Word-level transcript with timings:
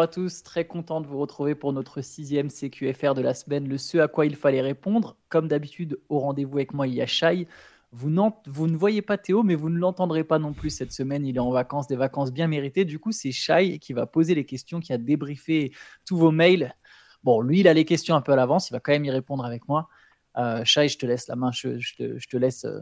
à 0.00 0.08
tous. 0.08 0.42
Très 0.42 0.66
content 0.66 1.00
de 1.00 1.06
vous 1.06 1.18
retrouver 1.18 1.54
pour 1.54 1.72
notre 1.72 2.00
sixième 2.00 2.48
CQFR 2.48 3.14
de 3.14 3.20
la 3.20 3.34
semaine, 3.34 3.68
le 3.68 3.78
ce 3.78 3.98
à 3.98 4.08
quoi 4.08 4.26
il 4.26 4.36
fallait 4.36 4.60
répondre. 4.60 5.16
Comme 5.28 5.48
d'habitude, 5.48 5.98
au 6.08 6.18
rendez-vous 6.18 6.58
avec 6.58 6.74
moi, 6.74 6.86
il 6.86 6.94
y 6.94 7.02
a 7.02 7.06
Shai. 7.06 7.46
Vous, 7.92 8.10
vous, 8.46 8.66
ne 8.68 8.76
voyez 8.76 9.02
pas 9.02 9.18
Théo, 9.18 9.42
mais 9.42 9.54
vous 9.54 9.68
ne 9.68 9.78
l'entendrez 9.78 10.24
pas 10.24 10.38
non 10.38 10.52
plus 10.52 10.70
cette 10.70 10.92
semaine. 10.92 11.26
Il 11.26 11.36
est 11.36 11.40
en 11.40 11.50
vacances, 11.50 11.86
des 11.86 11.96
vacances 11.96 12.32
bien 12.32 12.46
méritées. 12.46 12.84
Du 12.84 12.98
coup, 12.98 13.12
c'est 13.12 13.32
Shai 13.32 13.78
qui 13.78 13.92
va 13.92 14.06
poser 14.06 14.34
les 14.34 14.44
questions, 14.44 14.80
qui 14.80 14.92
a 14.92 14.98
débriefé 14.98 15.72
tous 16.06 16.16
vos 16.16 16.30
mails. 16.30 16.74
Bon, 17.22 17.40
lui, 17.40 17.60
il 17.60 17.68
a 17.68 17.74
les 17.74 17.84
questions 17.84 18.14
un 18.14 18.20
peu 18.20 18.32
à 18.32 18.36
l'avance. 18.36 18.70
Il 18.70 18.72
va 18.72 18.80
quand 18.80 18.92
même 18.92 19.04
y 19.04 19.10
répondre 19.10 19.44
avec 19.44 19.68
moi. 19.68 19.88
Euh, 20.36 20.64
je 20.64 20.96
te 20.96 21.06
laisse 21.06 21.26
la 21.28 21.36
main. 21.36 21.50
Je, 21.52 21.68
te, 21.96 22.36
laisse. 22.36 22.64
Euh, 22.64 22.80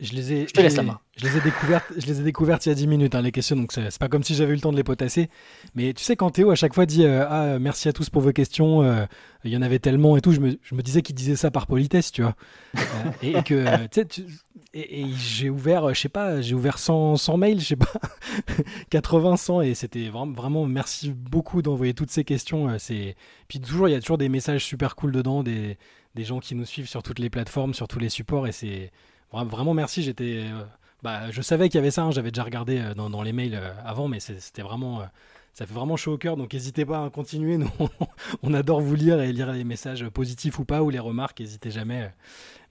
je 0.00 0.12
les 0.12 0.32
ai, 0.32 0.46
je 0.46 0.52
te 0.52 0.60
laisse 0.60 0.76
la 0.76 0.82
main. 0.82 1.00
Je 1.16 1.26
les 1.26 1.36
ai 1.36 1.40
découvertes, 1.40 1.92
je 1.96 2.06
les 2.06 2.20
ai 2.20 2.24
découvertes 2.24 2.66
il 2.66 2.70
y 2.70 2.72
a 2.72 2.74
10 2.74 2.86
minutes, 2.86 3.14
hein, 3.14 3.22
les 3.22 3.32
questions, 3.32 3.56
donc 3.56 3.72
c'est 3.72 3.98
pas 3.98 4.08
comme 4.08 4.22
si 4.22 4.34
j'avais 4.34 4.52
eu 4.52 4.56
le 4.56 4.60
temps 4.60 4.72
de 4.72 4.76
les 4.76 4.84
potasser. 4.84 5.30
Mais 5.74 5.94
tu 5.94 6.02
sais, 6.02 6.16
quand 6.16 6.30
Théo 6.30 6.50
à 6.50 6.54
chaque 6.54 6.74
fois 6.74 6.84
dit 6.84 7.04
euh, 7.04 7.24
Ah, 7.28 7.58
merci 7.58 7.88
à 7.88 7.92
tous 7.92 8.10
pour 8.10 8.20
vos 8.20 8.32
questions, 8.32 8.82
euh, 8.82 9.04
il 9.44 9.52
y 9.52 9.56
en 9.56 9.62
avait 9.62 9.78
tellement 9.78 10.16
et 10.16 10.20
tout, 10.20 10.32
je 10.32 10.40
me, 10.40 10.58
je 10.62 10.74
me 10.74 10.82
disais 10.82 11.00
qu'il 11.02 11.14
disait 11.14 11.36
ça 11.36 11.50
par 11.50 11.66
politesse, 11.66 12.12
tu 12.12 12.22
vois. 12.22 12.34
Euh, 12.76 12.80
et, 13.22 13.42
que, 13.42 13.86
tu 13.88 14.02
sais, 14.02 14.24
et, 14.74 15.06
j'ai 15.16 15.48
ouvert, 15.48 15.94
je 15.94 16.00
sais 16.00 16.08
pas, 16.08 16.40
j'ai 16.42 16.54
ouvert 16.54 16.78
100, 16.78 17.16
100 17.16 17.36
mails, 17.38 17.60
je 17.60 17.66
sais 17.66 17.76
pas, 17.76 17.92
80, 18.90 19.36
100, 19.36 19.60
et 19.62 19.74
c'était 19.74 20.08
vraiment, 20.08 20.32
vraiment 20.32 20.66
merci 20.66 21.10
beaucoup 21.10 21.62
d'envoyer 21.62 21.94
toutes 21.94 22.10
ces 22.10 22.24
questions. 22.24 22.78
c'est 22.78 23.16
Puis 23.48 23.60
toujours, 23.60 23.88
il 23.88 23.92
y 23.92 23.94
a 23.94 24.00
toujours 24.00 24.18
des 24.18 24.28
messages 24.28 24.64
super 24.64 24.96
cool 24.96 25.12
dedans, 25.12 25.42
des, 25.42 25.78
des 26.14 26.24
gens 26.24 26.40
qui 26.40 26.54
nous 26.54 26.64
suivent 26.66 26.88
sur 26.88 27.02
toutes 27.02 27.18
les 27.18 27.30
plateformes, 27.30 27.74
sur 27.74 27.88
tous 27.88 27.98
les 27.98 28.08
supports, 28.08 28.46
et 28.46 28.52
c'est 28.52 28.90
Vraiment 29.32 29.74
merci, 29.74 30.02
j'étais. 30.02 30.44
Euh, 30.44 30.62
bah, 31.02 31.30
je 31.30 31.40
savais 31.42 31.68
qu'il 31.68 31.76
y 31.76 31.78
avait 31.78 31.90
ça, 31.90 32.02
hein, 32.02 32.10
j'avais 32.10 32.30
déjà 32.30 32.44
regardé 32.44 32.78
euh, 32.78 32.94
dans, 32.94 33.22
les 33.22 33.32
mails 33.32 33.54
euh, 33.54 33.72
avant, 33.84 34.06
mais 34.06 34.20
c'était 34.20 34.62
vraiment. 34.62 35.02
ça 35.54 35.66
fait 35.66 35.74
vraiment 35.74 35.96
chaud 35.96 36.12
au 36.12 36.18
cœur, 36.18 36.36
donc 36.36 36.52
n'hésitez 36.52 36.84
pas 36.84 37.04
à 37.04 37.10
continuer. 37.10 37.58
On 38.42 38.54
adore 38.54 38.80
vous 38.80 38.94
lire 38.94 39.20
et 39.20 39.32
lire 39.32 39.52
les 39.52 39.64
messages 39.64 40.06
positifs 40.10 40.58
ou 40.58 40.64
pas, 40.64 40.82
ou 40.82 40.90
les 40.90 40.98
remarques, 40.98 41.40
n'hésitez 41.40 41.70
jamais. 41.70 42.12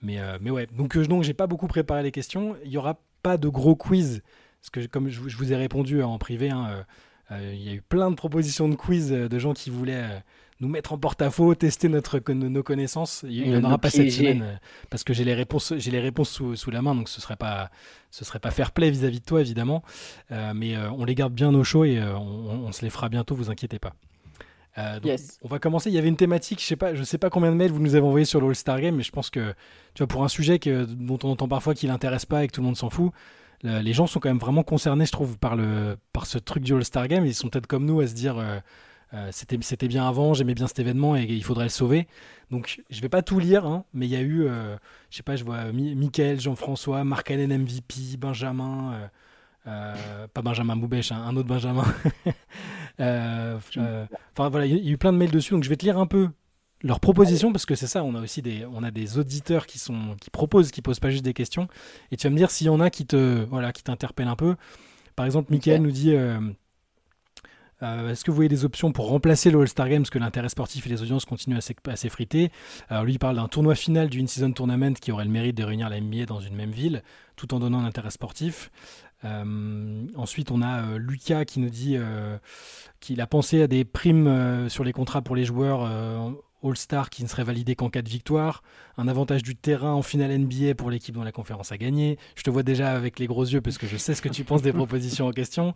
Mais, 0.01 0.19
mais 0.39 0.51
ouais, 0.51 0.67
donc, 0.67 0.97
donc 0.97 1.23
j'ai 1.23 1.33
pas 1.33 1.47
beaucoup 1.47 1.67
préparé 1.67 2.03
les 2.03 2.11
questions. 2.11 2.55
Il 2.63 2.71
y 2.71 2.77
aura 2.77 2.99
pas 3.23 3.37
de 3.37 3.47
gros 3.49 3.75
quiz, 3.75 4.21
parce 4.61 4.69
que 4.69 4.85
comme 4.87 5.09
je, 5.09 5.19
vous 5.19 5.53
ai 5.53 5.55
répondu 5.55 6.03
en 6.03 6.17
privé, 6.17 6.51
hein, 6.51 6.85
il 7.31 7.61
y 7.61 7.69
a 7.69 7.73
eu 7.73 7.81
plein 7.81 8.11
de 8.11 8.15
propositions 8.15 8.69
de 8.69 8.75
quiz 8.75 9.09
de 9.11 9.39
gens 9.39 9.53
qui 9.53 9.69
voulaient 9.69 10.23
nous 10.61 10.67
mettre 10.67 10.93
en 10.93 10.97
porte-à-faux, 10.97 11.55
tester 11.55 11.89
notre, 11.89 12.19
nos 12.31 12.63
connaissances. 12.63 13.25
Il 13.27 13.49
n'y 13.49 13.57
en 13.57 13.63
aura 13.63 13.79
pas 13.79 13.89
cette 13.89 14.11
semaine 14.11 14.43
euh, 14.43 14.55
parce 14.91 15.03
que 15.03 15.11
j'ai 15.11 15.23
les 15.23 15.33
réponses, 15.33 15.73
j'ai 15.75 15.91
les 15.91 15.99
réponses 15.99 16.29
sous, 16.29 16.55
sous, 16.55 16.69
la 16.69 16.83
main, 16.83 16.93
donc 16.93 17.09
ce 17.09 17.19
serait 17.19 17.35
pas, 17.35 17.71
ce 18.11 18.23
serait 18.23 18.39
pas 18.39 18.51
fair 18.51 18.71
play 18.71 18.91
vis-à-vis 18.91 19.19
de 19.19 19.25
toi 19.25 19.41
évidemment. 19.41 19.83
Euh, 20.31 20.53
mais 20.55 20.75
euh, 20.75 20.91
on 20.91 21.03
les 21.03 21.15
garde 21.15 21.33
bien 21.33 21.53
au 21.53 21.63
chaud 21.63 21.83
et 21.83 21.99
on, 21.99 22.71
se 22.71 22.83
les 22.83 22.91
fera 22.91 23.09
bientôt, 23.09 23.35
vous 23.35 23.49
inquiétez 23.49 23.79
pas. 23.79 23.93
On 24.77 25.47
va 25.49 25.59
commencer. 25.59 25.89
Il 25.89 25.93
y 25.93 25.97
avait 25.97 26.07
une 26.07 26.15
thématique, 26.15 26.61
je 26.61 26.65
sais 26.65 26.75
pas, 26.77 26.93
je 26.93 27.03
sais 27.03 27.17
pas 27.17 27.29
combien 27.29 27.51
de 27.51 27.57
mails 27.57 27.71
vous 27.71 27.81
nous 27.81 27.95
avez 27.95 28.05
envoyé 28.05 28.25
sur 28.25 28.39
le 28.39 28.47
All-Star 28.47 28.79
Game, 28.79 28.95
mais 28.95 29.03
je 29.03 29.11
pense 29.11 29.29
que 29.29 29.53
tu 29.95 30.03
vois 30.03 30.07
pour 30.07 30.23
un 30.23 30.29
sujet 30.29 30.59
que, 30.59 30.85
dont 30.85 31.19
on 31.23 31.31
entend 31.31 31.47
parfois 31.47 31.73
qu'il 31.73 31.89
n'intéresse 31.89 32.25
pas 32.25 32.43
et 32.43 32.47
que 32.47 32.53
tout 32.53 32.61
le 32.61 32.67
monde 32.67 32.77
s'en 32.77 32.89
fout, 32.89 33.11
les 33.63 33.93
gens 33.93 34.07
sont 34.07 34.19
quand 34.19 34.29
même 34.29 34.39
vraiment 34.39 34.63
concernés, 34.63 35.05
je 35.05 35.11
trouve, 35.11 35.37
par 35.37 35.55
le 35.55 35.97
par 36.13 36.25
ce 36.25 36.37
truc 36.37 36.63
du 36.63 36.73
All-Star 36.73 37.07
Game. 37.07 37.25
Ils 37.25 37.33
sont 37.33 37.49
peut-être 37.49 37.67
comme 37.67 37.85
nous 37.85 37.99
à 37.99 38.07
se 38.07 38.13
dire 38.13 38.37
euh, 38.37 38.59
c'était 39.31 39.87
bien 39.87 40.07
avant, 40.07 40.33
j'aimais 40.33 40.53
bien 40.53 40.67
cet 40.67 40.79
événement 40.79 41.15
et, 41.15 41.23
il 41.23 41.43
faudrait 41.43 41.65
le 41.65 41.69
sauver. 41.69 42.07
Donc 42.49 42.81
je 42.89 43.01
vais 43.01 43.09
pas 43.09 43.21
tout 43.21 43.39
lire, 43.39 43.65
hein, 43.65 43.85
mais 43.93 44.07
il 44.07 44.11
y 44.11 44.15
a 44.15 44.21
eu, 44.21 44.45
euh, 44.45 44.75
je 45.09 45.17
sais 45.17 45.23
pas, 45.23 45.35
je 45.35 45.43
vois 45.43 45.71
Michael, 45.71 46.39
Jean-François, 46.39 47.03
Marc 47.03 47.31
Allen 47.31 47.63
MVP, 47.63 48.17
Benjamin, 48.17 49.09
euh, 49.67 50.27
pas 50.27 50.41
Benjamin 50.41 50.75
Boubèche, 50.75 51.11
hein, 51.11 51.23
un 51.25 51.35
autre 51.35 51.47
Benjamin. 51.47 51.85
Enfin 52.99 54.49
voilà, 54.49 54.65
il 54.65 54.77
y, 54.77 54.89
a 54.89 54.91
eu 54.91 54.97
plein 54.97 55.11
de 55.11 55.17
mails 55.17 55.31
dessus, 55.31 55.53
donc 55.53 55.63
je 55.63 55.69
vais 55.69 55.77
te 55.77 55.85
lire 55.85 55.97
un 55.97 56.05
peu 56.05 56.29
leurs 56.83 56.99
propositions 56.99 57.51
parce 57.51 57.65
que 57.65 57.73
c'est 57.73 57.87
ça, 57.87 58.03
on 58.03 58.13
a 58.13 58.21
aussi 58.21 58.43
des, 58.43 58.65
on 58.71 58.83
a 58.83 58.91
des 58.91 59.17
auditeurs 59.17 59.65
qui 59.65 59.79
sont, 59.79 60.15
qui 60.19 60.29
proposent, 60.29 60.71
qui 60.71 60.83
posent 60.83 60.99
pas 60.99 61.09
juste 61.09 61.25
des 61.25 61.33
questions, 61.33 61.67
et 62.11 62.17
tu 62.17 62.27
vas 62.27 62.31
me 62.31 62.37
dire 62.37 62.51
s'il 62.51 62.67
y 62.67 62.69
en 62.69 62.79
a 62.79 62.91
qui 62.91 63.07
te, 63.07 63.43
voilà, 63.45 63.71
qui 63.71 63.81
t'interpellent 63.81 64.27
un 64.27 64.35
peu. 64.35 64.55
Par 65.15 65.25
exemple, 65.25 65.51
Michael 65.51 65.81
nous 65.81 65.91
dit 65.91 66.13
euh, 67.81 68.11
est-ce 68.11 68.23
que 68.23 68.31
vous 68.31 68.35
voyez 68.35 68.49
des 68.49 68.65
options 68.65 68.91
pour 68.91 69.07
remplacer 69.07 69.51
le 69.51 69.59
All-Star 69.59 69.89
Game 69.89 70.03
Parce 70.03 70.09
que 70.09 70.19
l'intérêt 70.19 70.49
sportif 70.49 70.85
et 70.85 70.89
les 70.89 71.01
audiences 71.01 71.25
continuent 71.25 71.57
à 71.57 71.95
s'effriter? 71.95 72.51
Alors 72.89 73.03
lui, 73.03 73.13
il 73.13 73.19
parle 73.19 73.35
d'un 73.35 73.47
tournoi 73.47 73.75
final 73.75 74.09
du 74.09 74.21
In-Season 74.21 74.51
Tournament 74.51 74.93
qui 74.93 75.11
aurait 75.11 75.25
le 75.25 75.31
mérite 75.31 75.57
de 75.57 75.63
réunir 75.63 75.89
la 75.89 75.99
NBA 75.99 76.25
dans 76.25 76.39
une 76.39 76.55
même 76.55 76.71
ville, 76.71 77.03
tout 77.35 77.53
en 77.53 77.59
donnant 77.59 77.79
un 77.79 77.85
intérêt 77.85 78.11
sportif. 78.11 78.71
Euh, 79.23 80.05
ensuite, 80.15 80.51
on 80.51 80.61
a 80.61 80.83
euh, 80.83 80.97
Lucas 80.97 81.45
qui 81.45 81.59
nous 81.59 81.69
dit 81.69 81.97
qu'il 82.99 83.21
a 83.21 83.27
pensé 83.27 83.61
à 83.63 83.67
des 83.67 83.85
primes 83.85 84.69
sur 84.69 84.83
les 84.83 84.93
contrats 84.93 85.21
pour 85.21 85.35
les 85.35 85.45
joueurs 85.45 85.89
All-Star 86.63 87.09
qui 87.09 87.23
ne 87.23 87.27
serait 87.27 87.43
validé 87.43 87.75
qu'en 87.75 87.89
cas 87.89 88.01
de 88.01 88.09
victoire, 88.09 88.61
un 88.97 89.07
avantage 89.07 89.43
du 89.43 89.55
terrain 89.55 89.93
en 89.93 90.01
finale 90.01 90.37
NBA 90.37 90.75
pour 90.75 90.89
l'équipe 90.89 91.15
dont 91.15 91.23
la 91.23 91.31
conférence 91.31 91.71
a 91.71 91.77
gagné. 91.77 92.17
Je 92.35 92.43
te 92.43 92.49
vois 92.49 92.63
déjà 92.63 92.91
avec 92.91 93.19
les 93.19 93.27
gros 93.27 93.45
yeux 93.45 93.61
parce 93.61 93.77
que 93.77 93.87
je 93.87 93.97
sais 93.97 94.13
ce 94.13 94.21
que 94.21 94.29
tu 94.29 94.43
penses 94.43 94.61
des 94.61 94.73
propositions 94.73 95.27
en 95.27 95.31
question. 95.31 95.73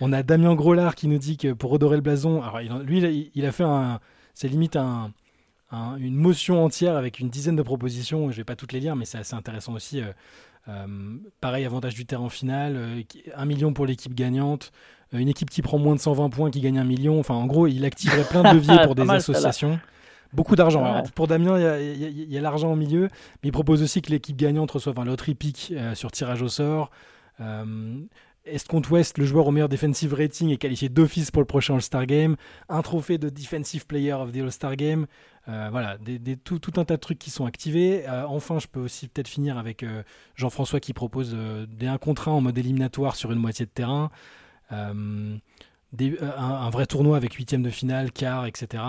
On 0.00 0.12
a 0.12 0.22
Damien 0.22 0.54
Groslard 0.54 0.94
qui 0.94 1.08
nous 1.08 1.18
dit 1.18 1.36
que 1.36 1.52
pour 1.52 1.70
redorer 1.70 1.96
le 1.96 2.02
blason, 2.02 2.42
alors 2.42 2.60
lui, 2.80 3.30
il 3.34 3.46
a 3.46 3.52
fait 3.52 3.64
un, 3.64 4.00
c'est 4.34 4.48
limite 4.48 4.76
un, 4.76 5.12
une 5.72 6.14
motion 6.14 6.64
entière 6.64 6.96
avec 6.96 7.20
une 7.20 7.28
dizaine 7.28 7.56
de 7.56 7.62
propositions. 7.62 8.30
Je 8.30 8.36
vais 8.36 8.44
pas 8.44 8.56
toutes 8.56 8.72
les 8.72 8.80
lire, 8.80 8.96
mais 8.96 9.04
c'est 9.04 9.18
assez 9.18 9.34
intéressant 9.34 9.72
aussi. 9.72 10.00
Euh, 10.00 10.12
euh, 10.68 11.16
pareil, 11.40 11.64
avantage 11.64 11.94
du 11.94 12.06
terrain 12.06 12.24
en 12.24 12.28
finale, 12.28 12.74
euh, 12.76 13.02
un 13.34 13.44
million 13.44 13.72
pour 13.72 13.86
l'équipe 13.86 14.14
gagnante, 14.14 14.72
une 15.12 15.28
équipe 15.28 15.48
qui 15.48 15.62
prend 15.62 15.78
moins 15.78 15.94
de 15.94 16.00
120 16.00 16.28
points 16.30 16.50
qui 16.50 16.60
gagne 16.60 16.78
un 16.78 16.84
million. 16.84 17.18
Enfin, 17.18 17.34
en 17.34 17.46
gros, 17.46 17.66
il 17.66 17.84
activerait 17.84 18.24
plein 18.24 18.42
de 18.42 18.58
leviers 18.58 18.78
pour 18.84 18.94
des 18.94 19.08
associations. 19.08 19.78
Beaucoup 20.32 20.56
d'argent. 20.56 21.02
Pour 21.14 21.28
Damien, 21.28 21.58
il 21.78 22.30
y 22.30 22.36
a, 22.36 22.40
l'argent 22.40 22.72
au 22.72 22.76
milieu, 22.76 23.02
mais 23.42 23.48
il 23.48 23.52
propose 23.52 23.80
aussi 23.82 24.02
que 24.02 24.10
l'équipe 24.10 24.36
gagnante 24.36 24.72
reçoive 24.72 24.98
un 24.98 25.04
loterie 25.04 25.36
pick 25.36 25.72
sur 25.94 26.10
tirage 26.10 26.42
au 26.42 26.48
sort. 26.48 26.90
Est 28.46 28.68
contre 28.68 28.92
West, 28.92 29.18
le 29.18 29.24
joueur 29.24 29.48
au 29.48 29.50
meilleur 29.50 29.68
defensive 29.68 30.14
rating 30.14 30.50
est 30.50 30.56
qualifié 30.56 30.88
d'office 30.88 31.32
pour 31.32 31.42
le 31.42 31.46
prochain 31.46 31.74
All-Star 31.74 32.06
Game? 32.06 32.36
Un 32.68 32.80
trophée 32.82 33.18
de 33.18 33.28
Defensive 33.28 33.86
Player 33.86 34.12
of 34.12 34.32
the 34.32 34.36
All-Star 34.36 34.76
Game. 34.76 35.06
Euh, 35.48 35.68
voilà, 35.70 35.98
tout, 36.44 36.60
un 36.76 36.84
tas 36.84 36.94
de 36.94 37.00
trucs 37.00 37.18
qui 37.18 37.30
sont 37.30 37.44
activés. 37.44 38.08
Euh, 38.08 38.24
enfin, 38.26 38.58
je 38.58 38.66
peux 38.68 38.80
aussi 38.80 39.08
peut-être 39.08 39.28
finir 39.28 39.58
avec 39.58 39.82
euh, 39.82 40.02
Jean-François 40.36 40.80
qui 40.80 40.92
propose 40.92 41.36
des 41.68 41.86
1 41.86 41.98
contre 41.98 42.28
1 42.28 42.32
en 42.32 42.40
mode 42.40 42.56
éliminatoire 42.56 43.16
sur 43.16 43.32
une 43.32 43.38
moitié 43.38 43.66
de 43.66 43.70
terrain. 43.70 44.10
un, 44.70 45.40
vrai 46.70 46.86
tournoi 46.86 47.16
avec 47.16 47.34
huitième 47.34 47.62
de 47.62 47.70
finale, 47.70 48.12
quart, 48.12 48.46
etc. 48.46 48.82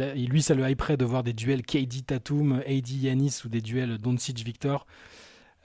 Et 0.00 0.26
lui, 0.26 0.42
ça 0.42 0.54
le 0.54 0.68
hyperait 0.68 0.96
de 0.96 1.04
voir 1.04 1.22
des 1.22 1.32
duels 1.32 1.62
KD 1.62 2.06
Tatum, 2.06 2.62
AD 2.66 2.88
Yanis 2.88 3.42
ou 3.44 3.48
des 3.48 3.60
duels 3.60 3.98
Doncic 3.98 4.44
Victor. 4.44 4.86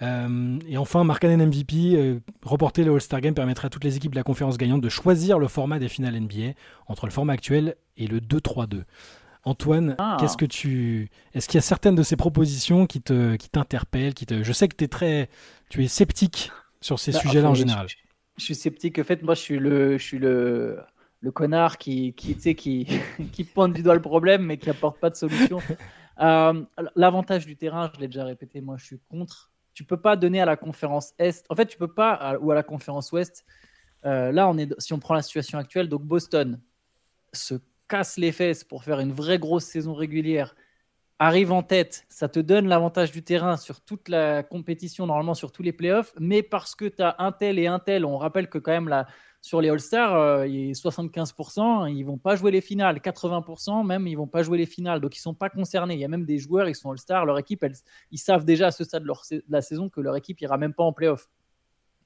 Euh, 0.01 0.59
et 0.67 0.78
enfin, 0.78 1.03
Markkanen 1.03 1.45
MVP, 1.47 1.95
euh, 1.95 2.19
reporter 2.44 2.84
le 2.84 2.94
All-Star 2.94 3.22
Game 3.22 3.34
permettrait 3.34 3.67
à 3.67 3.69
toutes 3.69 3.84
les 3.84 3.97
équipes 3.97 4.12
de 4.12 4.17
la 4.17 4.23
conférence 4.23 4.57
gagnante 4.57 4.81
de 4.81 4.89
choisir 4.89 5.38
le 5.38 5.47
format 5.47 5.79
des 5.79 5.89
finales 5.89 6.19
NBA 6.19 6.53
entre 6.88 7.06
le 7.06 7.12
format 7.12 7.34
actuel 7.34 7.75
et 7.97 8.07
le 8.07 8.19
2-3-2. 8.19 8.84
Antoine, 9.44 9.95
ah. 9.97 10.17
qu'est-ce 10.19 10.38
que 10.38 10.45
tu 10.45 11.09
est-ce 11.34 11.47
qu'il 11.47 11.56
y 11.56 11.59
a 11.59 11.63
certaines 11.63 11.95
de 11.95 12.03
ces 12.03 12.16
propositions 12.16 12.85
qui 12.85 13.01
te 13.01 13.35
qui 13.38 13.50
t'interpellent, 13.50 14.13
qui 14.13 14.28
te 14.28 14.44
je 14.44 14.53
sais 14.53 14.67
que 14.67 14.75
tu 14.75 14.84
es 14.84 14.88
très 14.88 15.29
tu 15.69 15.84
es 15.84 15.88
sceptique 15.88 16.51
sur 16.79 17.00
ces 17.00 17.11
bah, 17.11 17.19
sujets-là 17.19 17.50
en 17.50 17.56
général. 17.56 17.88
Je, 18.38 18.44
suis 18.44 18.53
sceptique 18.53 19.00
en 19.00 19.03
fait 19.03 19.23
moi 19.23 19.34
je 19.34 19.40
suis 19.40 19.57
le 19.57 19.97
je 19.97 20.03
suis 20.03 20.19
le 20.19 20.78
le 21.22 21.31
connard 21.31 21.79
qui 21.79 22.13
qui 22.13 22.35
qui 22.35 22.88
qui 23.31 23.44
pointe 23.44 23.73
du 23.73 23.81
doigt 23.81 23.95
le 23.95 24.01
problème 24.01 24.45
mais 24.45 24.57
qui 24.57 24.69
apporte 24.69 25.00
pas 25.00 25.09
de 25.09 25.16
solution. 25.16 25.59
Euh, 26.20 26.66
l'avantage 26.96 27.47
du 27.47 27.55
terrain, 27.55 27.90
je 27.96 27.99
l'ai 27.99 28.08
déjà 28.08 28.26
répété, 28.26 28.61
moi 28.61 28.76
je 28.78 28.85
suis 28.85 28.99
contre 29.09 29.51
tu 29.73 29.84
peux 29.84 29.97
pas 29.97 30.16
donner 30.16 30.41
à 30.41 30.46
la 30.46 30.56
conférence 30.56 31.14
Est. 31.18 31.46
En 31.50 31.56
fait, 31.56 31.66
tu 31.66 31.78
peux 31.78 31.94
pas, 31.94 32.38
ou 32.40 32.52
à 32.52 32.56
la 32.56 32.64
conférence 32.64 33.12
Ouest. 33.12 33.46
Euh, 34.06 34.32
là, 34.32 34.47
on 34.50 34.58
est, 34.58 34.73
si 34.79 34.94
on 34.94 35.00
prend 35.00 35.14
la 35.14 35.22
situation 35.22 35.58
actuelle, 35.58 35.88
donc 35.88 36.03
Boston 36.03 36.59
se 37.34 37.56
casse 37.88 38.18
les 38.18 38.32
fesses 38.32 38.64
pour 38.64 38.84
faire 38.84 39.00
une 39.00 39.12
vraie 39.12 39.40
grosse 39.40 39.66
saison 39.66 39.94
régulière, 39.94 40.56
arrive 41.20 41.52
en 41.52 41.62
tête, 41.62 42.06
ça 42.09 42.28
te 42.28 42.40
donne 42.40 42.68
l'avantage 42.68 43.12
du 43.12 43.22
terrain 43.22 43.56
sur 43.56 43.82
toute 43.82 44.09
la 44.09 44.41
compétition, 44.41 45.06
normalement 45.06 45.35
sur 45.35 45.52
tous 45.52 45.62
les 45.62 45.72
playoffs, 45.72 46.14
mais 46.20 46.41
parce 46.41 46.74
que 46.74 46.85
tu 46.85 47.03
as 47.03 47.16
un 47.20 47.32
tel 47.32 47.59
et 47.59 47.67
un 47.67 47.78
tel, 47.78 48.06
on 48.06 48.17
rappelle 48.17 48.50
que 48.50 48.58
quand 48.58 48.72
même 48.72 48.88
la, 48.88 49.06
sur 49.41 49.59
les 49.59 49.70
All-Stars, 49.70 50.16
euh, 50.16 50.46
75%, 50.46 51.91
ils 51.91 52.03
vont 52.03 52.20
pas 52.20 52.35
jouer 52.35 52.52
les 52.52 52.61
finales. 52.61 52.99
80% 52.99 53.84
même, 53.85 54.08
ils 54.08 54.16
vont 54.16 54.28
pas 54.28 54.43
jouer 54.43 54.59
les 54.59 54.67
finales. 54.67 55.02
Donc, 55.02 55.17
ils 55.17 55.20
sont 55.20 55.34
pas 55.34 55.49
concernés. 55.49 55.96
Il 55.96 55.99
y 55.99 56.05
a 56.05 56.08
même 56.08 56.26
des 56.26 56.38
joueurs, 56.38 56.70
ils 56.70 56.76
sont 56.76 56.91
All-Stars, 56.91 57.26
leur 57.26 57.40
équipe, 57.40 57.66
ils 58.11 58.20
savent 58.20 58.46
déjà 58.46 58.67
à 58.67 58.72
ce 58.72 58.84
stade 58.84 59.03
de, 59.03 59.43
la 59.49 59.61
saison 59.61 59.90
que 59.90 59.99
leur 59.99 60.16
équipe 60.16 60.40
ira 60.41 60.58
même 60.58 60.73
pas 60.73 60.84
en 60.84 60.93
playoff. 60.93 61.28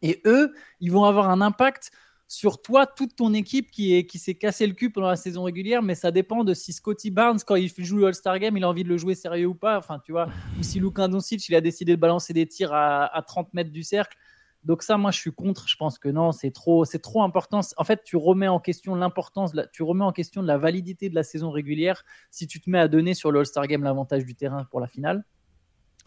Et 0.02 0.22
eux, 0.26 0.54
ils 0.80 0.92
vont 0.92 1.04
avoir 1.04 1.30
un 1.30 1.42
impact 1.42 1.92
sur 2.28 2.62
toi, 2.62 2.88
toute 2.88 3.18
ton 3.18 3.34
équipe 3.34 3.70
qui 3.70 4.08
s'est 4.18 4.36
cassé 4.36 4.66
le 4.66 4.74
cul 4.74 4.90
pendant 4.90 5.10
la 5.10 5.16
saison 5.16 5.44
régulière, 5.44 5.84
mais 5.84 5.94
ça 5.94 6.12
dépend 6.12 6.44
de 6.44 6.54
si 6.54 6.74
Scotty 6.74 7.12
Barnes, 7.12 7.40
quand 7.46 7.56
il 7.56 7.70
joue 7.78 7.98
le 7.98 8.08
All-Star 8.08 8.40
Game, 8.40 8.56
il 8.58 8.64
a 8.64 8.70
envie 8.70 8.84
de 8.84 8.90
le 8.90 8.98
jouer 8.98 9.14
sérieux 9.14 9.48
ou 9.48 9.56
pas. 9.56 9.78
Enfin, 9.78 10.00
tu 10.04 10.14
vois, 10.14 10.28
ou 10.58 10.64
si 10.64 10.80
Luka 10.80 11.08
Doncic, 11.08 11.48
il 11.50 11.56
a 11.56 11.62
décidé 11.62 11.96
de 11.96 12.00
balancer 12.00 12.34
des 12.34 12.48
tirs 12.48 12.74
à, 12.74 13.06
à 13.06 13.22
30 13.22 13.54
mètres 13.54 13.72
du 13.72 13.84
cercle. 13.84 14.18
Donc 14.66 14.82
ça, 14.82 14.98
moi, 14.98 15.12
je 15.12 15.20
suis 15.20 15.32
contre. 15.32 15.68
Je 15.68 15.76
pense 15.78 16.00
que 16.00 16.10
non, 16.10 16.32
c'est 16.32 16.52
trop, 16.52 16.86
c'est 16.86 17.00
trop 17.00 17.22
important. 17.22 17.62
En 17.78 17.84
fait, 17.84 18.04
tu 18.04 18.18
remets 18.18 18.48
en 18.48 18.60
question 18.60 18.96
l'importance, 18.96 19.54
tu 19.72 19.84
remets 19.84 20.04
en 20.04 20.12
question 20.12 20.42
la 20.42 20.58
validité 20.58 21.08
de 21.10 21.16
la 21.16 21.24
saison 21.24 21.52
régulière 21.52 22.04
si 22.32 22.48
tu 22.48 22.60
te 22.60 22.70
mets 22.70 22.80
à 22.80 22.88
donner 22.88 23.14
sur 23.14 23.32
le 23.32 23.40
All-Star 23.40 23.68
Game 23.68 23.84
l'avantage 23.84 24.26
du 24.26 24.36
terrain 24.36 24.66
pour 24.66 24.80
la 24.80 24.88
finale. 24.88 25.24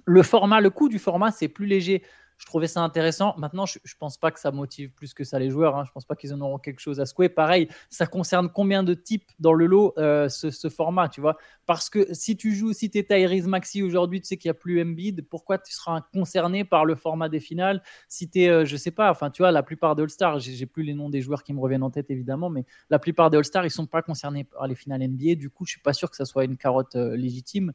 Le 0.05 0.23
format, 0.23 0.61
le 0.61 0.71
coût 0.71 0.89
du 0.89 0.99
format, 0.99 1.31
c'est 1.31 1.49
plus 1.49 1.67
léger 1.67 2.03
je 2.39 2.47
trouvais 2.47 2.69
ça 2.69 2.81
intéressant. 2.81 3.35
Maintenant, 3.37 3.67
je 3.67 3.79
ne 3.85 3.99
pense 3.99 4.17
pas 4.17 4.31
que 4.31 4.39
ça 4.39 4.53
motive 4.53 4.91
plus 4.93 5.13
que 5.13 5.25
ça 5.25 5.39
les 5.41 5.51
joueurs. 5.51 5.77
Hein. 5.77 5.85
Je 5.85 5.91
ne 5.91 5.93
pense 5.93 6.05
pas 6.05 6.15
qu'ils 6.15 6.33
en 6.33 6.41
auront 6.41 6.59
quelque 6.59 6.79
chose 6.79 7.01
à 7.01 7.07
secouer. 7.07 7.29
Pareil, 7.29 7.69
ça 7.91 8.07
concerne 8.07 8.49
combien 8.49 8.85
de 8.85 8.95
types 8.95 9.29
dans 9.41 9.53
le 9.53 9.67
lot 9.67 9.93
euh, 9.99 10.29
ce, 10.29 10.69
format, 10.69 11.09
tu 11.09 11.21
vois? 11.21 11.37
Parce 11.67 11.91
que 11.91 12.07
si 12.15 12.37
tu 12.37 12.55
joues, 12.55 12.73
si 12.73 12.91
tu 12.91 12.99
es 12.99 13.03
Tyrese 13.03 13.49
Maxi 13.49 13.83
aujourd'hui, 13.83 14.21
tu 14.21 14.29
sais 14.29 14.37
qu'il 14.37 14.49
n'y 14.49 14.53
a 14.53 14.55
plus 14.55 14.81
Embiid, 14.81 15.27
pourquoi 15.29 15.59
tu 15.59 15.73
seras 15.73 16.03
concerné 16.13 16.65
par 16.65 16.85
le 16.85 16.95
format 16.95 17.29
des 17.29 17.41
finales? 17.41 17.83
Si 18.09 18.31
tu 18.31 18.43
es, 18.43 18.49
euh, 18.49 18.65
je 18.65 18.77
sais 18.77 18.93
pas, 18.93 19.11
enfin, 19.11 19.31
tu 19.31 19.43
vois, 19.43 19.51
la 19.51 19.65
plupart 19.65 19.97
des 19.97 20.05
All-Stars, 20.05 20.39
j'ai 20.39 20.67
plus 20.67 20.85
les 20.85 20.95
noms 20.95 21.11
des 21.11 21.21
joueurs 21.21 21.43
qui 21.43 21.53
me 21.53 21.61
reviennent 21.61 21.83
en 21.83 21.91
tête 21.91 22.11
évidemment, 22.11 22.51
mais 22.51 22.65
la 22.89 23.01
plupart 23.01 23.31
des 23.31 23.37
All-Stars, 23.39 23.67
ils 23.67 23.71
sont 23.71 23.87
pas 23.87 24.03
concernés 24.03 24.45
par 24.45 24.69
les 24.69 24.77
finales 24.77 25.03
NBA. 25.03 25.35
Du 25.35 25.51
coup, 25.51 25.67
je 25.67 25.73
suis 25.73 25.81
pas 25.81 25.93
sûr 25.93 26.09
que 26.09 26.17
ça 26.17 26.25
soit 26.25 26.45
une 26.45 26.57
carotte 26.57 26.95
euh, 26.95 27.17
légitime. 27.17 27.73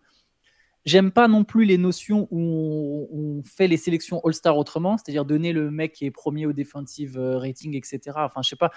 J'aime 0.85 1.11
pas 1.11 1.29
non 1.29 1.45
plus 1.45 1.63
les 1.63 1.77
notions 1.77 2.27
où 2.29 3.07
on, 3.11 3.41
fait 3.43 3.67
les 3.67 3.77
sélections 3.77 4.19
All-Star 4.25 4.57
autrement, 4.57 4.97
c'est-à-dire 4.97 5.23
donner 5.23 5.53
le 5.53 5.71
mec 5.71 5.93
qui 5.93 6.05
est 6.05 6.11
premier 6.11 6.45
au 6.45 6.51
defensive 6.51 7.17
euh, 7.17 7.37
rating, 7.37 7.75
etc. 7.75 7.99
Enfin, 8.17 8.41
je 8.43 8.49
sais 8.49 8.55
pas. 8.57 8.71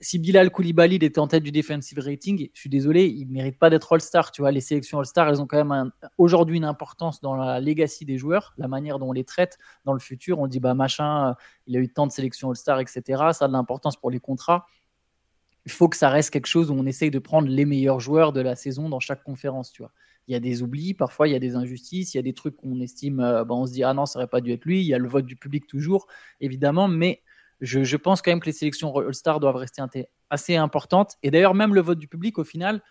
si 0.00 0.18
Bilal 0.18 0.50
Koulibaly 0.50 0.96
était 0.96 1.18
en 1.18 1.26
tête 1.26 1.42
du 1.42 1.52
defensive 1.52 1.98
rating, 1.98 2.48
je 2.54 2.60
suis 2.60 2.70
désolé, 2.70 3.06
il 3.06 3.26
mérite 3.26 3.58
pas 3.58 3.68
d'être 3.68 3.92
All-Star. 3.92 4.32
Tu 4.32 4.40
vois, 4.40 4.52
les 4.52 4.62
sélections 4.62 5.00
All-Star, 5.00 5.28
elles 5.28 5.42
ont 5.42 5.46
quand 5.46 5.62
même 5.62 5.90
aujourd'hui 6.16 6.56
une 6.56 6.64
importance 6.64 7.20
dans 7.20 7.34
la 7.36 7.60
legacy 7.60 8.06
des 8.06 8.16
joueurs, 8.16 8.54
la 8.56 8.68
manière 8.68 8.98
dont 8.98 9.10
on 9.10 9.12
les 9.12 9.24
traite 9.24 9.58
dans 9.84 9.92
le 9.92 10.00
futur. 10.00 10.38
On 10.38 10.46
dit 10.46 10.60
bah 10.60 10.72
machin, 10.72 11.34
il 11.66 11.76
a 11.76 11.80
eu 11.80 11.92
tant 11.92 12.06
de 12.06 12.12
sélections 12.12 12.48
All-Star, 12.48 12.80
etc. 12.80 13.02
Ça 13.32 13.44
a 13.44 13.48
de 13.48 13.52
l'importance 13.52 13.96
pour 13.96 14.10
les 14.10 14.20
contrats. 14.20 14.64
Il 15.66 15.72
faut 15.72 15.90
que 15.90 15.96
ça 15.96 16.08
reste 16.08 16.30
quelque 16.30 16.46
chose 16.46 16.70
où 16.70 16.74
on 16.74 16.86
essaye 16.86 17.10
de 17.10 17.18
prendre 17.18 17.48
les 17.48 17.66
meilleurs 17.66 18.00
joueurs 18.00 18.32
de 18.32 18.40
la 18.40 18.56
saison 18.56 18.88
dans 18.88 18.98
chaque 18.98 19.22
conférence, 19.22 19.72
tu 19.72 19.82
vois 19.82 19.92
il 20.28 20.32
y 20.32 20.34
a 20.36 20.40
des 20.40 20.62
oublis, 20.62 20.94
parfois 20.94 21.28
il 21.28 21.32
y 21.32 21.34
a 21.34 21.38
des 21.38 21.56
injustices, 21.56 22.14
il 22.14 22.18
y 22.18 22.20
a 22.20 22.22
des 22.22 22.34
trucs 22.34 22.56
qu'on 22.56 22.80
estime, 22.80 23.20
euh, 23.20 23.44
bah, 23.44 23.54
on 23.54 23.66
se 23.66 23.72
dit 23.72 23.84
ah 23.84 23.94
non, 23.94 24.06
ça 24.06 24.18
aurait 24.18 24.28
pas 24.28 24.40
dû 24.40 24.52
être 24.52 24.64
lui. 24.64 24.80
Il 24.80 24.86
y 24.86 24.94
a 24.94 24.98
le 24.98 25.08
vote 25.08 25.26
du 25.26 25.36
public 25.36 25.66
toujours, 25.66 26.06
évidemment, 26.40 26.88
mais 26.88 27.22
je, 27.60 27.96
pense 27.96 28.22
quand 28.22 28.32
même 28.32 28.40
que 28.40 28.46
les 28.46 28.52
sélections 28.52 28.94
All-Star 28.96 29.38
doivent 29.38 29.56
rester 29.56 29.82
assez 30.30 30.56
importantes. 30.56 31.16
Et 31.22 31.30
d'ailleurs, 31.30 31.54
même 31.54 31.74
le 31.74 31.80
vote 31.80 31.98
du 31.98 32.08
public, 32.08 32.38
au 32.38 32.44
final, 32.44 32.82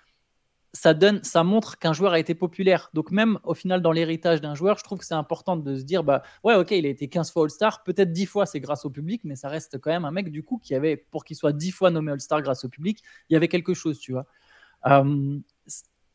ça 0.74 0.94
donne, 0.94 1.22
ça 1.24 1.44
montre 1.44 1.78
qu'un 1.78 1.94
joueur 1.94 2.14
a 2.14 2.20
été 2.20 2.36
populaire. 2.36 2.90
Donc 2.94 3.12
même 3.12 3.40
au 3.44 3.54
final 3.54 3.82
dans 3.82 3.92
l'héritage 3.92 4.40
d'un 4.40 4.56
joueur, 4.56 4.78
je 4.78 4.84
trouve 4.84 5.00
que 5.00 5.06
c'est 5.06 5.14
important 5.14 5.58
de 5.58 5.76
se 5.78 5.84
dire 5.84 6.04
bah 6.04 6.24
ouais 6.44 6.56
ok 6.56 6.72
il 6.72 6.86
a 6.86 6.90
été 6.90 7.10
15 7.10 7.32
fois 7.32 7.44
All-Star, 7.44 7.84
peut-être 7.84 8.14
10 8.14 8.26
fois 8.26 8.46
c'est 8.46 8.62
grâce 8.62 8.86
au 8.86 8.90
public, 8.90 9.22
mais 9.26 9.36
ça 9.36 9.50
reste 9.50 9.80
quand 9.80 9.92
même 9.92 10.06
un 10.06 10.12
mec 10.12 10.32
du 10.32 10.44
coup 10.44 10.60
qui 10.64 10.74
avait 10.74 10.96
pour 10.96 11.26
qu'il 11.26 11.36
soit 11.36 11.52
10 11.52 11.72
fois 11.72 11.92
nommé 11.92 12.14
All-Star 12.14 12.42
grâce 12.42 12.64
au 12.64 12.70
public, 12.70 13.04
il 13.30 13.34
y 13.34 13.36
avait 13.36 13.50
quelque 13.50 13.74
chose 13.74 14.00
tu 14.00 14.14
vois. 14.14 14.26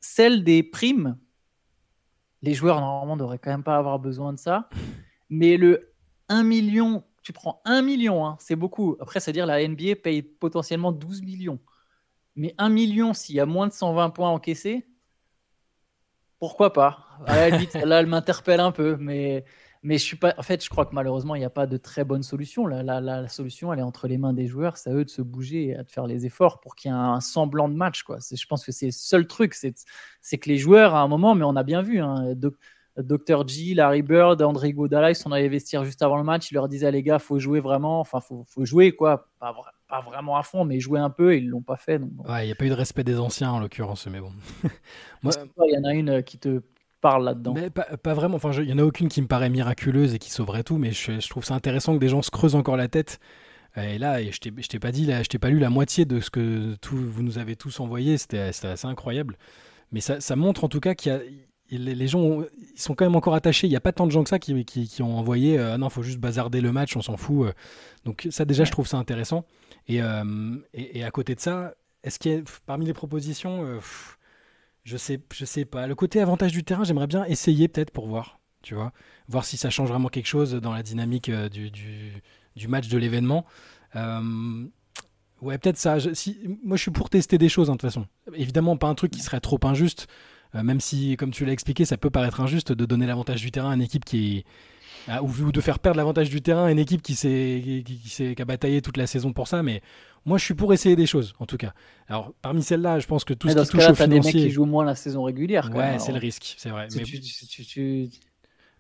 Celle 0.07 0.45
des 0.45 0.63
primes, 0.63 1.19
les 2.43 2.55
joueurs 2.55 2.81
normalement 2.81 3.17
devraient 3.17 3.39
quand 3.39 3.51
même 3.51 3.65
pas 3.65 3.77
avoir 3.77 3.99
besoin 3.99 4.33
de 4.33 4.39
ça. 4.39 4.69
Mais 5.29 5.57
le 5.57 5.93
1 6.29 6.43
million, 6.45 7.05
tu 7.23 7.33
prends 7.33 7.61
1 7.65 7.83
million, 7.83 8.25
hein, 8.25 8.37
c'est 8.39 8.57
beaucoup. 8.57 8.97
Après, 9.01 9.21
c'est-à-dire 9.21 9.47
la 9.47 9.67
NBA 9.67 9.97
paye 9.97 10.23
potentiellement 10.23 10.93
12 10.93 11.23
millions. 11.23 11.59
Mais 12.37 12.55
1 12.59 12.69
million, 12.69 13.15
s'il 13.15 13.35
y 13.35 13.41
a 13.41 13.47
moins 13.47 13.67
de 13.67 13.73
120 13.73 14.11
points 14.11 14.31
encaissés, 14.31 14.87
pourquoi 16.39 16.73
pas? 16.73 17.05
Là, 17.27 18.01
elle 18.01 18.07
m'interpelle 18.07 18.61
un 18.61 18.73
peu, 18.73 18.97
mais 18.97 19.45
mais 19.83 19.99
je 19.99 20.05
suis 20.05 20.17
pas. 20.17 20.35
En 20.39 20.43
fait, 20.43 20.65
je 20.65 20.69
crois 20.69 20.87
que 20.87 20.95
malheureusement, 20.95 21.35
il 21.35 21.41
n'y 21.41 21.45
a 21.45 21.51
pas 21.51 21.67
de 21.67 21.77
très 21.77 22.05
bonne 22.05 22.23
solution. 22.23 22.67
La, 22.67 22.83
la, 22.83 23.29
solution, 23.29 23.73
elle 23.73 23.79
est 23.79 23.83
entre 23.83 24.09
les 24.09 24.19
mains 24.19 24.33
des 24.33 24.47
joueurs. 24.47 24.77
C'est 24.77 24.91
à 24.91 24.95
eux 24.95 25.05
de 25.05 25.11
se 25.11 25.23
bouger 25.23 25.71
et 25.71 25.77
de 25.77 25.91
faire 25.91 26.07
les 26.07 26.27
efforts 26.27 26.61
pour 26.61 26.75
qu'il 26.75 26.91
y 26.91 26.95
ait 26.95 26.97
un 26.97 27.21
semblant 27.21 27.69
de 27.69 27.75
match. 27.75 28.03
Quoi. 28.03 28.19
Je 28.21 28.47
pense 28.47 28.65
que 28.65 28.73
c'est 28.73 28.87
le 28.87 28.93
seul 28.93 29.27
truc. 29.27 29.55
C'est 29.55 30.39
que 30.39 30.49
les 30.49 30.59
joueurs, 30.59 30.95
à 30.95 31.01
un 31.01 31.09
moment, 31.09 31.35
mais 31.35 31.45
on 31.45 31.57
a 31.57 31.63
bien 31.63 31.83
vu, 31.83 32.01
hein, 32.01 32.35
Dr. 32.99 33.47
G, 33.47 33.75
Larry 33.75 34.03
Bird, 34.03 34.41
André 34.41 34.73
Godala, 34.73 35.11
ils 35.11 35.17
sont 35.17 35.31
allés 35.33 35.47
investir 35.47 35.85
juste 35.85 36.03
avant 36.03 36.17
le 36.17 36.25
match. 36.25 36.51
Ils 36.51 36.55
leur 36.55 36.69
disaient, 36.69 36.91
les 36.91 37.03
gars, 37.03 37.19
faut 37.19 37.39
jouer 37.39 37.61
vraiment. 37.61 38.01
Enfin, 38.01 38.21
faut, 38.21 38.45
faut 38.49 38.65
jouer, 38.65 38.93
quoi. 38.93 39.29
Pas, 39.39 39.55
pas, 39.89 40.01
vraiment 40.01 40.37
à 40.37 40.43
fond, 40.43 40.65
mais 40.65 40.81
jouer 40.81 41.01
un 41.01 41.11
peu. 41.11 41.35
Et 41.35 41.39
ils 41.39 41.49
l'ont 41.49 41.63
pas 41.63 41.77
fait. 41.77 42.01
Ouais, 42.01 42.45
il 42.45 42.47
n'y 42.47 42.53
a 42.53 42.55
pas 42.55 42.65
eu 42.65 42.71
de 42.71 42.75
respect 42.75 43.05
des 43.05 43.19
anciens, 43.19 43.53
en 43.53 43.61
l'occurrence, 43.61 44.07
mais 44.07 44.21
bon. 44.21 44.33
Il 45.25 45.75
y 45.75 45.79
en 45.79 45.85
a 45.85 45.93
une 45.93 46.23
qui 46.23 46.39
te 46.39 46.63
là-dedans. 47.03 47.55
Mais 47.55 47.71
pas, 47.71 48.15
vraiment. 48.15 48.37
Enfin, 48.37 48.51
il 48.53 48.69
y 48.69 48.73
en 48.73 48.79
a 48.79 48.85
aucune 48.85 49.09
qui 49.09 49.23
me 49.23 49.27
paraît 49.27 49.51
miraculeuse 49.51 50.15
et 50.15 50.19
qui 50.19 50.31
sauverait 50.31 50.65
tout, 50.65 50.79
mais 50.79 50.93
je, 50.93 51.29
trouve 51.29 51.45
ça 51.45 51.55
intéressant 51.55 51.95
que 51.95 52.01
des 52.01 52.09
gens 52.09 52.23
se 52.23 52.31
creusent 52.31 52.55
encore 52.55 52.77
la 52.77 52.89
tête. 52.89 53.21
Et 53.77 53.99
là, 53.99 54.23
et 54.23 54.33
je 54.33 54.41
t'ai 54.41 54.79
pas 54.79 54.91
dit, 54.91 55.05
là, 55.05 55.23
je 55.23 55.29
t'ai 55.29 55.39
pas 55.39 55.51
lu 55.51 55.59
la 55.59 55.69
moitié 55.69 56.07
de 56.07 56.21
ce 56.21 56.31
que 56.31 56.77
tout, 56.81 56.97
vous 56.97 57.23
nous 57.23 57.39
avez 57.39 57.57
tous 57.57 57.79
envoyé. 57.81 58.17
C'était 58.17 58.39
assez 58.39 58.87
incroyable. 58.87 59.37
Mais 59.93 60.01
ça, 60.01 60.21
ça, 60.21 60.35
montre 60.35 60.65
en 60.65 60.69
tout 60.69 60.81
cas 60.81 60.95
qu'il 60.95 61.13
y 61.13 61.15
a 61.15 61.21
les, 61.71 62.09
gens 62.09 62.43
ils 62.75 62.81
sont 62.81 62.95
quand 62.95 63.05
même 63.05 63.17
encore 63.17 63.35
attachés. 63.35 63.67
Il 63.67 63.71
n'y 63.71 63.77
a 63.77 63.81
pas 63.81 63.93
tant 63.93 64.07
de 64.07 64.13
gens 64.13 64.23
que 64.23 64.29
ça 64.29 64.39
qui, 64.39 64.65
qui, 64.65 65.03
ont 65.03 65.19
envoyé 65.19 65.59
euh, 65.59 65.75
Ah 65.75 65.79
non, 65.79 65.89
faut 65.91 66.03
juste 66.03 66.19
bazarder 66.19 66.61
le 66.61 66.73
match, 66.73 66.97
on 66.97 67.03
s'en 67.03 67.17
fout. 67.17 67.49
Euh. 67.49 67.53
Donc, 68.05 68.27
ça, 68.31 68.45
déjà, 68.45 68.65
je 68.65 68.73
trouve 68.73 68.87
ça 68.87 68.97
intéressant. 68.99 69.45
Et, 69.89 70.03
euh, 70.03 70.57
et, 70.73 71.05
à 71.05 71.11
côté 71.11 71.35
de 71.35 71.41
ça, 71.41 71.75
est-ce 72.03 72.19
qu'il 72.19 72.33
y 72.33 72.37
a 72.37 72.41
parmi 72.67 72.87
les 72.87 72.93
propositions, 72.93 73.81
je 74.87 74.97
sais, 74.97 75.65
pas. 75.65 75.89
Le 75.89 75.97
côté 75.97 76.21
avantage 76.21 76.53
du 76.53 76.63
terrain, 76.63 76.85
j'aimerais 76.85 77.09
bien 77.09 77.25
essayer 77.25 77.67
peut-être 77.67 77.91
pour 77.91 78.07
voir, 78.07 78.39
tu 78.63 78.77
vois, 78.77 78.93
voir 79.27 79.45
si 79.45 79.57
ça 79.57 79.69
change 79.69 79.89
vraiment 79.89 80.09
quelque 80.09 80.29
chose 80.29 80.55
dans 80.55 80.73
la 80.73 80.85
dynamique 80.85 81.29
euh, 81.29 81.49
du, 81.49 81.73
du, 81.73 82.69
match 82.69 82.87
de 82.87 82.97
l'événement. 82.97 83.45
Euh, 83.97 84.65
ouais, 85.43 85.59
peut-être 85.59 85.77
ça. 85.77 85.97
moi, 86.63 86.77
je 86.77 86.83
suis 86.83 86.93
pour 86.93 87.11
tester 87.11 87.37
des 87.37 87.49
choses, 87.49 87.69
hein, 87.69 87.73
de 87.73 87.79
toute 87.79 87.91
façon. 87.91 88.07
Évidemment, 88.35 88.77
pas 88.77 88.87
un 88.87 88.95
truc 88.95 89.11
qui 89.11 89.23
serait 89.23 89.41
trop 89.41 89.59
injuste, 89.65 90.07
euh, 90.55 90.63
même 90.63 90.79
si, 90.79 91.17
comme 91.17 91.33
tu 91.33 91.45
l'as 91.45 91.53
expliqué, 91.53 91.85
ça 91.85 91.97
peut 91.97 92.11
paraître 92.11 92.41
injuste 92.41 92.71
de 92.71 92.87
donner 92.87 93.07
l'avantage 93.07 93.41
du 93.41 93.51
terrain 93.51 93.73
à 93.73 93.75
une 93.75 93.83
équipe 93.83 94.05
qui 94.05 94.39
est 94.39 94.45
ou, 95.23 95.53
de 95.53 95.61
faire 95.61 95.79
perdre 95.79 95.99
l'avantage 95.99 96.31
du 96.31 96.43
terrain 96.43 96.67
à 96.67 96.71
une 96.71 96.79
équipe 96.79 97.03
qui, 97.03 97.15
s'est, 97.15 97.83
qui, 97.85 97.99
qui, 97.99 98.43
a 98.43 98.45
bataillé 98.45 98.83
toute 98.83 98.97
la 98.97 99.07
saison 99.07 99.33
pour 99.33 99.49
ça. 99.49 99.63
Mais 99.63 99.83
moi, 100.27 100.39
je 100.39 100.45
suis 100.45 100.55
pour 100.55 100.73
essayer 100.73 100.97
des 100.97 101.07
choses, 101.07 101.35
en 101.39 101.47
tout 101.47 101.57
cas. 101.57 101.73
Alors, 102.09 102.35
parmi 102.43 102.61
celles-là, 102.61 102.99
je 102.99 103.07
pense 103.07 103.25
que 103.25 103.33
tout 103.33 103.49
ce 103.49 103.55
qui 103.55 103.69
touche 103.69 103.89
au 103.89 103.95
financier... 103.95 104.09
des 104.09 104.21
mecs 104.21 104.35
qui 104.35 104.51
jouent 104.51 104.65
moins 104.67 104.85
la 104.85 104.97
saison 104.97 105.23
régulière. 105.23 105.71
ouais, 105.73 106.01
c'est 106.01 106.13
le 106.13 106.19
risque, 106.19 106.57
c'est 106.59 106.71
vrai. 106.71 106.89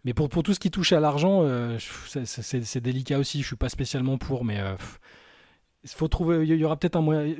mais, 0.04 0.12
pour, 0.12 0.28
pour 0.28 0.42
tout 0.42 0.54
ce 0.54 0.58
qui 0.58 0.72
touche 0.72 0.92
à 0.92 0.98
l'argent, 0.98 1.42
euh, 1.44 1.78
c'est, 2.24 2.80
délicat 2.80 3.18
aussi. 3.18 3.42
Je 3.42 3.46
suis 3.46 3.56
pas 3.56 3.68
spécialement 3.68 4.18
pour, 4.18 4.44
mais 4.44 4.58
euh, 4.58 4.74
il 5.84 5.90
faut 5.90 6.08
trouver. 6.08 6.44
Il 6.44 6.56
y 6.56 6.64
aura 6.64 6.76
peut-être 6.76 6.96
un 6.96 7.00
moyen. 7.00 7.32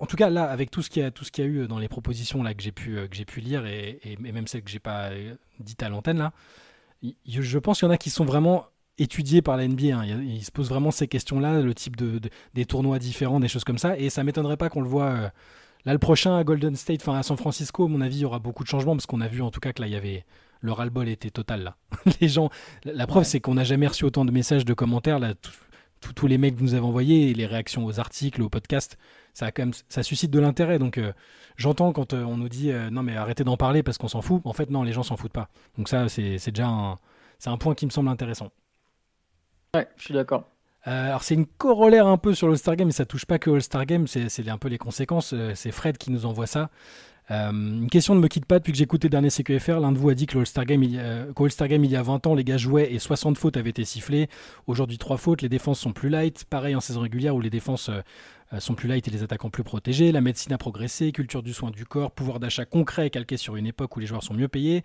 En 0.00 0.06
tout 0.06 0.16
cas, 0.16 0.28
là, 0.28 0.44
avec 0.50 0.72
tout 0.72 0.82
ce 0.82 0.90
qu'il 0.90 1.02
y 1.02 1.06
a, 1.06 1.12
tout 1.12 1.24
ce 1.24 1.30
qu'il 1.30 1.44
y 1.44 1.46
a 1.46 1.50
eu 1.50 1.68
dans 1.68 1.78
les 1.78 1.88
propositions 1.88 2.42
là 2.42 2.54
que 2.54 2.62
j'ai 2.62 2.72
pu, 2.72 2.96
que 3.08 3.14
j'ai 3.16 3.24
pu 3.24 3.40
lire 3.40 3.64
et, 3.64 4.00
et, 4.02 4.16
même 4.16 4.48
celles 4.48 4.62
que 4.62 4.70
j'ai 4.70 4.80
pas 4.80 5.10
dites 5.60 5.82
à 5.84 5.88
l'antenne 5.88 6.18
là, 6.18 6.32
je 7.26 7.58
pense 7.58 7.78
qu'il 7.78 7.86
y 7.86 7.90
en 7.90 7.94
a 7.94 7.98
qui 7.98 8.10
sont 8.10 8.24
vraiment 8.24 8.66
étudiés 8.98 9.42
par 9.42 9.56
la 9.56 9.66
NBA. 9.66 9.96
Hein. 9.96 10.04
Ils 10.04 10.44
se 10.44 10.50
posent 10.50 10.68
vraiment 10.68 10.90
ces 10.90 11.08
questions-là, 11.08 11.60
le 11.60 11.74
type 11.74 11.96
de, 11.96 12.20
des 12.54 12.64
tournois 12.64 12.98
différents, 12.98 13.40
des 13.40 13.48
choses 13.48 13.64
comme 13.64 13.78
ça. 13.78 13.98
Et 13.98 14.10
ça 14.10 14.24
m'étonnerait 14.24 14.56
pas 14.56 14.68
qu'on 14.68 14.82
le 14.82 14.88
voit. 14.88 15.10
Euh, 15.10 15.28
là, 15.84 15.92
le 15.92 15.98
prochain 15.98 16.36
à 16.36 16.44
Golden 16.44 16.76
State, 16.76 17.00
enfin 17.02 17.18
à 17.18 17.22
San 17.22 17.36
Francisco, 17.36 17.84
à 17.84 17.88
mon 17.88 18.00
avis, 18.00 18.18
il 18.18 18.22
y 18.22 18.24
aura 18.24 18.38
beaucoup 18.38 18.62
de 18.62 18.68
changements 18.68 18.94
parce 18.94 19.06
qu'on 19.06 19.20
a 19.20 19.28
vu 19.28 19.42
en 19.42 19.50
tout 19.50 19.60
cas 19.60 19.72
que 19.72 19.80
là, 19.80 19.88
il 19.88 19.92
y 19.92 19.96
avait 19.96 20.24
le 20.60 20.70
ras-le-bol 20.70 21.08
était 21.08 21.30
total 21.30 21.62
là. 21.64 21.76
les 22.20 22.28
gens, 22.28 22.50
la, 22.84 23.06
preuve, 23.06 23.24
c'est 23.24 23.40
qu'on 23.40 23.54
n'a 23.54 23.64
jamais 23.64 23.88
reçu 23.88 24.04
autant 24.04 24.24
de 24.24 24.30
messages, 24.30 24.64
de 24.64 24.74
commentaires 24.74 25.18
là. 25.18 25.34
tous 26.14 26.26
les 26.28 26.38
mails 26.38 26.54
que 26.54 26.60
vous 26.60 26.74
avez 26.74 26.86
envoyés 26.86 27.30
et 27.30 27.34
les 27.34 27.46
réactions 27.46 27.84
aux 27.84 27.98
articles, 27.98 28.40
aux 28.40 28.48
podcasts, 28.48 28.96
ça, 29.34 29.50
quand 29.50 29.62
même, 29.62 29.72
ça 29.88 30.04
suscite 30.04 30.30
de 30.30 30.38
l'intérêt. 30.38 30.78
Donc 30.78 30.98
euh, 30.98 31.12
j'entends 31.56 31.92
quand 31.92 32.12
euh, 32.12 32.22
on 32.22 32.36
nous 32.36 32.48
dit 32.48 32.70
non 32.92 33.02
mais 33.02 33.16
arrêtez 33.16 33.42
d'en 33.42 33.56
parler 33.56 33.82
parce 33.82 33.98
qu'on 33.98 34.08
s'en 34.08 34.22
fout. 34.22 34.40
En 34.44 34.52
fait 34.52 34.70
non, 34.70 34.84
les 34.84 34.92
gens 34.92 35.02
s'en 35.02 35.16
foutent 35.16 35.32
pas. 35.32 35.48
Donc 35.76 35.88
ça 35.88 36.08
c'est 36.08 36.38
déjà 36.50 36.68
un, 36.68 36.98
c'est 37.40 37.50
un 37.50 37.56
point 37.56 37.74
qui 37.74 37.86
me 37.86 37.90
semble 37.90 38.08
intéressant. 38.08 38.52
Ouais, 39.74 39.88
je 39.96 40.04
suis 40.04 40.12
d'accord. 40.12 40.44
Euh, 40.86 41.06
alors 41.06 41.22
c'est 41.22 41.32
une 41.32 41.46
corollaire 41.46 42.06
un 42.06 42.18
peu 42.18 42.34
sur 42.34 42.46
l'All-Star 42.46 42.76
Game, 42.76 42.88
mais 42.88 42.92
ça 42.92 43.06
touche 43.06 43.24
pas 43.24 43.38
que 43.38 43.48
All-Star 43.48 43.86
Game, 43.86 44.06
c'est 44.06 44.48
un 44.50 44.58
peu 44.58 44.68
les 44.68 44.76
conséquences. 44.76 45.32
Euh, 45.32 45.52
c'est 45.54 45.70
Fred 45.70 45.96
qui 45.96 46.10
nous 46.10 46.26
envoie 46.26 46.46
ça. 46.46 46.68
Euh, 47.30 47.50
une 47.50 47.88
question 47.88 48.14
ne 48.14 48.20
me 48.20 48.28
quitte 48.28 48.44
pas 48.44 48.58
depuis 48.58 48.72
que 48.72 48.76
j'ai 48.76 48.84
écouté 48.84 49.08
dernier 49.08 49.30
CQFR. 49.30 49.80
L'un 49.80 49.92
de 49.92 49.96
vous 49.96 50.10
a 50.10 50.14
dit 50.14 50.26
que 50.26 50.36
l'All-Star 50.36 50.66
Game, 50.66 50.82
il 50.82 50.90
y 50.90 50.98
a, 50.98 51.24
Game, 51.68 51.84
il 51.84 51.90
y 51.90 51.96
a 51.96 52.02
20 52.02 52.26
ans, 52.26 52.34
les 52.34 52.44
gars 52.44 52.58
jouaient 52.58 52.92
et 52.92 52.98
60 52.98 53.38
fautes 53.38 53.56
avaient 53.56 53.70
été 53.70 53.86
sifflées. 53.86 54.28
Aujourd'hui, 54.66 54.98
3 54.98 55.16
fautes. 55.16 55.40
Les 55.40 55.48
défenses 55.48 55.80
sont 55.80 55.94
plus 55.94 56.10
light. 56.10 56.44
Pareil 56.44 56.74
en 56.74 56.80
saison 56.80 57.00
régulière 57.00 57.34
où 57.34 57.40
les 57.40 57.48
défenses 57.48 57.88
sont 58.58 58.74
plus 58.74 58.88
light 58.88 59.08
et 59.08 59.10
les 59.10 59.22
attaquants 59.22 59.48
plus 59.48 59.62
protégés. 59.62 60.12
La 60.12 60.20
médecine 60.20 60.52
a 60.52 60.58
progressé. 60.58 61.12
Culture 61.12 61.42
du 61.42 61.54
soin 61.54 61.70
du 61.70 61.86
corps. 61.86 62.10
Pouvoir 62.10 62.40
d'achat 62.40 62.66
concret 62.66 63.08
calqué 63.08 63.38
sur 63.38 63.56
une 63.56 63.66
époque 63.66 63.96
où 63.96 64.00
les 64.00 64.06
joueurs 64.06 64.22
sont 64.22 64.34
mieux 64.34 64.48
payés. 64.48 64.82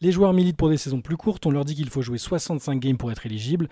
Les 0.00 0.12
joueurs 0.12 0.32
militent 0.32 0.56
pour 0.56 0.70
des 0.70 0.78
saisons 0.78 1.02
plus 1.02 1.18
courtes. 1.18 1.44
On 1.44 1.50
leur 1.50 1.66
dit 1.66 1.74
qu'il 1.74 1.90
faut 1.90 2.02
jouer 2.02 2.16
65 2.16 2.80
games 2.80 2.96
pour 2.96 3.12
être 3.12 3.26
éligible. 3.26 3.68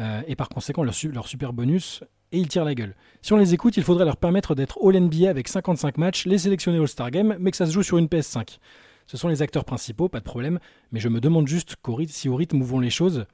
Euh, 0.00 0.22
et 0.26 0.36
par 0.36 0.48
conséquent 0.48 0.84
leur, 0.84 0.94
super 1.26 1.52
bonus, 1.52 2.04
et 2.30 2.38
ils 2.38 2.48
tirent 2.48 2.64
la 2.64 2.74
gueule. 2.74 2.94
Si 3.22 3.32
on 3.32 3.36
les 3.36 3.54
écoute, 3.54 3.76
il 3.76 3.82
faudrait 3.82 4.04
leur 4.04 4.16
permettre 4.16 4.54
d'être 4.54 4.78
All-NBA 4.82 5.28
avec 5.28 5.48
55 5.48 5.98
matchs, 5.98 6.26
les 6.26 6.38
sélectionner 6.38 6.78
All-Star 6.78 7.10
Game, 7.10 7.36
mais 7.40 7.50
que 7.50 7.56
ça 7.56 7.66
se 7.66 7.72
joue 7.72 7.82
sur 7.82 7.98
une 7.98 8.06
PS5. 8.06 8.58
Ce 9.06 9.16
sont 9.16 9.28
les 9.28 9.42
acteurs 9.42 9.64
principaux, 9.64 10.08
pas 10.08 10.20
de 10.20 10.24
problème, 10.24 10.60
mais 10.92 11.00
je 11.00 11.08
me 11.08 11.20
demande 11.20 11.48
juste 11.48 11.76
si 12.08 12.28
au 12.28 12.36
rythme 12.36 12.60
où 12.60 12.64
vont 12.64 12.80
les 12.80 12.90
choses, 12.90 13.26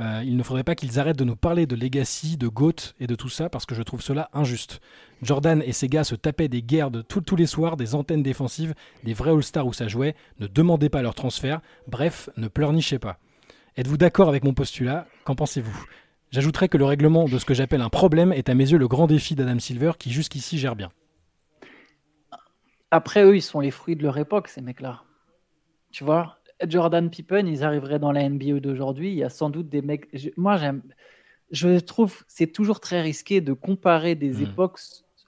Euh, 0.00 0.22
il 0.24 0.38
ne 0.38 0.42
faudrait 0.42 0.64
pas 0.64 0.74
qu'ils 0.74 0.98
arrêtent 0.98 1.18
de 1.18 1.24
nous 1.24 1.36
parler 1.36 1.66
de 1.66 1.76
Legacy, 1.76 2.38
de 2.38 2.48
GOAT 2.48 2.94
et 2.98 3.06
de 3.06 3.14
tout 3.14 3.28
ça 3.28 3.50
parce 3.50 3.66
que 3.66 3.74
je 3.74 3.82
trouve 3.82 4.00
cela 4.00 4.30
injuste. 4.32 4.80
Jordan 5.20 5.62
et 5.64 5.72
ses 5.72 5.88
gars 5.88 6.04
se 6.04 6.14
tapaient 6.14 6.48
des 6.48 6.62
guerres 6.62 6.90
tous 7.06 7.36
les 7.36 7.46
soirs, 7.46 7.76
des 7.76 7.94
antennes 7.94 8.22
défensives, 8.22 8.74
des 9.04 9.12
vrais 9.12 9.32
All-Stars 9.32 9.66
où 9.66 9.72
ça 9.72 9.88
jouait. 9.88 10.14
Ne 10.40 10.46
demandez 10.46 10.88
pas 10.88 11.02
leur 11.02 11.14
transfert. 11.14 11.60
Bref, 11.88 12.30
ne 12.38 12.48
pleurnichez 12.48 12.98
pas. 12.98 13.18
Êtes-vous 13.76 13.98
d'accord 13.98 14.28
avec 14.28 14.44
mon 14.44 14.54
postulat? 14.54 15.06
Qu'en 15.24 15.34
pensez-vous? 15.34 15.86
J'ajouterais 16.32 16.70
que 16.70 16.78
le 16.78 16.86
règlement 16.86 17.26
de 17.26 17.38
ce 17.38 17.44
que 17.44 17.52
j'appelle 17.52 17.82
un 17.82 17.90
problème 17.90 18.32
est 18.32 18.48
à 18.48 18.54
mes 18.54 18.72
yeux 18.72 18.78
le 18.78 18.88
grand 18.88 19.06
défi 19.06 19.34
d'Adam 19.34 19.58
Silver 19.58 19.92
qui 19.98 20.10
jusqu'ici 20.10 20.58
gère 20.58 20.74
bien. 20.74 20.90
Après, 22.90 23.22
eux, 23.22 23.36
ils 23.36 23.42
sont 23.42 23.60
les 23.60 23.70
fruits 23.70 23.96
de 23.96 24.02
leur 24.02 24.16
époque, 24.16 24.48
ces 24.48 24.62
mecs-là. 24.62 25.02
Tu 25.90 26.04
vois, 26.04 26.38
Jordan 26.66 27.10
Pippen, 27.10 27.46
ils 27.46 27.64
arriveraient 27.64 27.98
dans 27.98 28.12
la 28.12 28.26
NBA 28.26 28.60
d'aujourd'hui. 28.60 29.10
Il 29.10 29.16
y 29.16 29.24
a 29.24 29.28
sans 29.28 29.50
doute 29.50 29.68
des 29.68 29.82
mecs. 29.82 30.08
moi, 30.38 30.56
j'aime. 30.56 30.82
Je 31.50 31.78
trouve 31.78 32.24
c'est 32.28 32.46
toujours 32.46 32.80
très 32.80 33.02
risqué 33.02 33.42
de 33.42 33.52
comparer 33.52 34.14
des 34.14 34.38
hmm. 34.38 34.44
époques. 34.44 34.80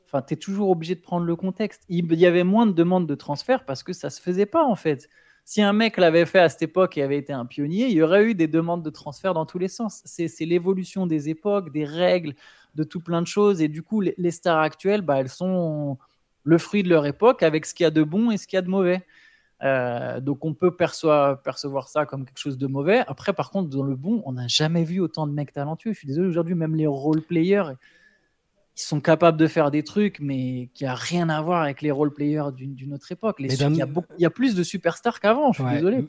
Enfin, 0.06 0.22
tu 0.22 0.32
es 0.32 0.36
toujours 0.38 0.70
obligé 0.70 0.94
de 0.94 1.00
prendre 1.00 1.26
le 1.26 1.36
contexte. 1.36 1.84
Il 1.90 2.14
y 2.14 2.24
avait 2.24 2.44
moins 2.44 2.66
de 2.66 2.72
demandes 2.72 3.06
de 3.06 3.14
transfert 3.14 3.66
parce 3.66 3.82
que 3.82 3.92
ça 3.92 4.08
se 4.08 4.22
faisait 4.22 4.46
pas, 4.46 4.64
en 4.64 4.74
fait. 4.74 5.10
Si 5.44 5.60
un 5.60 5.74
mec 5.74 5.98
l'avait 5.98 6.24
fait 6.24 6.38
à 6.38 6.48
cette 6.48 6.62
époque 6.62 6.96
et 6.96 7.02
avait 7.02 7.18
été 7.18 7.32
un 7.32 7.44
pionnier, 7.44 7.86
il 7.86 7.92
y 7.92 8.02
aurait 8.02 8.24
eu 8.24 8.34
des 8.34 8.48
demandes 8.48 8.82
de 8.82 8.90
transfert 8.90 9.34
dans 9.34 9.44
tous 9.44 9.58
les 9.58 9.68
sens. 9.68 10.00
C'est 10.04 10.28
l'évolution 10.40 11.06
des 11.06 11.28
époques, 11.28 11.70
des 11.70 11.84
règles, 11.84 12.34
de 12.74 12.82
tout 12.82 13.00
plein 13.00 13.20
de 13.20 13.26
choses. 13.26 13.60
Et 13.60 13.68
du 13.68 13.82
coup, 13.82 14.00
les, 14.00 14.30
stars 14.30 14.60
actuelles, 14.60 15.02
bah, 15.02 15.20
elles 15.20 15.28
sont 15.28 15.98
le 16.44 16.58
fruit 16.58 16.82
de 16.82 16.88
leur 16.88 17.04
époque 17.06 17.42
avec 17.42 17.66
ce 17.66 17.74
qu'il 17.74 17.84
y 17.84 17.86
a 17.86 17.90
de 17.90 18.02
bon 18.02 18.30
et 18.30 18.38
ce 18.38 18.46
qu'il 18.46 18.56
y 18.56 18.58
a 18.58 18.62
de 18.62 18.70
mauvais. 18.70 19.04
Euh, 19.62 20.20
donc 20.20 20.44
on 20.44 20.52
peut 20.52 20.74
percevoir, 20.74 21.40
percevoir 21.40 21.88
ça 21.88 22.06
comme 22.06 22.24
quelque 22.24 22.40
chose 22.40 22.58
de 22.58 22.66
mauvais. 22.66 23.02
Après, 23.06 23.32
par 23.34 23.50
contre, 23.50 23.68
dans 23.68 23.82
le 23.82 23.96
bon, 23.96 24.22
on 24.24 24.32
n'a 24.32 24.48
jamais 24.48 24.84
vu 24.84 25.00
autant 25.00 25.26
de 25.26 25.32
mecs 25.32 25.52
talentueux. 25.52 25.92
Je 25.92 25.98
suis 25.98 26.08
désolé, 26.08 26.28
aujourd'hui, 26.28 26.54
même 26.54 26.74
les 26.74 26.86
role 26.86 27.22
players, 27.22 27.72
ils 28.76 28.82
sont 28.82 29.00
capables 29.00 29.38
de 29.38 29.46
faire 29.46 29.70
des 29.70 29.84
trucs, 29.84 30.18
mais 30.18 30.68
qui 30.74 30.84
a 30.84 30.94
rien 30.94 31.28
à 31.28 31.40
voir 31.40 31.62
avec 31.62 31.80
les 31.80 31.92
role-players 31.92 32.50
d'une 32.56 32.92
autre 32.92 33.10
époque. 33.12 33.36
il, 33.38 33.52
y 34.18 34.24
a 34.24 34.30
plus 34.30 34.56
de 34.56 34.64
superstars 34.64 35.20
qu'avant, 35.20 35.52
je 35.52 35.62
suis 35.62 35.74
désolé. 35.74 36.04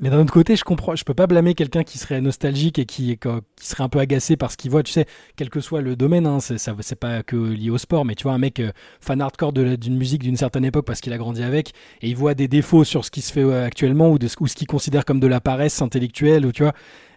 mais 0.00 0.08
d'un 0.08 0.20
autre 0.20 0.32
côté, 0.32 0.56
je 0.56 0.64
comprends, 0.64 0.96
je 0.96 1.04
peux 1.04 1.12
pas 1.12 1.26
blâmer 1.26 1.54
quelqu'un 1.54 1.84
qui 1.84 1.98
serait 1.98 2.22
nostalgique 2.22 2.78
et 2.78 2.86
qui, 2.86 3.18
qui 3.18 3.66
serait 3.66 3.84
un 3.84 3.90
peu 3.90 3.98
agacé 3.98 4.36
par 4.36 4.50
ce 4.50 4.56
qu'il 4.56 4.70
voit. 4.70 4.82
Tu 4.82 4.92
sais, 4.92 5.04
quel 5.36 5.50
que 5.50 5.60
soit 5.60 5.82
le 5.82 5.94
domaine, 5.94 6.26
hein, 6.26 6.38
c'est 6.40 6.94
pas 6.98 7.22
que 7.22 7.36
lié 7.36 7.68
au 7.68 7.78
sport, 7.78 8.06
mais 8.06 8.14
tu 8.14 8.22
vois, 8.22 8.32
un 8.32 8.38
mec 8.38 8.60
euh, 8.60 8.72
fan 9.00 9.20
hardcore 9.20 9.52
d'une 9.52 9.96
musique 9.96 10.22
d'une 10.22 10.36
certaine 10.36 10.64
époque 10.64 10.86
parce 10.86 11.02
qu'il 11.02 11.12
a 11.12 11.18
grandi 11.18 11.42
avec 11.42 11.74
et 12.00 12.08
il 12.08 12.16
voit 12.16 12.34
des 12.34 12.48
défauts 12.48 12.84
sur 12.84 13.04
ce 13.04 13.10
qui 13.10 13.20
se 13.20 13.30
fait 13.30 13.42
euh, 13.42 13.66
actuellement 13.66 14.10
ou, 14.10 14.18
de, 14.18 14.28
ou 14.40 14.46
ce 14.46 14.54
qu'il 14.54 14.66
considère 14.66 15.04
comme 15.04 15.20
de 15.20 15.26
la 15.26 15.40
paresse 15.40 15.82
intellectuelle 15.82 16.46
ou 16.46 16.52
tu 16.52 16.62
vois. 16.62 16.72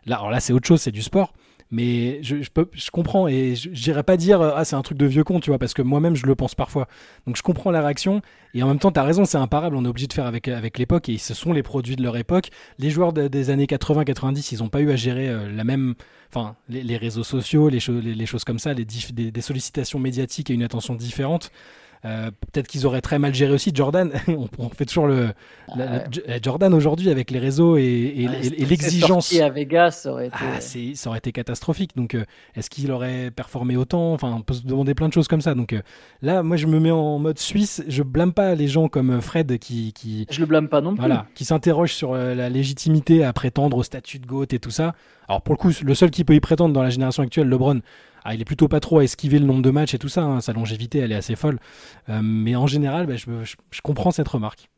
Là, 0.06 0.18
alors 0.18 0.30
là, 0.30 0.42
c'est 0.42 0.52
autre 0.52 0.68
chose, 0.68 0.82
c'est 0.82 0.92
du 0.92 1.02
sport. 1.02 1.34
Mais 1.72 2.22
je, 2.24 2.42
je, 2.42 2.50
peux, 2.50 2.68
je 2.74 2.90
comprends 2.90 3.28
et 3.28 3.56
je 3.56 3.70
n'irais 3.70 4.04
pas 4.04 4.18
dire 4.18 4.42
ah 4.42 4.66
c'est 4.66 4.76
un 4.76 4.82
truc 4.82 4.98
de 4.98 5.06
vieux 5.06 5.24
con, 5.24 5.40
tu 5.40 5.52
vois, 5.52 5.60
parce 5.60 5.74
que 5.74 5.84
moi-même 5.84 6.16
je 6.16 6.26
le 6.26 6.36
pense 6.36 6.56
parfois. 6.56 6.88
Donc 7.28 7.38
je 7.38 7.44
comprends 7.44 7.70
la 7.70 7.82
réaction 7.82 8.22
et 8.56 8.64
en 8.64 8.68
même 8.68 8.80
temps 8.80 8.92
tu 8.92 9.00
as 9.00 9.04
raison, 9.04 9.26
c'est 9.26 9.38
imparable, 9.38 9.76
on 9.76 9.86
est 9.86 9.88
obligé 9.88 10.08
de 10.08 10.14
faire 10.14 10.26
avec, 10.26 10.48
avec 10.48 10.80
l'époque 10.80 11.10
et 11.10 11.18
ce 11.20 11.36
sont 11.36 11.54
les 11.54 11.62
produits 11.62 11.96
de 11.96 12.02
leur 12.02 12.18
époque. 12.18 12.50
Les 12.80 12.90
joueurs 12.90 13.14
des 13.14 13.50
années 13.52 13.66
80-90, 13.66 14.50
ils 14.54 14.60
n'ont 14.60 14.70
pas 14.70 14.82
eu 14.82 14.92
à 14.92 14.96
gérer 14.96 15.30
euh, 15.30 15.52
la 15.52 15.64
même, 15.64 15.94
enfin 16.34 16.56
les, 16.70 16.98
réseaux 16.98 17.24
sociaux, 17.24 17.70
les, 17.70 17.80
les, 18.02 18.26
choses 18.26 18.44
comme 18.44 18.60
ça, 18.60 18.74
les 18.74 18.86
des 18.86 19.42
sollicitations 19.42 20.00
médiatiques 20.00 20.50
et 20.50 20.54
une 20.54 20.64
attention 20.64 20.96
différente. 20.96 21.52
Euh, 22.06 22.32
peut-être 22.32 22.68
qu'ils 22.68 22.86
auraient 22.86 23.02
très 23.02 23.20
mal 23.20 23.36
géré 23.36 23.52
aussi 23.52 23.72
Jordan. 23.74 24.12
on, 24.58 24.70
fait 24.70 24.86
toujours 24.86 25.08
le 25.08 25.30
Jordan 26.42 26.74
aujourd'hui 26.74 27.10
avec 27.10 27.30
les 27.30 27.40
réseaux 27.40 27.76
et, 27.76 28.28
l'exigence. 28.58 29.34
à 29.36 29.50
Vegas, 29.50 29.92
ça 29.92 30.12
aurait 30.12 30.28
été, 30.28 30.38
ah, 30.40 30.62
ça 30.62 31.10
aurait 31.10 31.18
été 31.18 31.32
catastrophique. 31.32 31.98
Donc, 31.98 32.16
euh, 32.16 32.24
est-ce 32.56 32.70
qu'il 32.70 32.92
aurait 32.92 33.32
performé 33.32 33.76
autant? 33.76 34.14
Enfin, 34.14 34.34
on 34.34 34.42
peut 34.42 34.54
se 34.54 34.66
demander 34.66 34.94
plein 34.94 35.10
de 35.10 35.14
choses 35.14 35.28
comme 35.28 35.42
ça. 35.42 35.56
Donc 35.56 35.74
euh, 35.74 35.82
là, 36.22 36.42
moi, 36.42 36.56
je 36.56 36.68
me 36.68 36.80
mets 36.80 36.92
en 36.92 37.20
mode 37.20 37.38
suisse. 37.38 37.84
Je 37.88 38.04
blâme 38.04 38.34
pas 38.34 38.56
les 38.56 38.68
gens 38.68 38.88
comme 38.88 39.20
Fred 39.20 39.58
qui, 39.60 39.92
qui 39.94 40.26
je 40.30 40.40
le 40.40 40.46
blâme 40.46 40.70
pas 40.70 40.82
non 40.82 40.92
plus. 40.92 41.00
Voilà, 41.00 41.26
qui 41.36 41.44
s'interroge 41.44 41.94
sur 41.94 42.16
la 42.16 42.50
légitimité 42.50 43.24
à 43.24 43.34
prétendre 43.34 43.76
au 43.78 43.84
statut 43.84 44.20
de 44.20 44.26
GOAT 44.26 44.48
et 44.52 44.60
tout 44.60 44.72
ça. 44.72 44.94
Alors 45.28 45.42
pour 45.42 45.54
le 45.54 45.58
coup, 45.58 45.72
le 45.84 45.94
seul 45.94 46.12
qui 46.12 46.24
peut 46.24 46.34
y 46.34 46.40
prétendre 46.40 46.74
dans 46.74 46.82
la 46.82 46.90
génération 46.90 47.24
actuelle, 47.24 47.48
LeBron, 47.50 47.82
ah, 48.30 48.36
il 48.36 48.42
est 48.42 48.46
plutôt 48.46 48.68
pas 48.68 48.80
trop 48.80 49.00
à 49.00 49.04
esquiver 49.04 49.40
le 49.40 49.46
nombre 49.46 49.64
de 49.64 49.72
matchs 49.72 49.96
et 49.96 49.98
tout 49.98 50.08
ça. 50.08 50.22
Hein. 50.22 50.40
Sa 50.40 50.54
longévité, 50.54 51.00
elle 51.00 51.12
est 51.12 51.16
assez 51.16 51.36
folle. 51.36 51.58
Euh, 52.10 52.20
mais 52.22 52.56
en 52.56 52.68
général, 52.68 53.08
bah, 53.08 53.16
je, 53.16 53.82
comprends 53.82 54.12
cette 54.12 54.28
remarque. 54.28 54.70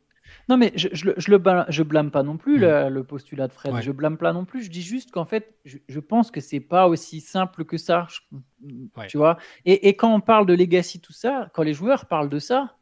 Non, 0.48 0.56
mais 0.56 0.72
je, 0.74 0.88
je, 0.92 1.10
je 1.18 1.30
le 1.30 1.36
blâme, 1.36 1.66
je 1.68 1.82
blâme 1.82 2.10
pas 2.10 2.22
non 2.22 2.38
plus 2.38 2.58
mm. 2.58 2.88
le, 2.88 3.04
postulat 3.04 3.48
de 3.48 3.52
Fred. 3.52 3.74
Je 3.82 3.92
blâme 3.92 4.16
pas 4.16 4.32
non 4.32 4.46
plus. 4.46 4.62
Je 4.62 4.70
dis 4.70 4.80
juste 4.80 5.10
qu'en 5.10 5.26
fait, 5.26 5.54
je, 5.66 6.00
pense 6.00 6.30
que 6.30 6.40
c'est 6.40 6.60
pas 6.60 6.88
aussi 6.88 7.20
simple 7.20 7.66
que 7.66 7.76
ça. 7.76 8.06
Tu 9.06 9.18
vois. 9.18 9.36
Et, 9.66 9.88
et, 9.88 9.96
quand 9.96 10.14
on 10.14 10.20
parle 10.20 10.46
de 10.46 10.54
legacy, 10.54 11.00
tout 11.00 11.12
ça, 11.12 11.50
quand 11.52 11.62
les 11.62 11.74
joueurs 11.74 12.06
parlent 12.06 12.30
de 12.30 12.38
ça, 12.38 12.76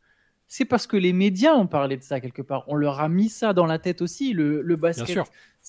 c'est 0.47 0.65
parce 0.65 0.87
que 0.87 0.97
les 0.97 1.13
médias 1.13 1.55
ont 1.55 1.67
parlé 1.67 1.97
de 1.97 2.03
ça 2.05 2.21
quelque 2.21 2.43
part. 2.43 2.65
On 2.69 2.77
leur 2.77 3.01
a 3.01 3.09
mis 3.09 3.29
ça 3.29 3.53
dans 3.53 3.67
la 3.67 3.81
tête 3.81 4.03
aussi. 4.03 4.33
Le, 4.33 4.63
le 4.63 4.77
basket, 4.77 5.19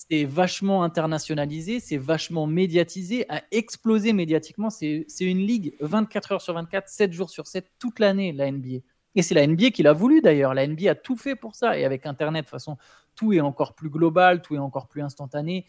c'est 0.10 0.26
vachement 0.26 0.84
internationalisé, 0.84 1.80
c'est 1.80 1.98
vachement 1.98 2.48
médiatisé, 2.48 3.26
a 3.30 3.44
explosé 3.52 4.14
médiatiquement. 4.14 4.70
C'est 4.70 5.06
une 5.20 5.40
ligue 5.40 5.76
24 5.80 6.32
heures 6.34 6.42
sur 6.42 6.54
24, 6.54 6.88
7 6.90 7.14
jours 7.14 7.30
sur 7.30 7.48
7, 7.48 7.72
toute 7.78 8.00
l'année, 8.00 8.32
la 8.32 8.52
NBA. 8.52 8.80
Et 9.14 9.22
c'est 9.22 9.36
la 9.36 9.46
NBA 9.46 9.72
qui 9.72 9.84
l'a 9.84 9.94
voulu 9.94 10.22
d'ailleurs. 10.22 10.54
La 10.54 10.66
NBA 10.66 10.92
a 10.92 10.96
tout 10.96 11.18
fait 11.18 11.36
pour 11.36 11.56
ça. 11.56 11.78
Et 11.78 11.86
avec 11.86 12.06
Internet, 12.06 12.46
de 12.46 12.46
toute 12.46 12.52
façon, 12.52 12.78
tout 13.16 13.34
est 13.34 13.42
encore 13.42 13.76
plus 13.76 13.90
global, 13.90 14.42
tout 14.42 14.56
est 14.56 14.60
encore 14.60 14.88
plus 14.88 15.02
instantané. 15.02 15.68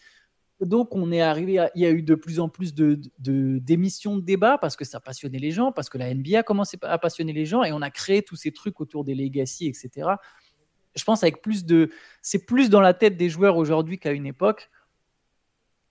Donc, 0.60 0.94
on 0.94 1.10
est 1.10 1.20
arrivé 1.20 1.66
il 1.74 1.82
y 1.82 1.86
a 1.86 1.90
eu 1.90 2.02
de 2.02 2.14
plus 2.14 2.40
en 2.40 2.48
plus 2.48 2.72
de, 2.72 3.00
d'émissions 3.18 4.14
de, 4.14 4.20
de 4.20 4.26
débats 4.26 4.58
parce 4.58 4.76
que 4.76 4.84
ça 4.84 5.00
passionnait 5.00 5.40
les 5.40 5.50
gens, 5.50 5.72
parce 5.72 5.90
que 5.90 5.98
la 5.98 6.14
NBA 6.14 6.38
a 6.38 6.42
commencé 6.42 6.78
à 6.82 6.98
passionner 6.98 7.32
les 7.32 7.46
gens 7.46 7.64
et 7.64 7.72
on 7.72 7.82
a 7.82 7.90
créé 7.90 8.22
tous 8.22 8.36
ces 8.36 8.52
trucs 8.52 8.80
autour 8.80 9.04
des 9.04 9.14
legacy, 9.14 9.66
etc 9.66 10.12
je 10.94 11.04
pense 11.04 11.22
avec 11.22 11.42
plus 11.42 11.64
de 11.64 11.90
c'est 12.20 12.44
plus 12.44 12.70
dans 12.70 12.80
la 12.80 12.94
tête 12.94 13.16
des 13.16 13.28
joueurs 13.28 13.56
aujourd'hui 13.56 13.99
qu'à 13.99 14.12
une 14.12 14.26
époque. 14.26 14.70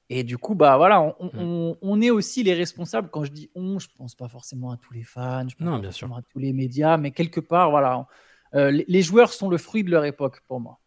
Et 0.09 0.23
du 0.23 0.37
coup 0.37 0.55
bah 0.55 0.75
voilà 0.75 1.15
on, 1.19 1.77
mm. 1.81 2.03
est 2.03 2.09
aussi 2.09 2.43
les 2.43 2.53
responsables. 2.53 3.09
Quand 3.09 3.23
je 3.23 3.31
dis 3.31 3.49
on 3.55 3.79
je 3.79 3.87
pense 3.97 4.13
pas 4.13 4.27
forcément 4.27 4.71
à 4.71 4.77
tous 4.77 4.93
les 4.93 5.03
fans 5.03 5.47
je 5.47 5.55
pense 5.55 5.65
non, 5.65 5.75
pas 5.75 5.79
bien 5.79 5.91
sûr. 5.91 6.13
à 6.15 6.21
tous 6.21 6.39
les 6.39 6.51
médias 6.51 6.97
mais 6.97 7.11
quelque 7.11 7.39
part 7.39 7.71
voilà 7.71 8.05
euh, 8.53 8.83
les, 8.85 9.01
joueurs 9.01 9.31
sont 9.31 9.49
le 9.49 9.57
fruit 9.57 9.85
de 9.85 9.89
leur 9.89 10.03
époque 10.03 10.41
pour 10.47 10.59
moi. 10.59 10.79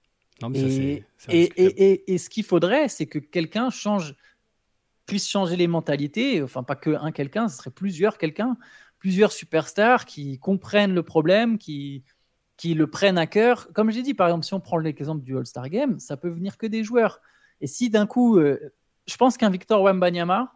Et, 0.52 1.02
et, 1.28 2.18
ce 2.18 2.28
qu'il 2.28 2.44
faudrait 2.44 2.88
c'est 2.88 3.06
que 3.06 3.18
quelqu'un 3.18 3.70
change 3.70 4.14
puisse 5.06 5.28
changer 5.28 5.56
les 5.56 5.68
mentalités. 5.68 6.42
Enfin 6.42 6.62
pas 6.62 6.76
que 6.76 6.90
un 6.90 7.10
quelqu'un 7.10 7.48
ce 7.48 7.56
serait 7.56 7.70
plusieurs 7.70 8.18
quelqu'un 8.18 8.58
plusieurs 8.98 9.32
superstars 9.32 10.04
qui 10.04 10.38
comprennent 10.38 10.94
le 10.94 11.02
problème 11.02 11.56
qui 11.56 12.04
qui 12.56 12.74
le 12.74 12.86
prennent 12.86 13.18
à 13.18 13.26
cœur. 13.26 13.68
Comme 13.72 13.90
j'ai 13.90 14.02
dit, 14.02 14.14
par 14.14 14.28
exemple, 14.28 14.44
si 14.44 14.54
on 14.54 14.60
prend 14.60 14.78
l'exemple 14.78 15.24
du 15.24 15.36
All-Star 15.36 15.68
Game, 15.68 15.98
ça 15.98 16.16
peut 16.16 16.28
venir 16.28 16.56
que 16.56 16.66
des 16.66 16.84
joueurs. 16.84 17.20
Et 17.60 17.66
si 17.66 17.90
d'un 17.90 18.06
coup, 18.06 18.38
euh, 18.38 18.58
je 19.06 19.16
pense 19.16 19.36
qu'un 19.36 19.50
Victor 19.50 19.82
Wembanyama, 19.82 20.52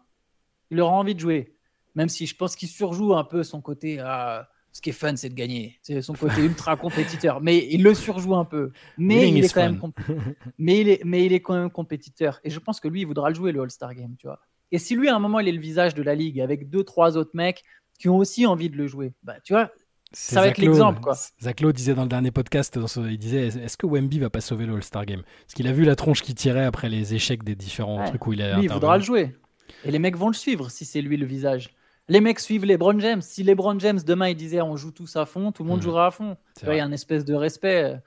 il 0.71 0.79
aura 0.79 0.93
envie 0.93 1.15
de 1.15 1.19
jouer, 1.19 1.55
même 1.95 2.09
si 2.09 2.25
je 2.25 2.35
pense 2.35 2.55
qu'il 2.55 2.69
surjoue 2.69 3.15
un 3.15 3.23
peu 3.23 3.43
son 3.43 3.61
côté. 3.61 3.99
Ah, 3.99 4.49
ce 4.71 4.81
qui 4.81 4.91
est 4.91 4.93
fun, 4.93 5.15
c'est 5.15 5.29
de 5.29 5.33
gagner. 5.33 5.79
C'est 5.81 6.01
son 6.01 6.13
côté 6.13 6.41
ultra 6.45 6.77
compétiteur. 6.77 7.41
Mais 7.41 7.67
il 7.71 7.83
le 7.83 7.93
surjoue 7.95 8.35
un 8.35 8.45
peu. 8.45 8.71
Mais 8.97 9.27
il, 9.29 9.43
est 9.43 9.51
quand 9.51 9.61
même 9.61 9.81
mais, 10.57 10.79
il 10.79 10.89
est, 10.89 11.03
mais 11.03 11.25
il 11.25 11.33
est 11.33 11.41
quand 11.41 11.55
même 11.55 11.71
compétiteur. 11.71 12.39
Et 12.43 12.49
je 12.49 12.59
pense 12.59 12.79
que 12.79 12.87
lui, 12.87 13.01
il 13.01 13.05
voudra 13.05 13.29
le 13.29 13.35
jouer, 13.35 13.51
le 13.51 13.61
All-Star 13.61 13.95
Game, 13.95 14.15
tu 14.17 14.27
vois. 14.27 14.39
Et 14.71 14.77
si 14.77 14.95
lui, 14.95 15.09
à 15.09 15.15
un 15.15 15.19
moment, 15.19 15.39
il 15.39 15.47
est 15.47 15.53
le 15.53 15.59
visage 15.59 15.95
de 15.95 16.03
la 16.03 16.13
ligue 16.13 16.39
avec 16.39 16.69
deux, 16.69 16.83
trois 16.83 17.17
autres 17.17 17.31
mecs 17.33 17.63
qui 17.97 18.09
ont 18.09 18.17
aussi 18.17 18.45
envie 18.45 18.69
de 18.69 18.77
le 18.77 18.87
jouer, 18.87 19.13
bah, 19.23 19.37
tu 19.43 19.53
vois, 19.53 19.71
ça 20.11 20.41
va 20.41 20.47
être 20.47 20.57
l'exemple, 20.57 21.01
quoi. 21.01 21.15
Zach 21.41 21.61
Lowe 21.61 21.71
disait 21.71 21.93
dans 21.93 22.03
le 22.03 22.09
dernier 22.09 22.31
podcast, 22.31 22.79
il 22.97 23.17
disait 23.19 23.47
est-ce 23.47 23.77
que 23.77 23.85
Wemby 23.85 24.19
va 24.19 24.29
pas 24.29 24.41
sauver 24.41 24.65
le 24.65 24.75
All-Star 24.75 25.05
Game? 25.05 25.21
Parce 25.41 25.53
qu'il 25.53 25.67
a 25.67 25.71
vu 25.71 25.83
la 25.83 25.95
tronche 25.95 26.23
qu'il 26.23 26.35
tirait 26.35 26.65
après 26.65 26.89
les 26.89 27.13
échecs 27.13 27.43
des 27.43 27.55
différents 27.55 28.03
trucs 28.05 28.25
où 28.25 28.33
il 28.33 28.41
a. 28.41 28.55
Lui, 28.55 28.65
il 28.65 28.71
voudra 28.71 28.97
le 28.97 29.03
jouer. 29.03 29.35
Et 29.85 29.91
les 29.91 29.99
mecs 29.99 30.17
vont 30.17 30.27
le 30.27 30.33
suivre 30.33 30.71
si 30.71 30.83
c'est 30.83 31.01
lui 31.01 31.15
le 31.17 31.25
visage. 31.25 31.69
Les 32.07 32.21
mecs 32.21 32.39
suivent 32.39 32.65
les 32.65 32.73
LeBron 32.73 32.99
James. 32.99 33.21
Si 33.21 33.43
les 33.43 33.51
LeBron 33.51 33.77
James 33.77 33.99
demain 34.03 34.29
il 34.29 34.35
disait 34.35 34.61
on 34.61 34.75
joue 34.75 34.91
tous 34.91 35.15
à 35.15 35.27
fond, 35.27 35.51
tout 35.51 35.63
le 35.63 35.69
monde 35.69 35.79
hmm. 35.79 35.83
jouera 35.83 36.07
à 36.07 36.11
fond. 36.11 36.37
Il 36.63 36.69
y 36.69 36.79
a 36.79 36.85
une 36.85 36.93
espèce 36.93 37.23
de 37.23 37.35
respect. 37.35 38.01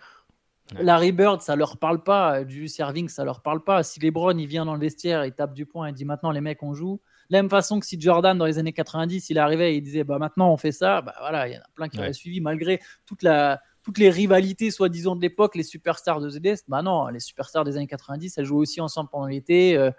Larry 0.80 1.12
Bird, 1.12 1.40
ça 1.40 1.54
leur 1.54 1.76
parle 1.76 2.02
pas. 2.02 2.42
Du 2.42 2.66
serving, 2.66 3.08
ça 3.08 3.24
leur 3.24 3.42
parle 3.42 3.62
pas. 3.62 3.84
Si 3.84 4.00
LeBron 4.00 4.36
il 4.38 4.46
vient 4.46 4.64
dans 4.64 4.74
le 4.74 4.80
vestiaire, 4.80 5.24
il 5.24 5.32
tape 5.32 5.54
du 5.54 5.66
poing 5.66 5.86
et 5.86 5.92
dit 5.92 6.04
maintenant 6.04 6.32
les 6.32 6.40
mecs 6.40 6.64
on 6.64 6.74
joue 6.74 7.00
la 7.32 7.38
même 7.38 7.50
façon 7.50 7.80
que 7.80 7.86
si 7.86 7.98
Jordan, 7.98 8.36
dans 8.36 8.44
les 8.44 8.58
années 8.58 8.74
90, 8.74 9.30
il 9.30 9.38
arrivait 9.38 9.72
et 9.72 9.76
il 9.78 9.82
disait 9.82 10.04
bah, 10.04 10.18
maintenant 10.18 10.52
on 10.52 10.58
fait 10.58 10.70
ça, 10.70 11.00
bah, 11.00 11.14
voilà, 11.18 11.48
il 11.48 11.54
y 11.54 11.56
en 11.56 11.60
a 11.60 11.68
plein 11.74 11.88
qui 11.88 11.98
auraient 11.98 12.12
suivi 12.12 12.42
malgré 12.42 12.78
toute 13.06 13.22
la, 13.22 13.62
toutes 13.82 13.96
les 13.96 14.10
rivalités 14.10 14.70
soi-disant 14.70 15.16
de 15.16 15.22
l'époque, 15.22 15.54
les 15.54 15.62
superstars 15.62 16.20
de 16.20 16.28
ZDS. 16.28 16.64
Bah 16.68 16.82
non, 16.82 17.08
les 17.08 17.20
superstars 17.20 17.64
des 17.64 17.76
années 17.78 17.86
90, 17.86 18.36
elles 18.36 18.44
jouaient 18.44 18.58
aussi 18.58 18.82
ensemble 18.82 19.08
pendant 19.10 19.26
l'été. 19.26 19.78
Euh, 19.78 19.90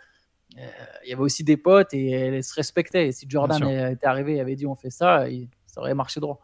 euh, 0.60 0.68
il 1.06 1.10
y 1.10 1.14
avait 1.14 1.24
aussi 1.24 1.44
des 1.44 1.58
potes 1.58 1.96
et 1.96 2.12
elles 2.12 2.44
se 2.44 2.54
respectaient. 2.54 3.08
Et 3.08 3.12
si 3.12 3.26
Jordan 3.28 3.68
était 3.68 4.06
arrivé 4.06 4.36
et 4.36 4.40
avait 4.40 4.56
dit 4.56 4.68
on 4.68 4.76
fait 4.76 4.92
ça, 4.92 5.26
ça 5.66 5.82
aurait 5.82 5.96
marché 5.96 6.20
droit. 6.20 6.40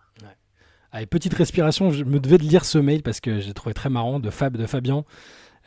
Allez, 0.92 1.06
petite 1.06 1.36
respiration, 1.36 1.92
je 1.92 2.04
me 2.04 2.20
devais 2.20 2.40
de 2.40 2.44
lire 2.44 2.66
ce 2.66 2.80
mail 2.80 3.04
parce 3.04 3.20
que 3.20 3.40
j'ai 3.40 3.54
trouvé 3.54 3.76
très 3.76 3.90
marrant 3.90 4.20
de 4.20 4.32
Fab, 4.32 4.58
de 4.58 4.66
Fabien. 4.66 5.06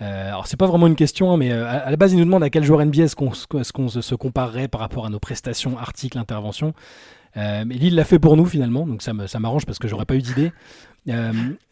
Euh, 0.03 0.29
alors 0.29 0.47
c'est 0.47 0.57
pas 0.57 0.67
vraiment 0.67 0.89
une 0.89 0.97
question, 0.97 1.33
hein, 1.33 1.37
mais 1.37 1.53
euh, 1.53 1.67
à, 1.67 1.91
la 1.91 1.97
base 1.97 2.13
il 2.13 2.19
nous 2.19 2.25
demande 2.25 2.43
à 2.43 2.51
quel 2.51 2.65
joueur 2.65 2.85
NBA 2.85 3.05
est-ce 3.05 3.15
qu'on 3.15 3.89
se 3.89 4.15
comparerait 4.15 4.69
par 4.69 4.81
rapport 4.81 5.07
à 5.07 5.11
nos 5.11 5.21
prestations, 5.21 5.79
articles, 5.79 6.19
interventions. 6.19 6.75
mais 7.37 7.65
Lille 7.65 7.95
l'a 7.95 8.05
fait 8.05 8.19
pour 8.19 8.37
nous 8.37 8.45
finalement, 8.45 8.87
donc 8.87 9.03
ça 9.03 9.13
m'arrange 9.39 9.65
parce 9.65 9.79
que 9.79 9.89
j'aurais 9.89 10.05
pas 10.05 10.17
eu 10.17 10.23
d'idée. 10.23 10.53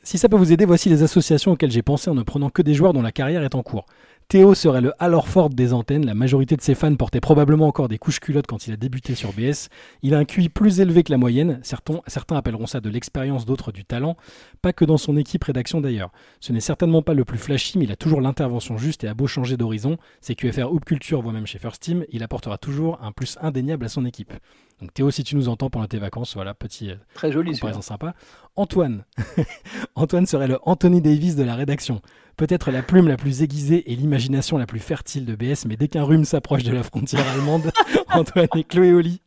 si 0.02 0.18
ça 0.18 0.28
peut 0.28 0.36
vous 0.36 0.52
aider, 0.52 0.64
voici 0.64 0.88
les 0.88 1.02
associations 1.02 1.52
auxquelles 1.52 1.72
j'ai 1.72 1.82
pensé 1.82 2.08
en 2.08 2.14
ne 2.14 2.22
prenant 2.22 2.50
que 2.50 2.62
des 2.62 2.74
joueurs 2.74 2.92
dont 2.92 3.02
la 3.02 3.12
carrière 3.12 3.42
est 3.42 3.54
en 3.54 3.62
cours. 3.62 3.86
Théo 4.30 4.54
serait 4.54 4.80
le 4.80 4.92
Ford 5.24 5.50
des 5.50 5.72
antennes. 5.72 6.06
La 6.06 6.14
majorité 6.14 6.54
de 6.54 6.60
ses 6.60 6.76
fans 6.76 6.94
portaient 6.94 7.18
probablement 7.18 7.66
encore 7.66 7.88
des 7.88 7.98
couches 7.98 8.20
culottes 8.20 8.46
quand 8.46 8.68
il 8.68 8.72
a 8.72 8.76
débuté 8.76 9.16
sur 9.16 9.32
BS. 9.32 9.68
Il 10.02 10.14
a 10.14 10.18
un 10.18 10.24
QI 10.24 10.48
plus 10.48 10.78
élevé 10.78 11.02
que 11.02 11.10
la 11.10 11.18
moyenne. 11.18 11.58
Certains, 11.64 12.00
appelleront 12.36 12.68
ça 12.68 12.80
de 12.80 12.88
l'expérience, 12.88 13.44
d'autres 13.44 13.72
du 13.72 13.84
talent. 13.84 14.16
Pas 14.62 14.72
que 14.72 14.84
dans 14.84 14.98
son 14.98 15.16
équipe 15.16 15.42
rédaction 15.42 15.80
d'ailleurs. 15.80 16.12
Ce 16.38 16.52
n'est 16.52 16.60
certainement 16.60 17.02
pas 17.02 17.12
le 17.12 17.24
plus 17.24 17.38
flashy, 17.38 17.76
mais 17.76 17.86
il 17.86 17.90
a 17.90 17.96
toujours 17.96 18.20
l'intervention 18.20 18.78
juste 18.78 19.02
et 19.02 19.08
a 19.08 19.14
beau 19.14 19.26
changer 19.26 19.56
d'horizon. 19.56 19.96
C'est 20.20 20.36
QFR 20.36 20.72
Hoop 20.72 20.84
Culture, 20.84 21.22
voire 21.22 21.34
même 21.34 21.48
chez 21.48 21.58
First 21.58 21.82
Team, 21.82 22.04
il 22.12 22.22
apportera 22.22 22.56
toujours 22.56 23.02
un 23.02 23.10
plus 23.10 23.36
indéniable 23.42 23.86
à 23.86 23.88
son 23.88 24.04
équipe. 24.04 24.32
Donc 24.80 24.94
Théo, 24.94 25.10
si 25.10 25.24
tu 25.24 25.36
nous 25.36 25.48
entends 25.48 25.68
pendant 25.68 25.86
tes 25.86 25.98
vacances, 25.98 26.34
voilà, 26.34 26.54
petit 26.54 26.90
euh, 26.90 26.96
Très 27.14 27.30
joli 27.30 27.52
comparaison 27.52 27.82
sympa. 27.82 28.14
Antoine. 28.56 29.04
Antoine 29.94 30.26
serait 30.26 30.48
le 30.48 30.58
Anthony 30.62 31.02
Davis 31.02 31.36
de 31.36 31.42
la 31.42 31.54
rédaction. 31.54 32.00
Peut-être 32.36 32.70
la 32.70 32.82
plume 32.82 33.06
la 33.06 33.16
plus 33.16 33.42
aiguisée 33.42 33.92
et 33.92 33.96
l'imagination 33.96 34.56
la 34.56 34.66
plus 34.66 34.78
fertile 34.78 35.26
de 35.26 35.34
BS, 35.34 35.66
mais 35.66 35.76
dès 35.76 35.88
qu'un 35.88 36.04
rhume 36.04 36.24
s'approche 36.24 36.62
de 36.62 36.72
la 36.72 36.82
frontière 36.82 37.28
allemande, 37.28 37.70
Antoine 38.08 38.48
et 38.56 38.64
Chloé 38.64 38.92
Oli. 38.92 39.20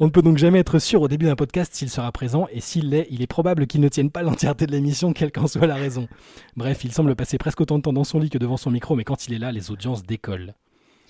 On 0.00 0.06
ne 0.06 0.10
peut 0.10 0.22
donc 0.22 0.38
jamais 0.38 0.58
être 0.58 0.78
sûr 0.78 1.02
au 1.02 1.08
début 1.08 1.26
d'un 1.26 1.36
podcast 1.36 1.74
s'il 1.74 1.90
sera 1.90 2.10
présent, 2.12 2.46
et 2.52 2.60
s'il 2.60 2.90
l'est, 2.90 3.06
il 3.10 3.22
est 3.22 3.26
probable 3.26 3.66
qu'il 3.66 3.80
ne 3.80 3.88
tienne 3.88 4.10
pas 4.10 4.22
l'entièreté 4.22 4.66
de 4.66 4.72
l'émission, 4.72 5.12
quelle 5.12 5.32
qu'en 5.32 5.46
soit 5.46 5.66
la 5.66 5.74
raison. 5.74 6.08
Bref, 6.56 6.84
il 6.84 6.92
semble 6.92 7.14
passer 7.16 7.38
presque 7.38 7.60
autant 7.60 7.78
de 7.78 7.82
temps 7.82 7.92
dans 7.92 8.04
son 8.04 8.18
lit 8.18 8.30
que 8.30 8.38
devant 8.38 8.56
son 8.56 8.70
micro, 8.70 8.96
mais 8.96 9.04
quand 9.04 9.26
il 9.26 9.34
est 9.34 9.38
là, 9.38 9.52
les 9.52 9.70
audiences 9.70 10.02
décollent. 10.02 10.54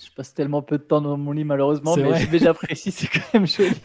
Je 0.03 0.09
passe 0.15 0.33
tellement 0.33 0.61
peu 0.61 0.77
de 0.77 0.83
temps 0.83 1.01
dans 1.01 1.17
mon 1.17 1.33
lit 1.33 1.43
malheureusement, 1.43 1.95
mais 1.97 2.39
j'apprécie, 2.39 2.91
c'est 2.91 3.07
quand 3.07 3.33
même 3.33 3.45
joli. 3.47 3.75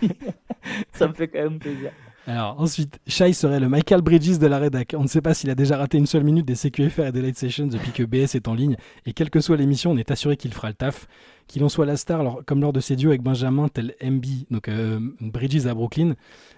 Ça 0.93 1.09
me 1.09 1.13
fait 1.13 1.29
quand 1.29 1.43
même 1.43 1.59
plaisir. 1.59 1.91
Alors 2.27 2.59
ensuite, 2.59 3.01
Shai 3.07 3.33
serait 3.35 3.61
le 3.61 3.69
Michael 3.69 4.01
Bridges 4.01 4.39
de 4.39 4.47
la 4.47 4.59
rédac. 4.59 4.95
On 4.97 5.03
ne 5.03 5.09
sait 5.09 5.21
pas 5.21 5.35
s'il 5.35 5.51
a 5.51 5.55
déjà 5.55 5.77
raté 5.77 5.99
une 5.99 6.07
seule 6.07 6.25
minute 6.25 6.47
des 6.47 6.55
CQFR 6.55 7.07
et 7.07 7.13
des 7.13 7.21
Light 7.21 7.37
Sessions 7.37 7.67
depuis 7.67 7.93
que 7.93 8.03
BS 8.03 8.35
est 8.35 8.49
en 8.49 8.55
ligne, 8.55 8.77
et 9.05 9.13
quelle 9.13 9.29
que 9.29 9.41
soit 9.41 9.57
l'émission, 9.57 9.91
on 9.91 9.97
est 9.97 10.11
assuré 10.11 10.37
qu'il 10.37 10.55
fera 10.55 10.69
le 10.69 10.75
taf. 10.75 11.07
Qu'il 11.47 11.63
en 11.63 11.69
soit 11.69 11.85
la 11.85 11.99
star, 11.99 12.39
comme 12.47 12.63
lors 12.63 12.73
de 12.73 12.81
ses 12.81 12.97
duos 12.97 13.11
avec 13.11 13.21
Benjamin, 13.21 13.69
tel 13.69 13.95
MB, 14.03 14.25
donc 14.51 14.69
euh, 14.69 14.99
Bridges 15.21 15.67
à 15.67 15.75
Brooklyn, 15.75 16.15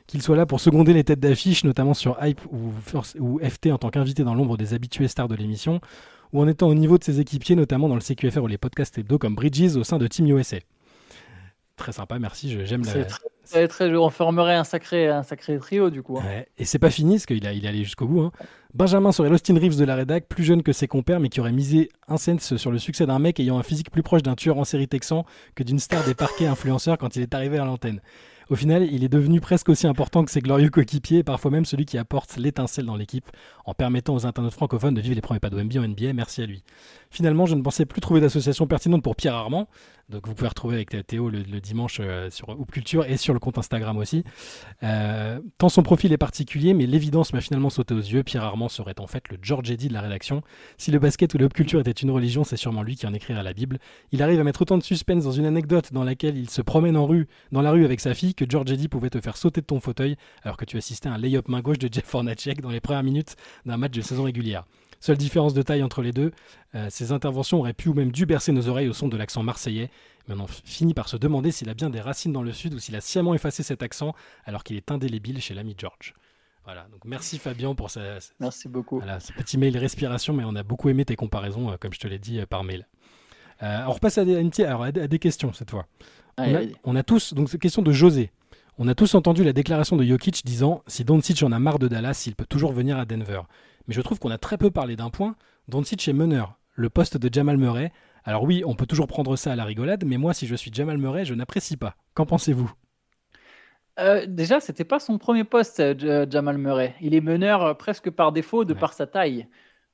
qu'il 0.07 0.23
soit 0.23 0.37
là 0.37 0.47
pour 0.47 0.61
seconder 0.61 0.93
les 0.93 1.03
têtes 1.03 1.19
d'affiche, 1.19 1.65
notamment 1.65 1.93
sur 1.93 2.17
Hype 2.23 2.41
ou, 2.53 2.73
ou 3.19 3.41
FT 3.41 3.73
en 3.73 3.79
tant 3.79 3.91
qu'invité 3.91 4.23
dans 4.23 4.35
l'ombre 4.37 4.57
des 4.57 4.75
habitués 4.75 5.09
stars 5.09 5.27
de 5.27 5.35
l'émission, 5.35 5.81
ou 6.33 6.41
en 6.41 6.49
étant 6.49 6.69
au 6.69 6.75
niveau 6.75 6.99
de 6.99 7.05
ses 7.05 7.21
équipiers, 7.21 7.57
notamment 7.57 7.89
dans 7.89 7.95
le 7.95 8.01
CQFR 8.01 8.43
ou 8.43 8.47
les 8.47 8.59
podcasts 8.59 8.97
hebdo 8.99 9.19
comme 9.19 9.35
Bridges 9.35 9.77
au 9.77 9.85
sein 9.85 9.99
de 9.99 10.07
Team 10.07 10.27
USA. 10.27 10.59
Très 11.77 11.93
sympa, 11.93 12.19
merci, 12.19 12.65
j'aime 12.65 12.85
la... 12.85 13.05
Très, 13.49 13.69
très, 13.69 13.95
on 13.95 14.11
formerait 14.11 14.57
un 14.57 14.65
sacré, 14.65 15.09
un 15.09 15.23
sacré 15.23 15.57
trio 15.59 15.89
du 15.89 16.03
coup. 16.03 16.19
Hein. 16.19 16.43
Et 16.59 16.65
c'est 16.65 16.81
pas 16.81 16.91
fini, 16.91 17.15
parce 17.15 17.27
qu'il 17.27 17.47
a, 17.47 17.53
il 17.53 17.65
est 17.65 17.69
allé 17.69 17.85
jusqu'au 17.85 18.07
bout. 18.07 18.23
Hein. 18.23 18.33
Benjamin 18.75 19.13
serait 19.13 19.29
l'Austin 19.29 19.55
Reeves 19.55 19.79
de 19.79 19.85
la 19.85 19.95
rédac, 19.95 20.27
plus 20.27 20.43
jeune 20.43 20.63
que 20.63 20.73
ses 20.73 20.89
compères, 20.89 21.21
mais 21.21 21.29
qui 21.29 21.41
aurait 21.41 21.53
misé 21.53 21.91
un 22.09 22.17
sens 22.17 22.57
sur 22.57 22.73
le 22.73 22.79
succès 22.79 23.07
d'un 23.07 23.21
mec 23.21 23.39
ayant 23.39 23.57
un 23.59 23.63
physique 23.63 23.91
plus 23.91 24.03
proche 24.03 24.23
d'un 24.23 24.35
tueur 24.35 24.59
en 24.59 24.65
série 24.65 24.89
texan 24.89 25.25
que 25.55 25.63
d'une 25.63 25.79
star 25.79 26.05
des 26.05 26.15
parquets 26.15 26.47
influenceurs 26.47 26.99
quand 26.99 27.15
il 27.15 27.23
est 27.23 27.35
arrivé 27.35 27.59
à 27.59 27.65
l'antenne. 27.65 28.01
Au 28.49 28.55
final, 28.55 28.85
il 28.93 29.03
est 29.03 29.09
devenu 29.09 29.41
presque 29.41 29.69
aussi 29.69 29.89
important 29.89 30.25
que 30.25 30.31
ses 30.31 30.41
glorieux 30.41 30.71
coéquipiers, 30.71 31.25
parfois 31.25 31.51
même 31.51 31.65
celui 31.65 31.85
qui 31.85 31.99
apporte 31.99 32.37
l'étincelle 32.37 32.87
dans 32.87 32.95
l'équipe, 32.95 33.29
en 33.65 33.75
permettant 33.75 34.15
aux 34.15 34.25
internautes 34.25 34.53
francophones 34.53 34.95
de 34.95 35.01
vivre 35.01 35.17
les 35.17 35.21
premiers 35.21 35.41
pas 35.41 35.51
de 35.51 35.61
NBA 35.61 35.81
en 35.81 35.89
NBA. 35.89 36.13
Merci 36.13 36.43
à 36.43 36.47
lui. 36.47 36.63
Finalement, 37.11 37.47
je 37.47 37.55
ne 37.55 37.63
pensais 37.63 37.87
plus 37.87 38.01
trouver 38.01 38.21
d'association 38.21 38.67
pertinente 38.67 39.03
pour 39.03 39.17
Pierre 39.17 39.35
Armand, 39.35 39.69
donc 40.09 40.29
vous 40.29 40.35
pouvez 40.35 40.49
retrouver 40.49 40.77
avec 40.77 41.07
Théo 41.07 41.29
le, 41.31 41.43
dimanche 41.61 41.99
euh, 42.01 42.31
sur 42.31 42.49
Hoop 42.49 42.71
Culture 42.71 43.05
et 43.07 43.17
sur 43.17 43.35
le 43.35 43.41
compte 43.41 43.59
Instagram 43.59 43.97
aussi. 43.97 44.23
Euh, 44.85 45.41
tant 45.59 45.69
son 45.69 45.83
profil 45.83 46.13
est 46.13 46.19
particulier, 46.19 46.75
mais 46.75 46.87
l'évidence 46.87 47.33
m'a 47.33 47.41
finalement 47.41 47.71
sauté 47.71 47.93
aux 47.93 47.99
yeux. 47.99 48.23
Pierre 48.23 48.45
Armand 48.45 48.69
serait 48.69 48.95
en 49.01 49.09
fait 49.09 49.29
le 49.31 49.39
George 49.43 49.69
Eddy 49.69 49.89
de 49.89 49.95
la 49.95 50.01
rédaction. 50.01 50.43
Si 50.79 50.93
le 50.93 51.01
basket 51.01 51.35
ou 51.35 51.39
le 51.39 51.47
Hoop 51.47 51.55
Culture 51.55 51.81
était 51.81 51.91
une 51.91 52.13
religion, 52.13 52.45
c'est 52.45 52.57
sûrement 52.57 52.85
lui 52.85 52.95
qui 52.95 53.05
en 53.05 53.15
écrira 53.15 53.43
la 53.43 53.53
Bible. 53.53 53.79
Il 54.13 54.23
arrive 54.23 54.39
à 54.39 54.45
mettre 54.45 54.63
autant 54.63 54.79
de 54.79 54.85
suspense 54.85 55.25
dans 55.25 55.33
une 55.33 55.47
anecdote 55.47 55.93
dans 55.93 56.05
laquelle 56.05 56.37
il 56.37 56.51
se 56.51 56.63
promène 56.63 56.97
en 56.97 57.07
rue, 57.07 57.27
dans 57.51 57.63
la 57.63 57.73
rue 57.73 57.85
avec 57.85 57.99
sa 57.99 58.15
fille 58.15 58.37
que 58.37 58.45
George 58.49 58.71
Eddy 58.71 58.87
pouvait 58.87 59.11
te 59.11 59.21
faire 59.21 59.37
sauter 59.37 59.61
de 59.61 59.67
ton 59.67 59.81
fauteuil 59.81 60.17
alors 60.45 60.57
que 60.57 60.65
tu 60.65 60.77
assistais 60.77 61.09
à 61.09 61.15
un 61.15 61.19
lay-up 61.19 61.49
main 61.49 61.63
gauche 61.63 61.79
de 61.79 61.93
Jeff 61.93 62.15
Hornacek 62.15 62.61
dans 62.61 62.71
les 62.71 62.81
premières 62.81 63.03
minutes 63.03 63.35
d'un 63.65 63.77
match 63.77 63.93
de 63.93 64.03
saison 64.03 64.23
régulière. 64.23 64.67
Seule 65.07 65.19
différence 65.19 65.55
de 65.55 65.63
taille 65.63 65.85
entre 65.85 66.03
les 66.03 66.11
deux, 66.11 66.33
euh, 66.75 66.89
ces 66.91 67.13
interventions 67.13 67.61
auraient 67.61 67.75
pu 67.75 67.89
ou 67.89 67.95
même 67.95 68.11
dû 68.11 68.27
bercer 68.27 68.51
nos 68.51 68.67
oreilles 68.67 68.89
au 68.89 68.93
son 68.93 69.07
de 69.07 69.17
l'accent 69.17 69.45
marseillais, 69.45 69.89
mais 70.27 70.35
on 70.37 70.41
en 70.41 70.47
finit 70.49 70.95
par 70.95 71.09
se 71.09 71.17
demander 71.17 71.53
s'il 71.53 71.69
a 71.69 71.75
bien 71.75 71.91
des 71.91 72.01
racines 72.01 72.33
dans 72.33 72.43
le 72.43 72.51
sud 72.53 72.75
ou 72.75 72.81
s'il 72.81 72.97
a 72.97 73.01
sciemment 73.01 73.33
effacé 73.33 73.63
cet 73.63 73.85
accent 73.85 74.17
alors 74.47 74.65
qu'il 74.65 74.77
est 74.77 74.91
indélébile 74.91 75.41
chez 75.41 75.55
l'ami 75.55 75.77
George. 75.79 76.13
Voilà, 76.65 76.89
donc 76.91 77.05
merci 77.05 77.39
Fabien 77.39 77.77
pour 77.77 77.89
ce, 77.89 78.19
merci 78.41 78.69
beaucoup. 78.69 78.97
Voilà, 78.97 79.21
ce 79.21 79.33
petit 79.33 79.59
mail 79.59 79.79
respiration, 79.79 80.35
mais 80.35 80.43
on 80.45 80.57
a 80.57 80.65
beaucoup 80.65 80.89
aimé 80.89 81.05
tes 81.05 81.15
comparaisons, 81.15 81.71
euh, 81.71 81.77
comme 81.79 81.93
je 81.93 82.01
te 82.01 82.09
l'ai 82.09 82.19
dit, 82.19 82.41
euh, 82.41 82.47
par 82.47 82.65
mail. 82.65 82.85
on 83.63 83.93
repasse 83.93 84.19
à 84.19 84.25
des, 84.25 84.51
alors, 84.65 84.83
à 84.83 84.91
des 84.91 85.19
questions 85.21 85.53
cette 85.53 85.71
fois. 85.71 85.87
on, 86.83 86.97
a, 86.97 87.05
tous, 87.05 87.33
donc 87.33 87.49
c'est 87.49 87.61
question 87.61 87.83
de 87.83 87.93
José. 87.93 88.33
On 88.77 88.89
a 88.89 88.97
tous 88.97 89.15
entendu 89.15 89.45
la 89.45 89.53
déclaration 89.53 89.97
de 89.97 90.03
Jokic 90.03 90.45
disant 90.45 90.83
si 90.89 91.05
Doncic 91.05 91.45
en 91.45 91.53
a 91.53 91.61
marre 91.61 91.79
de 91.79 91.87
Dallas, 91.87 92.25
il 92.27 92.35
peut 92.35 92.45
toujours 92.45 92.73
venir 92.73 92.99
à 92.99 93.05
Denver. 93.05 93.43
Mais 93.89 93.95
je 93.95 94.01
trouve 94.01 94.19
qu'on 94.19 94.31
a 94.31 94.39
très 94.39 94.59
peu 94.59 94.71
parlé 94.71 94.97
d'un 94.97 95.11
point. 95.11 95.37
Doncic 95.69 96.07
est 96.09 96.13
meneur, 96.13 96.59
le 96.75 96.91
poste 96.91 97.17
de 97.17 97.33
Jamal 97.33 97.57
Murray. 97.57 97.93
Alors 98.25 98.43
oui, 98.45 98.63
on 98.67 98.75
peut 98.75 98.87
toujours 98.87 99.07
prendre 99.07 99.37
ça 99.37 99.53
à 99.53 99.57
la 99.57 99.65
rigolade, 99.65 100.05
mais 100.05 100.17
moi, 100.17 100.35
si 100.35 100.47
je 100.47 100.55
suis 100.55 100.73
Jamal 100.73 100.99
Murray, 100.99 101.25
je 101.25 101.35
n'apprécie 101.35 101.77
pas. 101.77 101.95
Qu'en 102.15 102.27
pensez-vous? 102.27 102.73
Euh, 103.99 104.27
déjà, 104.27 104.61
c'était 104.61 104.85
pas 104.85 104.99
son 104.99 105.17
premier 105.17 105.45
poste, 105.45 105.81
euh, 105.81 106.27
Jamal 106.29 106.59
Murray. 106.59 106.95
Il 107.01 107.15
est 107.15 107.21
meneur 107.21 107.63
euh, 107.63 107.75
presque 107.75 108.11
par 108.11 108.33
défaut 108.33 108.65
de 108.65 108.75
par 108.75 108.93
sa 108.93 109.07
taille 109.07 109.47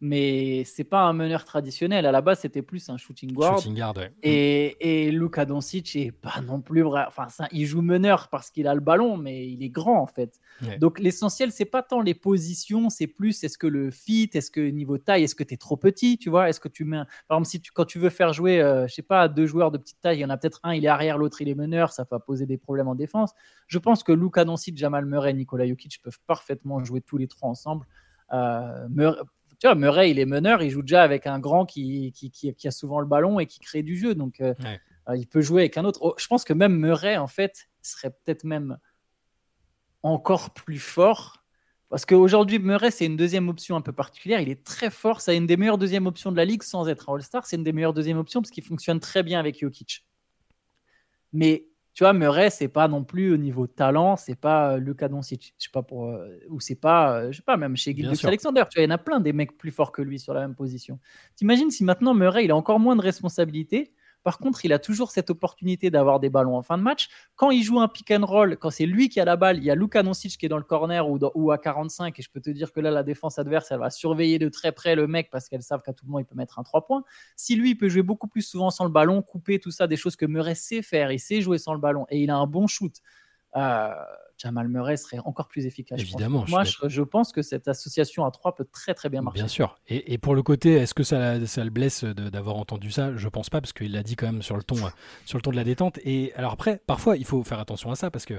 mais 0.04 0.64
c'est 0.64 0.82
pas 0.82 1.02
un 1.02 1.12
meneur 1.12 1.44
traditionnel. 1.44 2.06
À 2.06 2.10
la 2.10 2.20
base, 2.20 2.40
c'était 2.40 2.60
plus 2.60 2.88
un 2.88 2.96
shooting 2.96 3.32
guard. 3.32 3.58
Shooting 3.58 3.76
guard 3.76 3.94
et, 4.20 5.06
et 5.06 5.12
Luka 5.12 5.44
Doncic 5.44 5.94
est 5.94 6.10
pas 6.10 6.40
non 6.44 6.60
plus 6.60 6.82
vrai. 6.82 7.04
Enfin, 7.06 7.28
il 7.52 7.66
joue 7.66 7.82
meneur 7.82 8.26
parce 8.28 8.50
qu'il 8.50 8.66
a 8.66 8.74
le 8.74 8.80
ballon, 8.80 9.16
mais 9.16 9.48
il 9.48 9.62
est 9.62 9.68
grand 9.68 10.02
en 10.02 10.08
fait. 10.08 10.40
Donc 10.80 10.98
l'essentiel, 10.98 11.52
c'est 11.52 11.64
pas 11.64 11.82
tant 11.82 12.00
les 12.00 12.14
positions, 12.14 12.90
c'est 12.90 13.06
plus 13.06 13.44
est-ce 13.44 13.56
que 13.56 13.68
le 13.68 13.92
fit, 13.92 14.28
est-ce 14.34 14.50
que 14.50 14.60
niveau 14.60 14.98
taille, 14.98 15.22
est-ce 15.22 15.36
que 15.36 15.44
tu 15.44 15.54
es 15.54 15.56
trop 15.56 15.76
petit, 15.76 16.18
tu 16.18 16.30
vois? 16.30 16.48
Est-ce 16.48 16.58
que 16.58 16.68
tu 16.68 16.84
mets, 16.84 17.04
par 17.28 17.38
exemple, 17.38 17.48
si 17.48 17.60
tu, 17.60 17.70
quand 17.70 17.84
tu 17.84 18.00
veux 18.00 18.10
faire 18.10 18.32
jouer, 18.32 18.60
euh, 18.60 18.88
je 18.88 18.94
sais 18.94 19.02
pas, 19.02 19.28
deux 19.28 19.46
joueurs 19.46 19.70
de 19.70 19.78
petite 19.78 20.00
taille, 20.00 20.18
il 20.18 20.22
y 20.22 20.24
en 20.24 20.30
a 20.30 20.36
peut-être 20.36 20.58
un, 20.64 20.74
il 20.74 20.84
est 20.84 20.88
arrière, 20.88 21.16
l'autre 21.16 21.40
il 21.42 21.48
est 21.48 21.54
meneur, 21.54 21.92
ça 21.92 22.04
va 22.10 22.18
poser 22.18 22.44
des 22.44 22.58
problèmes 22.58 22.88
en 22.88 22.96
défense. 22.96 23.34
Je 23.68 23.78
pense 23.78 24.02
que 24.02 24.10
Luka 24.10 24.44
Doncic, 24.44 24.76
Jamal 24.76 25.06
Murray, 25.06 25.32
Nikola 25.32 25.64
Jokic 25.68 26.02
peuvent 26.02 26.18
parfaitement 26.26 26.82
jouer 26.82 27.02
tous 27.02 27.18
les 27.18 27.28
trois 27.28 27.48
ensemble. 27.48 27.86
Euh, 28.32 28.88
tu 29.62 29.68
vois, 29.68 29.77
Murray, 29.77 30.11
il 30.11 30.18
est 30.18 30.27
meneur, 30.27 30.61
il 30.61 30.70
joue 30.70 30.83
déjà 30.83 31.05
avec 31.05 31.25
un 31.29 31.38
grand 31.38 31.64
qui, 31.64 32.12
qui, 32.12 32.66
a 32.66 32.70
souvent 32.72 32.98
le 32.98 33.07
ballon 33.07 33.38
et 33.38 33.46
qui 33.46 33.61
crée 33.61 33.85
du 33.85 33.96
jeu. 33.96 34.16
Donc, 34.16 34.40
euh, 34.40 34.55
euh, 35.09 35.16
il 35.16 35.29
peut 35.29 35.40
jouer 35.40 35.62
avec 35.62 35.79
un 35.79 35.85
autre. 35.85 36.01
Oh, 36.03 36.16
je 36.18 36.27
pense 36.27 36.42
que 36.42 36.53
même 36.53 36.77
Murray, 36.77 37.16
en 37.16 37.29
fait, 37.29 37.68
serait 37.81 38.11
peut-être 38.11 38.42
même 38.42 38.77
encore 40.03 40.51
plus 40.51 40.81
fort. 40.81 41.44
Parce 41.90 42.05
qu'aujourd'hui, 42.05 42.59
Murray, 42.59 42.90
c'est 42.90 43.07
une 43.07 43.16
deuxième 43.16 43.48
option 43.48 43.77
un 43.77 43.83
peu 43.83 43.92
particulière. 43.92 44.40
Il 44.40 44.48
est 44.48 44.64
très 44.64 44.90
fort. 44.90 45.20
C'est 45.20 45.37
une 45.37 45.46
des 45.46 45.57
meilleures 45.57 45.79
deuxièmes 45.79 46.09
options 46.09 46.33
de 46.33 46.37
la 46.37 46.44
ligue 46.44 46.64
sans 46.64 46.88
être 46.88 47.09
un 47.09 47.14
All-Star. 47.14 47.46
C'est 47.46 47.55
une 47.55 47.62
des 47.62 47.72
meilleures 47.72 47.94
deuxièmes 47.94 48.18
options 48.18 48.42
parce 48.42 48.51
qu'il 48.51 48.64
fonctionne 48.64 48.98
très 48.98 49.22
bien 49.22 49.38
avec 49.38 49.61
Jokic. 49.61 50.05
Mais 51.33 51.68
tu 51.94 52.05
vois, 52.05 52.12
Murray, 52.14 52.48
c'est 52.48 52.68
pas 52.68 52.88
non 52.88 53.05
plus 53.05 53.33
au 53.33 53.37
niveau 53.37 53.66
talent, 53.66 54.16
c'est 54.16 54.35
pas 54.35 54.74
euh, 54.74 54.76
Luka 54.78 55.09
Doncic, 55.09 55.55
je 55.59 55.64
sais 55.64 55.70
pas 55.70 55.83
pour, 55.83 56.07
euh, 56.07 56.38
ou 56.48 56.59
c'est 56.59 56.74
pas, 56.74 57.18
euh, 57.18 57.33
je 57.33 57.37
sais 57.37 57.42
pas, 57.42 57.59
même 57.59 57.76
chez 57.76 57.94
Gilles 57.94 58.11
Alexander, 58.24 58.64
tu 58.70 58.78
vois, 58.78 58.85
il 58.85 58.88
y 58.88 58.92
en 58.92 58.94
a 58.94 58.98
plein 58.98 59.20
des 59.20 59.35
mecs 59.35 59.59
plus 59.59 59.70
forts 59.70 59.92
que 59.92 60.00
lui 60.00 60.18
sur 60.18 60.33
la 60.33 60.40
même 60.40 60.55
position. 60.55 60.98
T'imagines 61.37 61.70
si 61.70 61.85
maintenant 61.85 62.14
Murray, 62.14 62.44
il 62.44 62.50
a 62.50 62.57
encore 62.57 62.81
moins 62.81 62.96
de 62.96 63.02
responsabilités, 63.02 63.92
par 64.22 64.38
contre, 64.38 64.64
il 64.64 64.72
a 64.72 64.78
toujours 64.78 65.11
cette 65.11 65.30
opportunité 65.30 65.90
d'avoir 65.90 66.20
des 66.20 66.30
ballons 66.30 66.56
en 66.56 66.62
fin 66.62 66.78
de 66.78 66.82
match. 66.82 67.08
Quand 67.35 67.50
il 67.50 67.62
joue 67.62 67.80
un 67.80 67.88
pick 67.88 68.11
and 68.11 68.24
roll, 68.24 68.56
quand 68.56 68.70
c'est 68.70 68.87
lui 68.87 69.08
qui 69.08 69.20
a 69.20 69.24
la 69.24 69.37
balle, 69.37 69.58
il 69.58 69.64
y 69.64 69.70
a 69.70 69.74
Luka 69.74 70.02
Doncic 70.02 70.37
qui 70.37 70.46
est 70.46 70.48
dans 70.48 70.58
le 70.58 70.62
corner 70.62 71.06
ou, 71.08 71.50
à 71.50 71.58
45. 71.58 72.18
Et 72.18 72.22
je 72.22 72.30
peux 72.30 72.40
te 72.40 72.50
dire 72.50 72.72
que 72.72 72.80
là, 72.80 72.90
la 72.90 73.02
défense 73.02 73.38
adverse, 73.38 73.70
elle 73.72 73.80
va 73.80 73.90
surveiller 73.90 74.38
de 74.38 74.48
très 74.48 74.72
près 74.72 74.94
le 74.94 75.06
mec 75.06 75.30
parce 75.30 75.48
qu'elle 75.48 75.62
savent 75.62 75.82
qu'à 75.82 75.92
tout 75.92 76.06
moment, 76.06 76.18
il 76.18 76.24
peut 76.24 76.37
mettre 76.37 76.58
un 76.58 76.62
3 76.62 76.87
points. 76.87 77.04
Si 77.37 77.56
lui, 77.56 77.70
il 77.70 77.76
peut 77.76 77.88
jouer 77.88 78.02
beaucoup 78.02 78.28
plus 78.28 78.42
souvent 78.42 78.70
sans 78.70 78.85
le 78.85 78.90
ballon, 78.90 79.22
couper 79.22 79.58
tout 79.58 79.70
ça, 79.70 79.87
des 79.87 79.96
choses 79.96 80.16
que 80.16 80.26
Murray 80.26 80.54
sait 80.54 80.82
faire, 80.82 81.11
il 81.11 81.20
sait 81.20 81.40
jouer 81.40 81.58
sans 81.58 81.74
le 81.74 81.80
ballon 81.80 82.06
et 82.08 82.22
il 82.22 82.30
a 82.30 82.37
un 82.37 82.46
bon 82.46 82.66
shoot. 82.66 82.94
Euh, 83.56 83.92
Jamal 84.42 84.68
Murray 84.68 84.96
serait 84.96 85.20
encore 85.24 85.46
plus 85.46 85.66
efficace. 85.66 86.00
Évidemment. 86.00 86.44
Moi, 86.48 86.64
je, 86.64 87.02
pense 87.02 87.33
que 87.33 87.42
cette 87.42 87.68
association 87.68 88.24
à 88.24 88.31
3 88.31 88.55
peut 88.57 88.66
très 88.70 88.94
très 88.94 89.09
bien 89.09 89.22
marcher. 89.22 89.40
Bien 89.40 89.48
sûr. 89.48 89.78
Et, 89.87 90.18
pour 90.18 90.35
le 90.35 90.42
côté, 90.42 90.72
est-ce 90.74 90.94
que 90.94 91.05
ça, 91.05 91.44
ça, 91.46 91.64
le 91.64 91.70
blesse 91.70 92.05
d'avoir 92.05 92.57
entendu 92.57 92.90
ça? 92.90 93.16
Je 93.16 93.28
pense 93.28 93.50
pas, 93.50 93.61
parce 93.61 93.72
qu'il 93.72 93.92
l'a 93.92 94.02
dit 94.02 94.16
quand 94.16 94.26
même 94.26 94.42
sur 94.42 94.57
le 94.57 94.62
ton, 94.62 94.76
sur 95.24 95.38
le 95.38 95.42
ton 95.42 95.50
de 95.50 95.57
la 95.57 95.64
détente. 95.64 95.98
Et 96.05 96.33
alors 96.35 96.52
après, 96.52 96.83
parfois, 96.87 97.16
il 97.16 97.24
faut 97.24 97.44
faire 97.44 97.61
attention 97.61 97.90
à 97.90 97.94
ça, 97.94 98.11
parce 98.11 98.24
que 98.24 98.35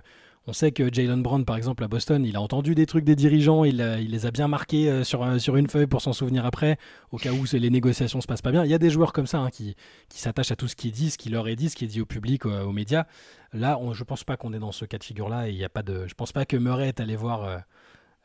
On 0.45 0.51
sait 0.51 0.73
que 0.73 0.93
Jalen 0.93 1.23
Brown, 1.23 1.45
par 1.45 1.55
exemple, 1.55 1.85
à 1.85 1.87
Boston, 1.87 2.25
il 2.25 2.35
a 2.35 2.41
entendu 2.41 2.75
des 2.75 2.85
trucs 2.85 3.05
des 3.05 3.15
dirigeants, 3.15 3.63
il, 3.63 3.77
les 3.77 4.25
a 4.25 4.31
bien 4.31 4.49
marqués 4.49 4.89
euh, 4.89 5.05
sur, 5.05 5.23
euh, 5.23 5.37
sur 5.39 5.55
une 5.55 5.69
feuille 5.69 5.87
pour 5.87 6.01
s'en 6.01 6.11
souvenir 6.11 6.45
après, 6.45 6.77
au 7.11 7.17
cas 7.17 7.31
où 7.31 7.45
les 7.53 7.69
négociations 7.69 8.19
se 8.19 8.27
passent 8.27 8.41
pas 8.41 8.51
bien. 8.51 8.65
Il 8.65 8.69
y 8.69 8.73
a 8.73 8.77
des 8.77 8.89
joueurs 8.89 9.13
comme 9.13 9.25
ça 9.25 9.39
hein, 9.39 9.49
qui, 9.49 9.77
qui 10.09 10.19
s'attachent 10.19 10.51
à 10.51 10.57
tout 10.57 10.67
ce 10.67 10.75
qui 10.75 10.89
est 10.89 10.91
dit, 10.91 11.11
ce 11.11 11.17
qui 11.17 11.29
leur 11.29 11.47
est 11.47 11.55
dit, 11.55 11.69
ce 11.69 11.77
qui 11.77 11.85
est 11.85 11.87
dit 11.87 12.01
au 12.01 12.05
public, 12.05 12.45
aux, 12.45 12.73
médias. 12.73 13.05
Là, 13.53 13.79
on, 13.79 13.93
je 13.93 14.03
pense 14.03 14.25
pas 14.25 14.35
qu'on 14.35 14.51
est 14.51 14.59
dans 14.59 14.73
ce 14.73 14.83
cas 14.83 14.97
de 14.97 15.03
figure-là. 15.05 15.47
Il 15.47 15.55
y 15.55 15.63
a 15.63 15.69
pas 15.69 15.81
de, 15.81 16.07
je 16.07 16.13
pense 16.13 16.33
pas 16.33 16.45
que 16.45 16.57
Murray 16.57 16.89
est 16.89 16.99
allé 16.99 17.15
voir 17.15 17.63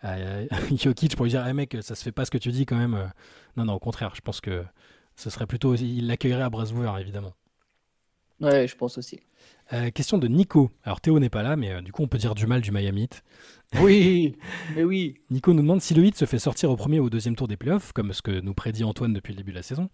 euh, 0.03 0.47
pour 1.17 1.25
lui 1.25 1.31
dire, 1.31 1.47
hey 1.47 1.55
mec, 1.55 1.77
ça 1.83 1.95
se 1.95 2.03
fait 2.03 2.13
pas 2.13 2.25
ce 2.25 2.33
que 2.33 2.39
tu 2.39 2.51
dis 2.51 2.67
quand 2.67 2.79
même. 2.79 3.13
Non, 3.57 3.65
non, 3.65 3.75
au 3.75 3.79
contraire, 3.79 4.17
je 4.17 4.23
pense 4.23 4.41
que 4.41 4.65
ce 5.15 5.31
serait 5.31 5.47
plutôt, 5.47 5.77
il 5.77 6.09
l'accueillerait 6.09 6.43
à 6.43 6.51
bras 6.51 6.65
ouverts, 6.73 6.99
évidemment. 6.99 7.35
Ouais, 8.41 8.69
je 8.69 8.77
pense 8.77 8.99
aussi. 8.99 9.21
Euh, 9.73 9.91
question 9.91 10.17
de 10.17 10.29
Nico. 10.29 10.71
Alors 10.85 11.01
Théo 11.01 11.19
n'est 11.19 11.29
pas 11.29 11.43
là, 11.43 11.57
mais 11.57 11.73
euh, 11.73 11.81
du 11.83 11.93
coup 11.93 12.03
on 12.03 12.09
peut 12.09 12.19
dire 12.19 12.35
du 12.35 12.47
mal 12.47 12.61
du 12.61 12.73
Miami 12.73 13.03
Heat. 13.03 13.23
Oui, 13.81 14.37
mais 14.77 14.85
oui. 14.85 15.15
Nico 15.31 15.53
nous 15.53 15.63
demande 15.63 15.83
si 15.83 15.93
le 15.95 16.05
Heat 16.05 16.17
se 16.17 16.25
fait 16.25 16.39
sortir 16.39 16.71
au 16.71 16.77
premier 16.77 17.01
ou 17.01 17.05
au 17.05 17.11
deuxième 17.11 17.37
tour 17.37 17.49
des 17.49 17.57
playoffs, 17.57 17.93
comme 17.93 18.13
ce 18.13 18.23
que 18.23 18.41
nous 18.41 18.55
prédit 18.55 18.85
Antoine 18.85 19.13
depuis 19.13 19.33
le 19.33 19.39
début 19.39 19.51
de 19.51 19.57
la 19.57 19.63
saison. 19.63 19.91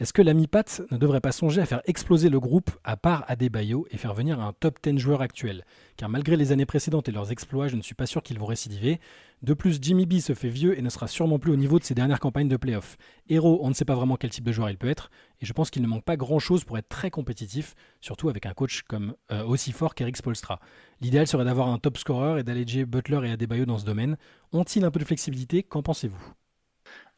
Est-ce 0.00 0.14
que 0.14 0.22
l'ami 0.22 0.46
Pat 0.46 0.80
ne 0.90 0.96
devrait 0.96 1.20
pas 1.20 1.30
songer 1.30 1.60
à 1.60 1.66
faire 1.66 1.82
exploser 1.84 2.30
le 2.30 2.40
groupe 2.40 2.70
à 2.84 2.96
part 2.96 3.22
Adebayo 3.28 3.86
et 3.90 3.98
faire 3.98 4.14
venir 4.14 4.40
un 4.40 4.54
top 4.54 4.78
10 4.82 4.98
joueur 4.98 5.20
actuel? 5.20 5.62
Car 5.98 6.08
malgré 6.08 6.38
les 6.38 6.52
années 6.52 6.64
précédentes 6.64 7.10
et 7.10 7.12
leurs 7.12 7.32
exploits, 7.32 7.68
je 7.68 7.76
ne 7.76 7.82
suis 7.82 7.94
pas 7.94 8.06
sûr 8.06 8.22
qu'ils 8.22 8.38
vont 8.38 8.46
récidiver. 8.46 8.98
De 9.42 9.52
plus, 9.52 9.78
Jimmy 9.78 10.06
B 10.06 10.20
se 10.20 10.32
fait 10.32 10.48
vieux 10.48 10.78
et 10.78 10.80
ne 10.80 10.88
sera 10.88 11.06
sûrement 11.06 11.38
plus 11.38 11.52
au 11.52 11.56
niveau 11.56 11.78
de 11.78 11.84
ses 11.84 11.94
dernières 11.94 12.18
campagnes 12.18 12.48
de 12.48 12.56
playoffs. 12.56 12.96
Héros, 13.28 13.60
on 13.62 13.68
ne 13.68 13.74
sait 13.74 13.84
pas 13.84 13.94
vraiment 13.94 14.16
quel 14.16 14.30
type 14.30 14.44
de 14.44 14.52
joueur 14.52 14.70
il 14.70 14.78
peut 14.78 14.88
être, 14.88 15.10
et 15.42 15.44
je 15.44 15.52
pense 15.52 15.68
qu'il 15.68 15.82
ne 15.82 15.86
manque 15.86 16.04
pas 16.04 16.16
grand-chose 16.16 16.64
pour 16.64 16.78
être 16.78 16.88
très 16.88 17.10
compétitif, 17.10 17.74
surtout 18.00 18.30
avec 18.30 18.46
un 18.46 18.54
coach 18.54 18.80
comme 18.88 19.14
euh, 19.30 19.44
aussi 19.44 19.70
fort 19.70 19.94
qu'Eric 19.94 20.16
Spolstra. 20.16 20.60
L'idéal 21.02 21.26
serait 21.26 21.44
d'avoir 21.44 21.68
un 21.68 21.78
top 21.78 21.98
scorer 21.98 22.40
et 22.40 22.42
d'alléger 22.42 22.86
Butler 22.86 23.20
et 23.28 23.32
Adebayo 23.32 23.66
dans 23.66 23.76
ce 23.76 23.84
domaine. 23.84 24.16
Ont-ils 24.52 24.82
un 24.82 24.90
peu 24.90 24.98
de 24.98 25.04
flexibilité? 25.04 25.62
Qu'en 25.62 25.82
pensez-vous? 25.82 26.39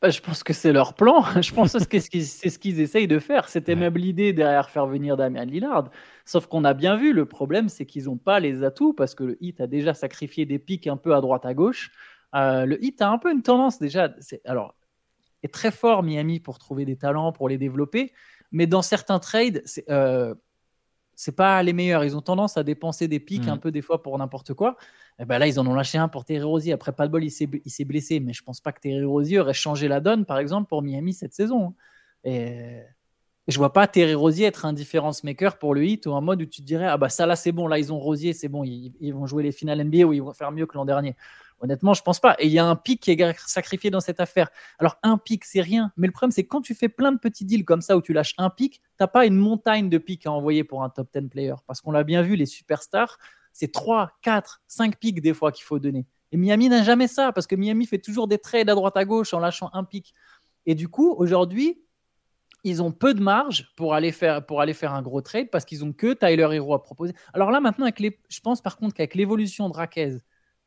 Bah, 0.02 0.10
je 0.10 0.20
pense 0.20 0.42
que 0.42 0.52
c'est 0.52 0.72
leur 0.72 0.94
plan. 0.94 1.22
Je 1.40 1.54
pense 1.54 1.72
que 1.86 2.00
c'est 2.00 2.50
ce 2.50 2.58
qu'ils 2.58 2.80
essayent 2.80 3.06
de 3.06 3.20
faire. 3.20 3.48
C'était 3.48 3.76
même 3.76 3.94
l'idée 3.94 4.32
derrière 4.32 4.68
faire 4.68 4.86
venir 4.86 5.16
Damien 5.16 5.44
Lillard. 5.44 5.90
Sauf 6.24 6.46
qu'on 6.48 6.64
a 6.64 6.74
bien 6.74 6.96
vu, 6.96 7.12
le 7.12 7.24
problème, 7.24 7.68
c'est 7.68 7.86
qu'ils 7.86 8.06
n'ont 8.06 8.18
pas 8.18 8.40
les 8.40 8.64
atouts 8.64 8.94
parce 8.94 9.14
que 9.14 9.22
le 9.22 9.38
Hit 9.40 9.60
a 9.60 9.68
déjà 9.68 9.94
sacrifié 9.94 10.44
des 10.44 10.58
pics 10.58 10.88
un 10.88 10.96
peu 10.96 11.14
à 11.14 11.20
droite 11.20 11.46
à 11.46 11.54
gauche. 11.54 11.92
Euh, 12.34 12.66
le 12.66 12.84
Hit 12.84 13.00
a 13.00 13.10
un 13.10 13.18
peu 13.18 13.30
une 13.30 13.42
tendance 13.42 13.78
déjà. 13.78 14.12
Alors, 14.44 14.74
est 15.44 15.54
très 15.54 15.70
fort 15.70 16.02
Miami 16.02 16.40
pour 16.40 16.58
trouver 16.58 16.84
des 16.84 16.96
talents, 16.96 17.30
pour 17.30 17.48
les 17.48 17.58
développer. 17.58 18.12
Mais 18.50 18.66
dans 18.66 18.82
certains 18.82 19.20
trades, 19.20 19.62
c'est 19.64 19.88
euh, 19.88 20.34
pas 21.30 21.62
les 21.62 21.72
meilleurs. 21.72 22.02
Ils 22.04 22.16
ont 22.16 22.20
tendance 22.22 22.56
à 22.56 22.64
dépenser 22.64 23.06
des 23.06 23.20
pics 23.20 23.46
un 23.46 23.54
mm. 23.54 23.60
peu 23.60 23.70
des 23.70 23.82
fois 23.82 24.02
pour 24.02 24.18
n'importe 24.18 24.54
quoi. 24.54 24.76
Et 25.18 25.22
eh 25.22 25.24
ben 25.24 25.38
là, 25.38 25.46
ils 25.46 25.60
en 25.60 25.66
ont 25.68 25.74
lâché 25.74 25.98
un 25.98 26.08
pour 26.08 26.24
Terry 26.24 26.42
Rosier. 26.42 26.72
Après, 26.72 26.90
pas 26.90 27.06
de 27.06 27.12
bol, 27.12 27.22
il 27.22 27.30
s'est 27.30 27.84
blessé. 27.84 28.18
Mais 28.18 28.32
je 28.32 28.42
pense 28.42 28.60
pas 28.60 28.72
que 28.72 28.80
Terry 28.80 29.04
Rosier 29.04 29.38
aurait 29.38 29.54
changé 29.54 29.86
la 29.86 30.00
donne, 30.00 30.24
par 30.24 30.38
exemple, 30.38 30.68
pour 30.68 30.82
Miami 30.82 31.14
cette 31.14 31.34
saison. 31.34 31.74
Hein. 32.26 32.82
Je 33.48 33.58
vois 33.58 33.72
pas 33.72 33.88
Terry 33.88 34.14
Rosier 34.14 34.46
être 34.46 34.64
un 34.64 34.72
difference 34.72 35.24
maker 35.24 35.58
pour 35.58 35.74
le 35.74 35.84
hit 35.84 36.06
ou 36.06 36.14
un 36.14 36.20
mode 36.20 36.42
où 36.42 36.46
tu 36.46 36.60
te 36.60 36.66
dirais 36.66 36.86
ah 36.86 36.96
bah 36.96 37.08
ça 37.08 37.26
là 37.26 37.34
c'est 37.34 37.50
bon 37.50 37.66
là 37.66 37.78
ils 37.78 37.92
ont 37.92 37.98
Rosier 37.98 38.32
c'est 38.34 38.46
bon 38.48 38.62
ils, 38.62 39.12
vont 39.12 39.26
jouer 39.26 39.42
les 39.42 39.50
finales 39.50 39.82
NBA 39.82 40.04
ou 40.04 40.12
ils 40.12 40.22
vont 40.22 40.32
faire 40.32 40.52
mieux 40.52 40.66
que 40.66 40.76
l'an 40.76 40.84
dernier. 40.84 41.16
Honnêtement 41.60 41.92
je 41.92 42.02
pense 42.02 42.20
pas 42.20 42.36
et 42.38 42.46
il 42.46 42.52
y 42.52 42.60
a 42.60 42.64
un 42.64 42.76
pic 42.76 43.00
qui 43.00 43.10
est 43.10 43.36
sacrifié 43.46 43.90
dans 43.90 44.00
cette 44.00 44.20
affaire. 44.20 44.48
Alors 44.78 44.96
un 45.02 45.18
pic 45.18 45.44
c'est 45.44 45.60
rien 45.60 45.92
mais 45.96 46.06
le 46.06 46.12
problème 46.12 46.30
c'est 46.30 46.44
quand 46.44 46.60
tu 46.60 46.74
fais 46.74 46.88
plein 46.88 47.10
de 47.10 47.18
petits 47.18 47.44
deals 47.44 47.64
comme 47.64 47.80
ça 47.80 47.96
où 47.96 48.02
tu 48.02 48.12
lâches 48.12 48.34
un 48.38 48.48
pic 48.48 48.80
t'as 48.96 49.08
pas 49.08 49.26
une 49.26 49.36
montagne 49.36 49.88
de 49.88 49.98
pics 49.98 50.26
à 50.26 50.30
envoyer 50.30 50.62
pour 50.62 50.84
un 50.84 50.88
top 50.88 51.08
10 51.12 51.28
player 51.28 51.54
parce 51.66 51.80
qu'on 51.80 51.90
l'a 51.90 52.04
bien 52.04 52.22
vu 52.22 52.36
les 52.36 52.46
superstars 52.46 53.18
c'est 53.52 53.70
3, 53.70 54.12
4, 54.22 54.62
5 54.66 54.98
pics 54.98 55.20
des 55.20 55.34
fois 55.34 55.52
qu'il 55.52 55.64
faut 55.64 55.78
donner. 55.78 56.06
Et 56.32 56.36
Miami 56.36 56.68
n'a 56.68 56.82
jamais 56.82 57.08
ça, 57.08 57.32
parce 57.32 57.46
que 57.46 57.54
Miami 57.54 57.86
fait 57.86 57.98
toujours 57.98 58.26
des 58.26 58.38
trades 58.38 58.70
à 58.70 58.74
droite 58.74 58.96
à 58.96 59.04
gauche 59.04 59.34
en 59.34 59.38
lâchant 59.38 59.70
un 59.74 59.84
pic. 59.84 60.14
Et 60.64 60.74
du 60.74 60.88
coup, 60.88 61.14
aujourd'hui, 61.18 61.81
ils 62.64 62.82
ont 62.82 62.92
peu 62.92 63.14
de 63.14 63.20
marge 63.20 63.72
pour 63.76 63.94
aller 63.94 64.12
faire, 64.12 64.42
un 64.92 65.02
gros 65.02 65.20
trade 65.20 65.50
parce 65.50 65.64
qu'ils 65.64 65.84
ont 65.84 65.92
que 65.92 66.14
Tyler 66.14 66.48
Hero 66.52 66.74
à 66.74 66.82
proposer. 66.82 67.14
Alors 67.32 67.50
là, 67.50 67.60
maintenant, 67.60 67.84
avec 67.84 68.00
les, 68.00 68.18
je 68.28 68.40
pense 68.40 68.60
par 68.60 68.76
contre 68.76 68.94
qu'avec 68.94 69.14
l'évolution 69.14 69.68
de 69.68 69.74
Raquez, 69.74 70.18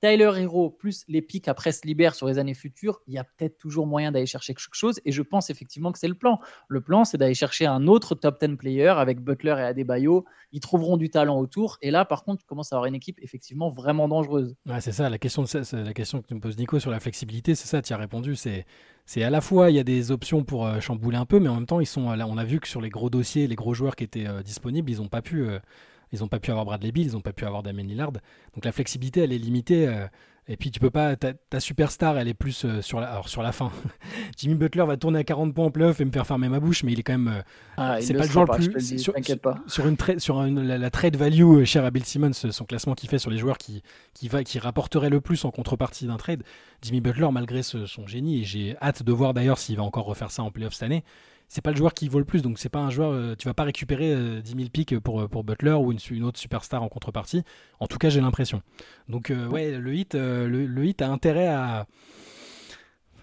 Tyler 0.06 0.32
Hero 0.38 0.70
plus 0.70 1.04
les 1.08 1.22
pics 1.22 1.48
après 1.48 1.72
se 1.72 1.86
libèrent 1.86 2.14
sur 2.14 2.28
les 2.28 2.38
années 2.38 2.54
futures, 2.54 3.02
il 3.08 3.16
y 3.16 3.18
a 3.18 3.24
peut-être 3.24 3.58
toujours 3.58 3.88
moyen 3.88 4.12
d'aller 4.12 4.28
chercher 4.28 4.54
quelque 4.54 4.76
chose. 4.76 5.00
Et 5.04 5.12
je 5.12 5.24
pense 5.24 5.50
effectivement 5.50 5.92
que 5.92 5.98
c'est 5.98 6.08
le 6.08 6.14
plan. 6.14 6.40
Le 6.68 6.82
plan, 6.82 7.06
c'est 7.06 7.18
d'aller 7.18 7.34
chercher 7.34 7.66
un 7.66 7.88
autre 7.88 8.14
top 8.14 8.40
10 8.40 8.56
player 8.56 8.90
avec 8.90 9.20
Butler 9.20 9.56
et 9.58 9.64
Adebayo. 9.64 10.26
Ils 10.52 10.60
trouveront 10.60 10.98
du 10.98 11.10
talent 11.10 11.40
autour. 11.40 11.78
Et 11.82 11.90
là, 11.90 12.06
par 12.06 12.24
contre, 12.24 12.42
tu 12.42 12.46
commences 12.46 12.72
à 12.72 12.76
avoir 12.76 12.88
une 12.88 12.96
équipe 12.96 13.18
effectivement 13.22 13.70
vraiment 13.70 14.08
dangereuse. 14.08 14.56
C'est 14.80 14.92
ça. 14.92 15.10
La 15.10 15.18
question, 15.18 15.44
que 15.44 16.28
tu 16.28 16.36
me 16.36 16.40
poses, 16.40 16.58
Nico, 16.58 16.80
sur 16.80 16.92
la 16.92 17.00
flexibilité, 17.00 17.56
c'est 17.56 17.68
ça. 17.68 17.82
Tu 17.82 17.92
as 17.92 17.98
répondu. 17.98 18.36
C'est 18.36 18.66
c'est 19.08 19.22
à 19.22 19.30
la 19.30 19.40
fois 19.40 19.70
il 19.70 19.76
y 19.76 19.80
a 19.80 19.84
des 19.84 20.10
options 20.10 20.44
pour 20.44 20.66
euh, 20.66 20.80
chambouler 20.80 21.18
un 21.18 21.28
peu, 21.28 21.40
mais 21.40 21.48
en 21.48 21.56
même 21.56 21.68
temps 21.68 21.80
ils 21.80 21.86
sont 21.86 22.12
là. 22.12 22.26
On 22.28 22.38
a 22.38 22.44
vu 22.44 22.60
que 22.60 22.68
sur 22.68 22.82
les 22.82 22.90
gros 22.90 23.12
dossiers, 23.12 23.46
les 23.46 23.56
gros 23.56 23.76
joueurs 23.76 23.96
qui 23.96 24.04
étaient 24.04 24.28
euh, 24.28 24.42
disponibles, 24.42 24.90
ils 24.90 24.98
n'ont 24.98 25.08
pas 25.08 25.22
pu. 25.22 25.48
Euh, 25.48 25.60
ils 26.12 26.20
n'ont 26.20 26.28
pas 26.28 26.40
pu 26.40 26.52
avoir 26.52 26.66
Bradley 26.66 26.92
Bill, 26.92 27.08
ils 27.08 27.14
n'ont 27.14 27.22
pas 27.22 27.34
pu 27.34 27.46
avoir 27.46 27.64
Damien 27.64 27.84
Lillard. 27.84 28.12
Donc 28.12 28.66
la 28.66 28.72
flexibilité, 28.72 29.22
elle 29.22 29.34
est 29.34 29.38
limitée. 29.38 30.08
Et 30.48 30.58
puis 30.58 30.70
tu 30.70 30.80
peux 30.80 30.92
pas, 30.92 31.16
ta, 31.16 31.60
superstar, 31.60 32.20
elle 32.20 32.28
est 32.28 32.36
plus 32.36 32.66
euh, 32.66 32.82
sur 32.82 33.00
la, 33.00 33.08
alors 33.08 33.30
sur 33.30 33.42
la 33.42 33.52
fin. 33.52 33.72
Jimmy 34.38 34.54
Butler 34.54 34.86
va 34.86 34.96
tourner 34.96 35.20
à 35.20 35.24
40 35.24 35.56
points 35.56 35.66
en 35.66 35.72
playoff 35.72 36.00
et 36.00 36.06
me 36.06 36.12
faire 36.12 36.28
fermer 36.28 36.50
ma 36.50 36.60
bouche, 36.60 36.84
mais 36.84 36.92
il 36.92 37.00
est 37.00 37.04
quand 37.04 37.18
même. 37.18 37.28
Euh, 37.30 37.42
ah, 37.78 37.98
c'est 38.00 38.14
pas 38.14 38.26
le 38.26 38.30
joueur 38.30 38.46
le 38.46 38.70
plus. 38.70 38.98
sur, 39.00 39.14
pas. 39.42 39.58
sur, 39.66 39.88
une 39.88 39.98
sur 40.20 40.44
la, 40.44 40.90
trade 40.92 41.16
value 41.16 41.62
euh, 41.62 41.66
cher 41.66 41.84
à 41.84 41.90
Bill 41.90 42.06
Simmons, 42.06 42.34
son 42.34 42.66
classement 42.66 42.94
qu'il 42.94 43.10
fait 43.10 43.18
sur 43.18 43.32
les 43.32 43.40
joueurs 43.40 43.58
qui 43.58 43.82
qui 44.14 44.28
va 44.28 44.44
qui 44.44 44.60
rapporterait 44.60 45.10
le 45.10 45.20
plus 45.20 45.46
en 45.46 45.52
contrepartie 45.52 46.06
d'un 46.06 46.18
trade. 46.18 46.44
Jimmy 46.84 47.02
Butler, 47.02 47.30
malgré 47.32 47.64
son 47.64 48.06
génie, 48.06 48.42
et 48.42 48.44
j'ai 48.44 48.76
hâte 48.80 49.02
de 49.02 49.12
voir 49.12 49.34
d'ailleurs 49.34 49.58
s'il 49.58 49.78
va 49.78 49.84
encore 49.84 50.06
refaire 50.06 50.30
ça 50.30 50.44
en 50.44 50.52
playoff 50.52 50.74
cette 50.74 50.84
année 50.84 51.04
c'est 51.48 51.62
pas 51.62 51.72
le 51.72 51.78
joueur 51.78 51.94
qui 51.94 52.08
vaut 52.08 52.20
le 52.20 52.26
plus. 52.26 52.42
Donc 52.42 52.60
c'est 52.60 52.70
pas 52.70 52.80
un 52.80 52.90
joueur, 52.90 53.12
euh, 53.12 53.36
tu 53.38 53.48
vas 53.48 53.54
pas 53.54 53.64
récupérer 53.64 54.42
10 54.42 54.56
000 54.56 54.70
pics 54.70 55.00
pour, 55.00 55.22
euh, 55.22 55.28
pour 55.28 55.44
Butler 55.44 55.74
ou 55.74 55.92
une, 55.92 56.24
autre 56.24 56.40
superstar 56.40 56.84
en 56.84 56.90
contrepartie. 56.90 57.44
En 57.80 57.88
tout 57.88 57.98
cas, 57.98 58.10
j'ai 58.10 58.22
l'impression. 58.22 58.62
Donc 59.10 59.32
euh, 59.32 59.48
ouais, 59.48 59.78
le 59.78 59.96
hit, 59.96 60.16
le, 60.16 60.86
hit 60.86 61.02
a 61.02 61.10
intérêt 61.10 61.48
à 61.48 61.86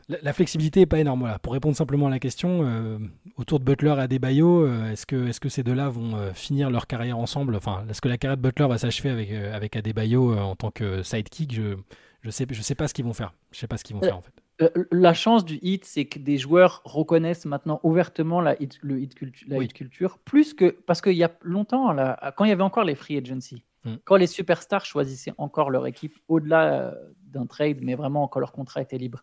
la, 0.09 0.33
flexibilité 0.33 0.83
est 0.83 0.87
pas 0.87 0.99
énorme. 0.99 1.21
Voilà. 1.21 1.39
Pour 1.39 1.53
répondre 1.53 1.77
simplement 1.77 2.09
à 2.09 2.11
la 2.11 2.19
question, 2.19 3.01
autour 3.37 3.61
de 3.61 3.65
Butler 3.65 3.95
et 3.97 4.01
Adebayo, 4.01 4.67
est-ce 4.87 5.07
que, 5.07 5.29
est 5.29 5.31
-ce 5.31 5.41
que 5.41 5.49
ces 5.49 5.63
deux-là 5.63 5.89
vont 5.89 6.33
finir 6.35 6.71
leur 6.71 6.87
carrière 6.87 7.19
ensemble? 7.19 7.57
Enfin, 7.57 7.85
est-ce 7.89 8.01
que 8.01 8.09
la 8.09 8.19
carrière 8.19 8.37
de 8.37 8.43
Butler 8.43 8.67
va 8.67 8.79
s'achever 8.79 9.11
avec, 9.11 9.31
avec 9.31 9.77
Adebayo 9.77 10.37
en 10.39 10.57
tant 10.57 10.71
que 10.71 11.03
sidekick? 11.03 11.55
Je 11.55 11.77
je 12.23 12.31
sais, 12.31 12.47
je 12.49 12.63
sais 12.63 12.75
pas 12.75 12.89
ce 12.89 12.95
qu'ils 12.95 13.05
vont 13.05 13.13
faire. 13.13 13.33
Je 13.51 13.59
sais 13.59 13.67
pas 13.67 13.77
ce 13.77 13.85
qu'ils 13.85 13.97
vont 13.97 14.03
faire 14.03 14.17
en 14.17 14.23
fait. 14.23 14.42
Euh, 14.61 14.69
la 14.91 15.15
chance 15.15 15.45
du 15.45 15.59
hit, 15.63 15.85
c'est 15.85 16.05
que 16.05 16.19
des 16.19 16.37
joueurs 16.37 16.83
reconnaissent 16.85 17.47
maintenant 17.47 17.81
ouvertement 17.83 18.41
la 18.41 18.61
hit, 18.61 18.79
le 18.83 19.01
hit 19.01 19.15
culture, 19.15 19.49
la 19.49 19.67
culture, 19.67 20.19
plus 20.19 20.53
que 20.53 20.71
parce 20.71 21.01
qu'il 21.01 21.15
y 21.15 21.25
a 21.25 21.33
longtemps, 21.43 21.97
quand 22.37 22.45
il 22.45 22.49
y 22.49 22.53
avait 22.53 22.63
encore 22.63 22.85
les 22.85 22.95
free 22.95 23.17
agency, 23.17 23.65
mm. 23.85 23.95
quand 24.05 24.17
les 24.17 24.27
superstars 24.27 24.85
choisissaient 24.85 25.33
encore 25.39 25.71
leur 25.71 25.87
équipe 25.87 26.15
au-delà 26.29 26.75
euh, 26.75 26.93
d'un 27.25 27.47
trade, 27.47 27.79
mais 27.81 27.95
vraiment 27.95 28.29
quand 28.29 28.41
leur 28.41 28.53
contrat 28.53 28.83
était 28.83 28.99
libre, 28.99 29.23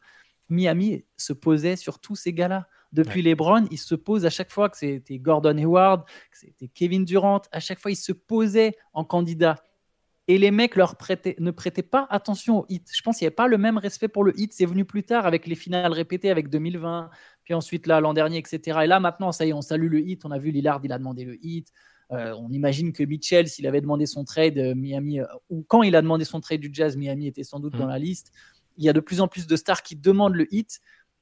Miami 0.49 1.05
se 1.15 1.33
posait 1.33 1.75
sur 1.75 1.99
tous 1.99 2.15
ces 2.15 2.33
gars-là. 2.33 2.67
Depuis 2.91 3.21
les 3.21 3.35
Browns, 3.35 3.67
ils 3.69 3.77
se 3.77 3.93
posent 3.93 4.25
à 4.25 4.31
chaque 4.31 4.49
fois 4.49 4.67
que 4.67 4.75
c'était 4.75 5.19
Gordon 5.19 5.55
Hayward, 5.59 6.05
que 6.05 6.37
c'était 6.39 6.67
Kevin 6.69 7.05
Durant, 7.05 7.43
à 7.51 7.59
chaque 7.59 7.77
fois 7.79 7.91
ils 7.91 7.95
se 7.95 8.11
posaient 8.11 8.75
en 8.93 9.03
candidat 9.03 9.57
et 10.29 10.37
les 10.37 10.51
mecs 10.51 10.75
leur 10.75 10.95
prêtaient, 10.95 11.35
ne 11.39 11.49
prêtaient 11.49 11.81
pas 11.81 12.05
attention 12.11 12.59
au 12.59 12.65
hit. 12.69 12.87
Je 12.93 13.01
pense 13.01 13.17
qu'il 13.17 13.25
n'y 13.25 13.29
avait 13.29 13.35
pas 13.35 13.47
le 13.47 13.57
même 13.57 13.79
respect 13.79 14.07
pour 14.07 14.23
le 14.23 14.39
hit. 14.39 14.53
C'est 14.53 14.67
venu 14.67 14.85
plus 14.85 15.01
tard 15.01 15.25
avec 15.25 15.47
les 15.47 15.55
finales 15.55 15.91
répétées 15.91 16.29
avec 16.29 16.49
2020, 16.51 17.09
puis 17.43 17.55
ensuite 17.55 17.87
là 17.87 17.99
l'an 17.99 18.13
dernier, 18.13 18.37
etc. 18.37 18.81
Et 18.83 18.87
là 18.87 18.99
maintenant, 18.99 19.31
ça 19.31 19.47
y 19.47 19.49
est, 19.49 19.53
on 19.53 19.61
salue 19.61 19.89
le 19.89 20.07
hit. 20.07 20.23
On 20.25 20.31
a 20.31 20.37
vu 20.37 20.51
Lillard, 20.51 20.81
il 20.83 20.93
a 20.93 20.99
demandé 20.99 21.25
le 21.25 21.43
hit. 21.43 21.73
Euh, 22.11 22.35
on 22.37 22.51
imagine 22.51 22.93
que 22.93 23.03
Mitchell, 23.03 23.47
s'il 23.47 23.65
avait 23.65 23.81
demandé 23.81 24.05
son 24.05 24.23
trade, 24.23 24.59
euh, 24.59 24.75
Miami, 24.75 25.19
euh, 25.19 25.25
ou 25.49 25.65
quand 25.67 25.81
il 25.81 25.95
a 25.95 26.01
demandé 26.03 26.25
son 26.25 26.39
trade 26.41 26.59
du 26.59 26.69
Jazz, 26.71 26.95
Miami 26.95 27.25
était 27.25 27.43
sans 27.43 27.59
doute 27.59 27.75
dans 27.75 27.87
mm. 27.87 27.89
la 27.89 27.99
liste. 27.99 28.31
Il 28.77 28.83
y 28.83 28.89
a 28.89 28.93
de 28.93 28.99
plus 28.99 29.21
en 29.21 29.27
plus 29.27 29.47
de 29.47 29.55
stars 29.55 29.81
qui 29.81 29.95
demandent 29.95 30.35
le 30.35 30.47
hit, 30.53 30.79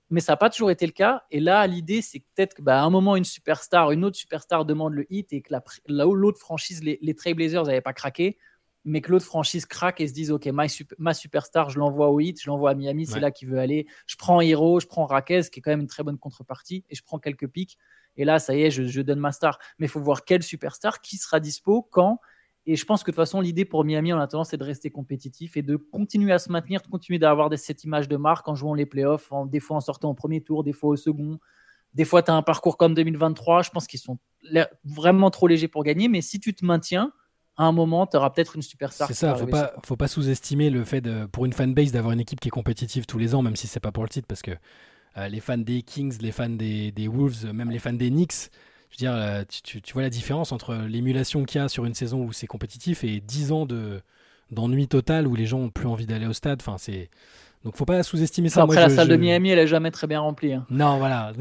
mais 0.10 0.20
ça 0.20 0.34
n'a 0.34 0.38
pas 0.38 0.50
toujours 0.50 0.70
été 0.70 0.86
le 0.86 0.92
cas. 0.92 1.24
Et 1.32 1.40
là, 1.40 1.66
l'idée, 1.66 2.02
c'est 2.02 2.20
peut-être 2.36 2.56
qu'à 2.56 2.64
bah, 2.64 2.84
un 2.84 2.90
moment, 2.90 3.16
une 3.16 3.24
superstar, 3.24 3.92
une 3.92 4.04
autre 4.04 4.18
superstar 4.18 4.66
demande 4.66 4.94
le 4.94 5.06
hit 5.10 5.32
et 5.32 5.42
que 5.42 5.54
l'autre 5.88 6.40
franchise, 6.40 6.84
les, 6.84 7.00
les 7.02 7.16
Trailblazers 7.16 7.64
n'avaient 7.64 7.80
pas 7.80 7.94
craqué 7.94 8.38
mais 8.88 9.02
que 9.02 9.12
l'autre 9.12 9.26
franchise 9.26 9.66
craque 9.66 10.00
et 10.00 10.08
se 10.08 10.14
dise 10.14 10.32
ok 10.32 10.48
ma, 10.98 11.14
superstar 11.14 11.70
je 11.70 11.78
l'envoie 11.78 12.10
au 12.10 12.20
hit 12.22 12.42
je 12.42 12.50
l'envoie 12.50 12.72
à 12.72 12.74
Miami 12.74 13.06
c'est 13.06 13.20
là 13.20 13.32
qu'il 13.32 13.50
veut 13.50 13.60
aller. 13.60 13.86
Je 14.08 14.16
prends 14.16 14.40
Hero 14.40 14.80
je 14.80 14.88
prends 14.88 15.06
Raquez 15.06 15.42
qui 15.52 15.60
est 15.60 15.62
quand 15.62 15.72
même 15.72 15.82
une 15.82 15.88
très 15.88 16.04
bonne 16.04 16.18
contrepartie 16.18 16.86
et 16.90 16.96
je 16.96 17.04
prends 17.04 17.20
quelques 17.20 17.48
pics. 17.48 17.78
Et 18.16 18.24
là 18.26 18.40
ça 18.40 18.56
y 18.56 18.64
est 18.64 18.72
je, 18.72 19.02
donne 19.02 19.20
ma 19.20 19.34
star. 19.34 19.60
Mais 19.78 19.88
il 19.88 19.90
faut 19.90 20.00
voir 20.00 20.24
quelle 20.24 20.42
superstar 20.42 21.02
qui 21.02 21.18
sera 21.18 21.40
dispo 21.40 21.84
quand. 21.92 22.20
Et 22.66 22.76
je 22.76 22.86
pense 22.86 23.04
que 23.04 23.12
de 23.12 23.16
toute 23.16 23.22
façon 23.22 23.42
l'idée 23.42 23.66
pour 23.66 23.84
Miami 23.84 24.14
en 24.14 24.20
attendant 24.20 24.46
c'est 24.46 24.58
de 24.58 24.64
rester 24.64 24.90
compétitif 24.90 25.58
et 25.58 25.62
de 25.62 25.76
continuer 25.76 26.32
à 26.32 26.40
se 26.40 26.50
maintenir 26.50 26.82
de 26.82 26.88
continuer 26.88 27.20
d'avoir 27.20 27.50
cette 27.58 27.84
image 27.84 28.08
de 28.08 28.16
marque 28.16 28.48
en 28.48 28.56
jouant 28.56 28.74
les 28.74 28.86
playoffs 28.86 29.32
en, 29.34 29.46
des 29.46 29.60
fois 29.60 29.78
en 29.78 29.82
sortant 29.82 30.10
au 30.10 30.14
premier 30.14 30.42
tour 30.42 30.64
des 30.64 30.74
fois 30.74 30.92
au 30.92 30.96
second. 30.96 31.40
Des 31.94 32.06
fois 32.06 32.24
tu 32.24 32.32
as 32.32 32.36
un 32.36 32.42
parcours 32.42 32.78
comme 32.78 32.94
2023 32.94 33.64
je 33.64 33.70
pense 33.70 33.86
qu'ils 33.86 34.00
sont 34.00 34.18
vraiment 34.86 35.30
trop 35.30 35.48
légers 35.48 35.68
pour 35.68 35.84
gagner. 35.84 36.08
Mais 36.08 36.22
si 36.22 36.40
tu 36.40 36.54
te 36.54 36.64
maintiens 36.64 37.12
à 37.58 37.66
un 37.66 37.72
moment, 37.72 38.06
tu 38.06 38.16
auras 38.18 38.30
peut-être 38.30 38.56
une 38.56 38.62
superstar. 38.62 39.08
C'est 39.08 39.14
ça, 39.14 39.36
faut 39.36 39.48
pas, 39.48 39.74
faut 39.84 39.96
pas 39.96 40.08
sous-estimer 40.08 40.70
le 40.70 40.84
fait 40.84 41.02
de, 41.02 41.26
pour 41.26 41.46
une 41.46 41.54
fanbase 41.54 41.92
d'avoir 41.92 42.14
une 42.14 42.20
équipe 42.20 42.40
qui 42.40 42.50
est 42.50 42.52
compétitive 42.52 43.06
tous 43.06 43.18
les 43.18 43.34
ans, 43.34 43.42
même 43.42 43.56
si 43.56 43.68
c'est 43.68 43.80
pas 43.80 43.92
pour 43.92 44.04
le 44.04 44.10
titre, 44.10 44.28
parce 44.28 44.42
que 44.42 44.52
euh, 45.18 45.28
les 45.28 45.40
fans 45.40 45.58
des 45.58 45.82
Kings, 45.82 46.18
les 46.22 46.32
fans 46.32 46.50
des, 46.50 46.92
des, 46.92 47.08
Wolves, 47.08 47.52
même 47.54 47.72
les 47.72 47.80
fans 47.80 47.94
des 47.94 48.10
Knicks, 48.10 48.52
je 48.92 48.96
veux 48.96 48.98
dire, 48.98 49.14
euh, 49.14 49.44
tu, 49.64 49.82
tu, 49.82 49.94
vois 49.94 50.04
la 50.04 50.10
différence 50.10 50.52
entre 50.52 50.76
l'émulation 50.76 51.44
qu'il 51.44 51.60
y 51.60 51.64
a 51.64 51.68
sur 51.68 51.86
une 51.86 51.96
saison 51.96 52.24
où 52.24 52.32
c'est 52.32 52.48
compétitif 52.48 53.04
et 53.04 53.20
10 53.20 53.52
ans 53.52 53.66
de 53.66 54.02
d'ennui 54.50 54.88
total 54.88 55.28
où 55.28 55.36
les 55.36 55.46
gens 55.46 55.60
ont 55.60 55.70
plus 55.70 55.88
envie 55.88 56.06
d'aller 56.06 56.26
au 56.26 56.32
stade. 56.32 56.60
Enfin, 56.62 56.78
c'est 56.78 57.10
donc 57.64 57.76
faut 57.76 57.86
pas 57.86 58.02
sous-estimer 58.04 58.50
ça. 58.50 58.62
Après, 58.62 58.80
la 58.80 58.90
salle 58.90 59.10
de 59.10 59.18
Miami, 59.18 59.50
elle 59.50 59.60
est 59.60 59.68
jamais 59.68 59.92
très 59.92 60.08
bien 60.08 60.22
remplie. 60.22 60.54
Hein. 60.54 60.66
Non, 60.70 61.00
voilà. 61.00 61.34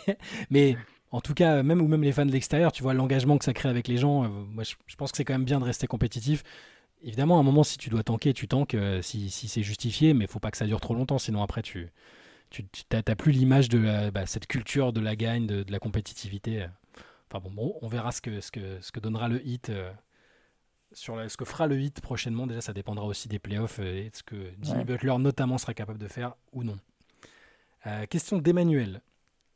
Mais 0.50 0.76
en 1.14 1.20
tout 1.20 1.32
cas, 1.32 1.62
même 1.62 1.80
ou 1.80 1.86
même 1.86 2.02
les 2.02 2.10
fans 2.10 2.26
de 2.26 2.32
l'extérieur, 2.32 2.72
tu 2.72 2.82
vois 2.82 2.92
l'engagement 2.92 3.38
que 3.38 3.44
ça 3.44 3.52
crée 3.52 3.68
avec 3.68 3.86
les 3.86 3.98
gens. 3.98 4.24
Euh, 4.24 4.28
moi, 4.28 4.64
je, 4.64 4.96
pense 4.96 5.12
que 5.12 5.16
c'est 5.16 5.24
quand 5.24 5.34
même 5.34 5.44
bien 5.44 5.60
de 5.60 5.64
rester 5.64 5.86
compétitif. 5.86 6.42
Évidemment, 7.02 7.36
à 7.36 7.40
un 7.40 7.44
moment, 7.44 7.62
si 7.62 7.78
tu 7.78 7.88
dois 7.88 8.02
tanker, 8.02 8.34
tu 8.34 8.48
tankes 8.48 8.74
euh, 8.74 9.00
si, 9.00 9.30
c'est 9.30 9.62
justifié, 9.62 10.12
mais 10.12 10.26
faut 10.26 10.40
pas 10.40 10.50
que 10.50 10.56
ça 10.56 10.66
dure 10.66 10.80
trop 10.80 10.92
longtemps, 10.92 11.18
sinon 11.18 11.40
après, 11.40 11.62
tu 11.62 11.92
n'as 12.92 13.14
plus 13.14 13.30
l'image 13.30 13.68
de 13.68 14.10
bah, 14.10 14.26
cette 14.26 14.48
culture 14.48 14.92
de 14.92 15.00
la 15.00 15.14
gagne, 15.14 15.46
de, 15.46 15.64
la 15.68 15.78
compétitivité. 15.78 16.66
Enfin 17.30 17.48
bon, 17.48 17.76
on 17.80 17.86
verra 17.86 18.10
ce 18.10 18.20
que, 18.20 18.40
ce 18.40 18.50
que, 18.50 18.80
ce 18.80 18.90
que 18.90 18.98
donnera 18.98 19.28
le 19.28 19.40
hit. 19.46 19.70
Euh, 19.70 19.92
sur 20.90 21.30
ce 21.30 21.36
que 21.36 21.44
fera 21.44 21.68
le 21.68 21.80
hit 21.80 22.00
prochainement, 22.00 22.48
déjà 22.48 22.60
ça 22.60 22.72
dépendra 22.72 23.04
aussi 23.04 23.28
des 23.28 23.38
playoffs 23.38 23.78
et 23.78 24.10
de 24.10 24.16
ce 24.16 24.24
que 24.24 24.50
Jimmy 24.62 24.84
Butler 24.84 25.16
notamment 25.18 25.58
sera 25.58 25.74
capable 25.74 25.98
de 25.98 26.08
faire 26.08 26.34
ou 26.52 26.64
non. 26.64 26.76
question 28.08 28.38
d'Emmanuel. 28.38 29.00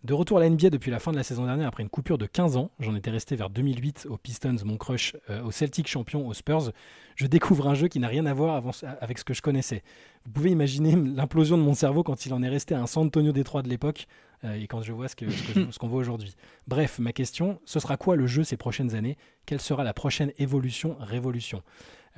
De 0.04 0.14
retour 0.14 0.36
à 0.38 0.40
la 0.40 0.48
NBA 0.48 0.70
depuis 0.70 0.92
la 0.92 1.00
fin 1.00 1.10
de 1.10 1.16
la 1.16 1.24
saison 1.24 1.44
dernière, 1.44 1.66
après 1.66 1.82
une 1.82 1.88
coupure 1.88 2.18
de 2.18 2.26
15 2.26 2.56
ans, 2.56 2.70
j'en 2.78 2.94
étais 2.94 3.10
resté 3.10 3.34
vers 3.34 3.50
2008 3.50 4.06
aux 4.08 4.16
Pistons, 4.16 4.54
mon 4.64 4.76
crush, 4.76 5.16
euh, 5.28 5.42
au 5.42 5.50
Celtic 5.50 5.88
champion, 5.88 6.28
aux 6.28 6.34
Spurs, 6.34 6.70
je 7.16 7.26
découvre 7.26 7.66
un 7.66 7.74
jeu 7.74 7.88
qui 7.88 7.98
n'a 7.98 8.06
rien 8.06 8.24
à 8.24 8.32
voir 8.32 8.62
avec 9.00 9.18
ce 9.18 9.24
que 9.24 9.34
je 9.34 9.42
connaissais. 9.42 9.82
Vous 10.24 10.30
pouvez 10.30 10.50
imaginer 10.50 10.94
l'implosion 11.16 11.58
de 11.58 11.62
mon 11.64 11.74
cerveau 11.74 12.04
quand 12.04 12.26
il 12.26 12.32
en 12.32 12.44
est 12.44 12.48
resté 12.48 12.76
à 12.76 12.80
un 12.80 12.86
San 12.86 13.06
Antonio 13.06 13.32
Détroit 13.32 13.62
de 13.62 13.68
l'époque 13.68 14.06
euh, 14.44 14.54
et 14.54 14.68
quand 14.68 14.82
je 14.82 14.92
vois 14.92 15.08
ce 15.08 15.16
qu'on 15.16 15.30
ce 15.72 15.78
qu'on 15.80 15.88
voit 15.88 15.98
aujourd'hui. 15.98 16.36
Bref, 16.68 17.00
ma 17.00 17.12
question, 17.12 17.60
ce 17.64 17.80
sera 17.80 17.96
quoi 17.96 18.14
le 18.14 18.28
jeu 18.28 18.44
ces 18.44 18.56
prochaines 18.56 18.94
années? 18.94 19.16
Quelle 19.46 19.60
sera 19.60 19.82
la 19.82 19.94
prochaine 19.94 20.30
évolution, 20.38 20.96
révolution? 21.00 21.64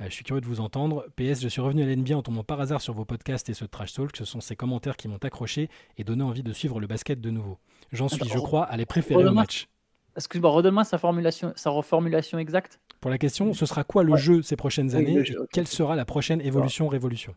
Euh, 0.01 0.05
je 0.05 0.13
suis 0.13 0.23
curieux 0.23 0.41
de 0.41 0.45
vous 0.45 0.61
entendre. 0.61 1.07
PS, 1.15 1.41
je 1.41 1.47
suis 1.47 1.61
revenu 1.61 1.83
à 1.83 1.85
l'NBA 1.87 2.15
en 2.15 2.21
tombant 2.21 2.43
par 2.43 2.61
hasard 2.61 2.81
sur 2.81 2.93
vos 2.93 3.05
podcasts 3.05 3.49
et 3.49 3.53
ce 3.53 3.65
trash 3.65 3.93
talk. 3.93 4.15
Ce 4.15 4.25
sont 4.25 4.39
ces 4.39 4.55
commentaires 4.55 4.97
qui 4.97 5.07
m'ont 5.07 5.17
accroché 5.17 5.69
et 5.97 6.03
donné 6.03 6.23
envie 6.23 6.43
de 6.43 6.53
suivre 6.53 6.79
le 6.79 6.87
basket 6.87 7.21
de 7.21 7.29
nouveau. 7.29 7.57
J'en 7.91 8.07
suis, 8.07 8.27
je 8.27 8.37
crois, 8.37 8.63
à 8.63 8.77
les 8.77 8.85
préférer 8.85 9.25
au 9.25 9.33
match. 9.33 9.67
Excuse-moi, 10.15 10.49
redonne-moi 10.49 10.83
sa 10.83 10.97
formulation, 10.97 11.53
sa 11.55 11.69
reformulation 11.69 12.37
exacte. 12.37 12.79
Pour 12.99 13.09
la 13.09 13.17
question, 13.17 13.53
ce 13.53 13.65
sera 13.65 13.83
quoi 13.83 14.03
le 14.03 14.15
jeu 14.17 14.41
ces 14.41 14.55
prochaines 14.55 14.95
années 14.95 15.23
Quelle 15.51 15.67
sera 15.67 15.95
la 15.95 16.05
prochaine 16.05 16.41
évolution, 16.41 16.87
révolution 16.87 17.33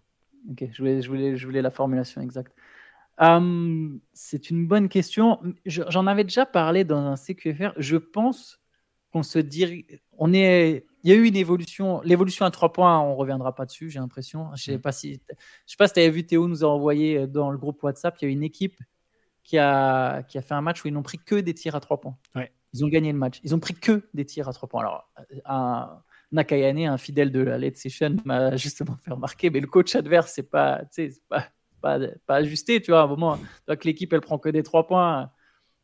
Ok, 0.50 0.64
je 0.72 0.78
voulais, 0.78 1.00
je, 1.00 1.08
voulais, 1.08 1.36
je 1.36 1.46
voulais 1.46 1.62
la 1.62 1.70
formulation 1.70 2.20
exacte. 2.20 2.52
Hum, 3.18 4.00
c'est 4.12 4.50
une 4.50 4.66
bonne 4.66 4.88
question. 4.88 5.40
J'en 5.66 6.06
avais 6.06 6.24
déjà 6.24 6.46
parlé 6.46 6.84
dans 6.84 6.98
un 6.98 7.16
CQFR. 7.16 7.72
Je 7.76 7.96
pense 7.96 8.60
qu'on 9.12 9.22
se 9.22 9.38
dirige. 9.38 9.84
On 10.18 10.32
est 10.32 10.84
il 11.04 11.10
y 11.10 11.12
a 11.12 11.16
eu 11.16 11.26
une 11.26 11.36
évolution. 11.36 12.00
L'évolution 12.02 12.46
à 12.46 12.50
trois 12.50 12.72
points, 12.72 12.98
on 12.98 13.14
reviendra 13.14 13.54
pas 13.54 13.66
dessus, 13.66 13.90
j'ai 13.90 13.98
l'impression. 13.98 14.48
Je 14.56 14.64
sais 14.64 14.78
pas 14.78 14.90
si, 14.90 15.20
je 15.28 15.34
sais 15.66 15.76
pas 15.76 15.86
si 15.86 15.92
tu 15.92 16.00
avais 16.00 16.08
vu 16.08 16.24
Théo 16.24 16.48
nous 16.48 16.64
a 16.64 16.66
envoyé 16.66 17.18
euh, 17.18 17.26
dans 17.26 17.50
le 17.50 17.58
groupe 17.58 17.82
WhatsApp. 17.82 18.16
Il 18.20 18.24
y 18.24 18.28
a 18.28 18.32
une 18.32 18.42
équipe 18.42 18.80
qui 19.44 19.59
a, 19.59 20.22
qui 20.22 20.38
a 20.38 20.42
fait 20.42 20.54
un 20.54 20.62
match 20.62 20.85
où 20.85 20.88
ils 20.88 20.94
n'ont 20.94 21.02
pris 21.02 21.18
que 21.18 21.37
des 21.37 21.54
tirs 21.54 21.76
à 21.76 21.80
trois 21.80 22.00
points. 22.00 22.16
Ils 22.72 22.85
ont 22.85 22.88
gagné 22.88 23.12
le 23.12 23.18
match. 23.18 23.40
Ils 23.44 23.54
ont 23.54 23.61
pris 23.61 23.74
que 23.74 24.09
des 24.14 24.24
tirs 24.24 24.48
à 24.48 24.52
trois 24.52 24.68
points. 24.68 24.80
Alors, 24.80 25.09
un, 25.44 26.02
Nakayane, 26.33 26.87
un 26.92 26.98
fidèle 26.98 27.30
de 27.30 27.40
la 27.40 27.59
Late 27.59 27.76
Session, 27.76 28.16
m'a 28.24 28.57
justement 28.57 28.96
fait 28.96 29.12
remarquer, 29.12 29.50
mais 29.50 29.61
le 29.61 29.66
coach 29.66 29.94
adverse, 29.94 30.33
c'est 30.35 30.50
pas, 30.50 30.83
pas, 31.28 31.46
pas, 31.80 31.98
pas, 32.26 32.35
ajusté, 32.37 32.80
tu 32.80 32.90
vois. 32.90 33.02
À 33.02 33.04
un 33.04 33.07
moment, 33.07 33.38
que 33.68 33.85
l'équipe, 33.85 34.12
elle 34.12 34.20
prend 34.20 34.38
que 34.38 34.48
des 34.48 34.62
trois 34.62 34.87
points. 34.87 35.30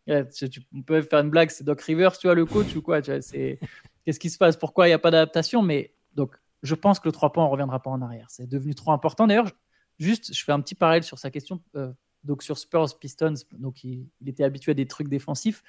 Tu, 0.07 0.61
peux 0.85 1.03
faire 1.03 1.21
une 1.21 1.31
blague, 1.31 1.51
c'est 1.51 1.63
Doc 1.63 1.81
Rivers, 1.83 2.19
tu 2.19 2.27
vois, 2.27 2.35
le 2.35 2.45
coach 2.45 2.75
ou 2.75 2.83
quoi, 2.83 3.01
qu'est-ce 3.01 4.19
qui 4.19 4.31
se 4.31 4.39
passe, 4.39 4.57
pourquoi 4.57 4.87
il 4.87 4.91
n'y 4.91 4.95
a 4.95 4.99
pas 4.99 5.13
d'adaptation? 5.13 5.63
Mais 5.63 5.95
donc, 6.15 6.35
je 6.63 6.75
pense 6.75 6.99
que 6.99 7.07
le 7.07 7.13
3 7.13 7.33
points, 7.33 7.45
on 7.45 7.47
ne 7.47 7.53
reviendra 7.53 7.81
pas 7.81 7.91
en 7.91 8.03
arrière. 8.03 8.27
C'est 8.29 8.49
devenu 8.49 8.75
trop 8.75 8.91
important. 8.91 9.29
D'ailleurs, 9.29 9.51
juste, 9.99 10.35
je 10.35 10.45
fais 10.45 10.53
un 10.53 10.61
petit 10.61 10.75
parallèle 10.75 11.05
sur 11.05 11.19
sa 11.19 11.31
question. 11.31 11.63
Euh, 11.77 11.93
donc, 12.25 12.43
sur 12.43 12.59
Spurs 12.59 12.99
Pistons, 12.99 13.35
donc 13.53 13.85
il, 13.85 14.07
était 14.27 14.45
habitué 14.45 14.73
à 14.73 14.75
des 14.75 14.87
trucs 14.87 15.09
défensifs. 15.09 15.63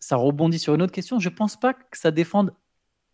Ça 0.00 0.16
rebondit 0.16 0.58
sur 0.58 0.74
une 0.74 0.82
autre 0.82 0.92
question. 0.92 1.18
Je 1.20 1.28
ne 1.28 1.34
pense 1.34 1.58
pas 1.58 1.74
que 1.74 1.96
ça 1.96 2.10
défende 2.10 2.52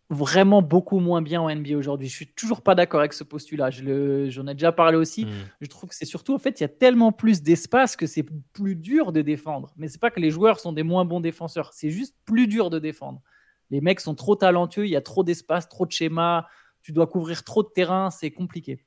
vraiment 0.09 0.63
beaucoup 0.63 0.99
moins 0.99 1.21
bien 1.21 1.39
en 1.39 1.53
NBA 1.53 1.77
aujourd'hui. 1.77 2.07
Je 2.07 2.15
suis 2.15 2.33
toujours 2.33 2.63
pas 2.63 2.73
d'accord 2.73 2.99
avec 2.99 3.13
ce 3.13 3.23
postulat. 3.23 3.69
J'en 3.69 4.47
ai 4.47 4.53
déjà 4.55 4.71
parlé 4.71 4.97
aussi. 4.97 5.25
Hmm. 5.25 5.31
Je 5.61 5.67
trouve 5.67 5.89
que 5.89 5.95
c'est 5.95 6.05
surtout, 6.05 6.33
en 6.33 6.39
fait, 6.39 6.59
il 6.59 6.63
y 6.63 6.65
a 6.65 6.69
tellement 6.69 7.11
plus 7.11 7.43
d'espace 7.43 7.95
que 7.95 8.07
c'est 8.07 8.25
plus 8.53 8.75
dur 8.75 9.11
de 9.11 9.21
défendre. 9.21 9.71
Mais 9.77 9.87
c'est 9.87 10.01
pas 10.01 10.09
que 10.09 10.19
les 10.19 10.31
joueurs 10.31 10.59
sont 10.59 10.73
des 10.73 10.83
moins 10.83 11.05
bons 11.05 11.19
défenseurs. 11.19 11.73
C'est 11.73 11.91
juste 11.91 12.15
plus 12.25 12.47
dur 12.47 12.71
de 12.71 12.79
défendre. 12.79 13.21
Les 13.69 13.81
mecs 13.81 13.99
sont 13.99 14.15
trop 14.15 14.35
talentueux, 14.35 14.87
il 14.87 14.89
y 14.89 14.95
a 14.95 15.01
trop 15.01 15.23
d'espace, 15.23 15.69
trop 15.69 15.85
de 15.85 15.91
schémas, 15.91 16.47
tu 16.81 16.91
dois 16.91 17.05
couvrir 17.05 17.43
trop 17.43 17.61
de 17.61 17.69
terrain, 17.69 18.09
c'est 18.09 18.31
compliqué. 18.31 18.83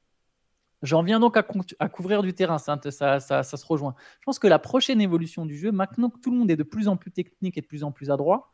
J'en 0.82 1.02
viens 1.02 1.20
donc 1.20 1.36
à, 1.36 1.88
couvrir 1.88 2.22
du 2.22 2.34
terrain, 2.34 2.58
ça, 2.58 2.78
ça, 2.90 3.20
ça, 3.20 3.42
se 3.44 3.66
rejoint. 3.66 3.94
Je 4.18 4.24
pense 4.24 4.40
que 4.40 4.48
la 4.48 4.58
prochaine 4.58 5.00
évolution 5.00 5.46
du 5.46 5.56
jeu, 5.56 5.70
maintenant 5.70 6.10
que 6.10 6.18
tout 6.18 6.30
le 6.32 6.36
monde 6.36 6.50
est 6.50 6.56
de 6.56 6.64
plus 6.64 6.88
en 6.88 6.96
plus 6.96 7.12
technique 7.12 7.56
et 7.56 7.60
de 7.60 7.66
plus 7.66 7.84
en 7.84 7.92
plus 7.92 8.10
adroit, 8.10 8.50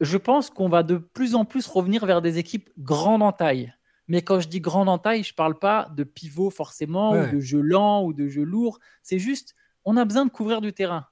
je 0.00 0.16
pense 0.16 0.50
qu'on 0.50 0.68
va 0.68 0.84
de 0.84 0.96
plus 0.96 1.34
en 1.34 1.44
plus 1.44 1.66
revenir 1.66 2.06
vers 2.06 2.22
des 2.22 2.38
équipes 2.38 2.70
grandes 2.78 3.22
en 3.22 3.32
taille. 3.32 3.74
Mais 4.06 4.22
quand 4.22 4.38
je 4.38 4.48
dis 4.48 4.60
grande 4.60 4.88
en 4.88 4.98
taille, 4.98 5.24
je 5.24 5.32
ne 5.32 5.36
parle 5.36 5.58
pas 5.58 5.88
de 5.96 6.04
pivot 6.04 6.50
forcément, 6.50 7.12
ou 7.12 7.26
de 7.26 7.40
jeu 7.40 7.60
lent, 7.60 8.04
ou 8.04 8.12
de 8.12 8.28
jeu 8.28 8.44
lourd. 8.44 8.78
C'est 9.02 9.18
juste, 9.18 9.56
on 9.84 9.96
a 9.96 10.04
besoin 10.04 10.26
de 10.26 10.30
couvrir 10.30 10.60
du 10.60 10.72
terrain 10.72 11.06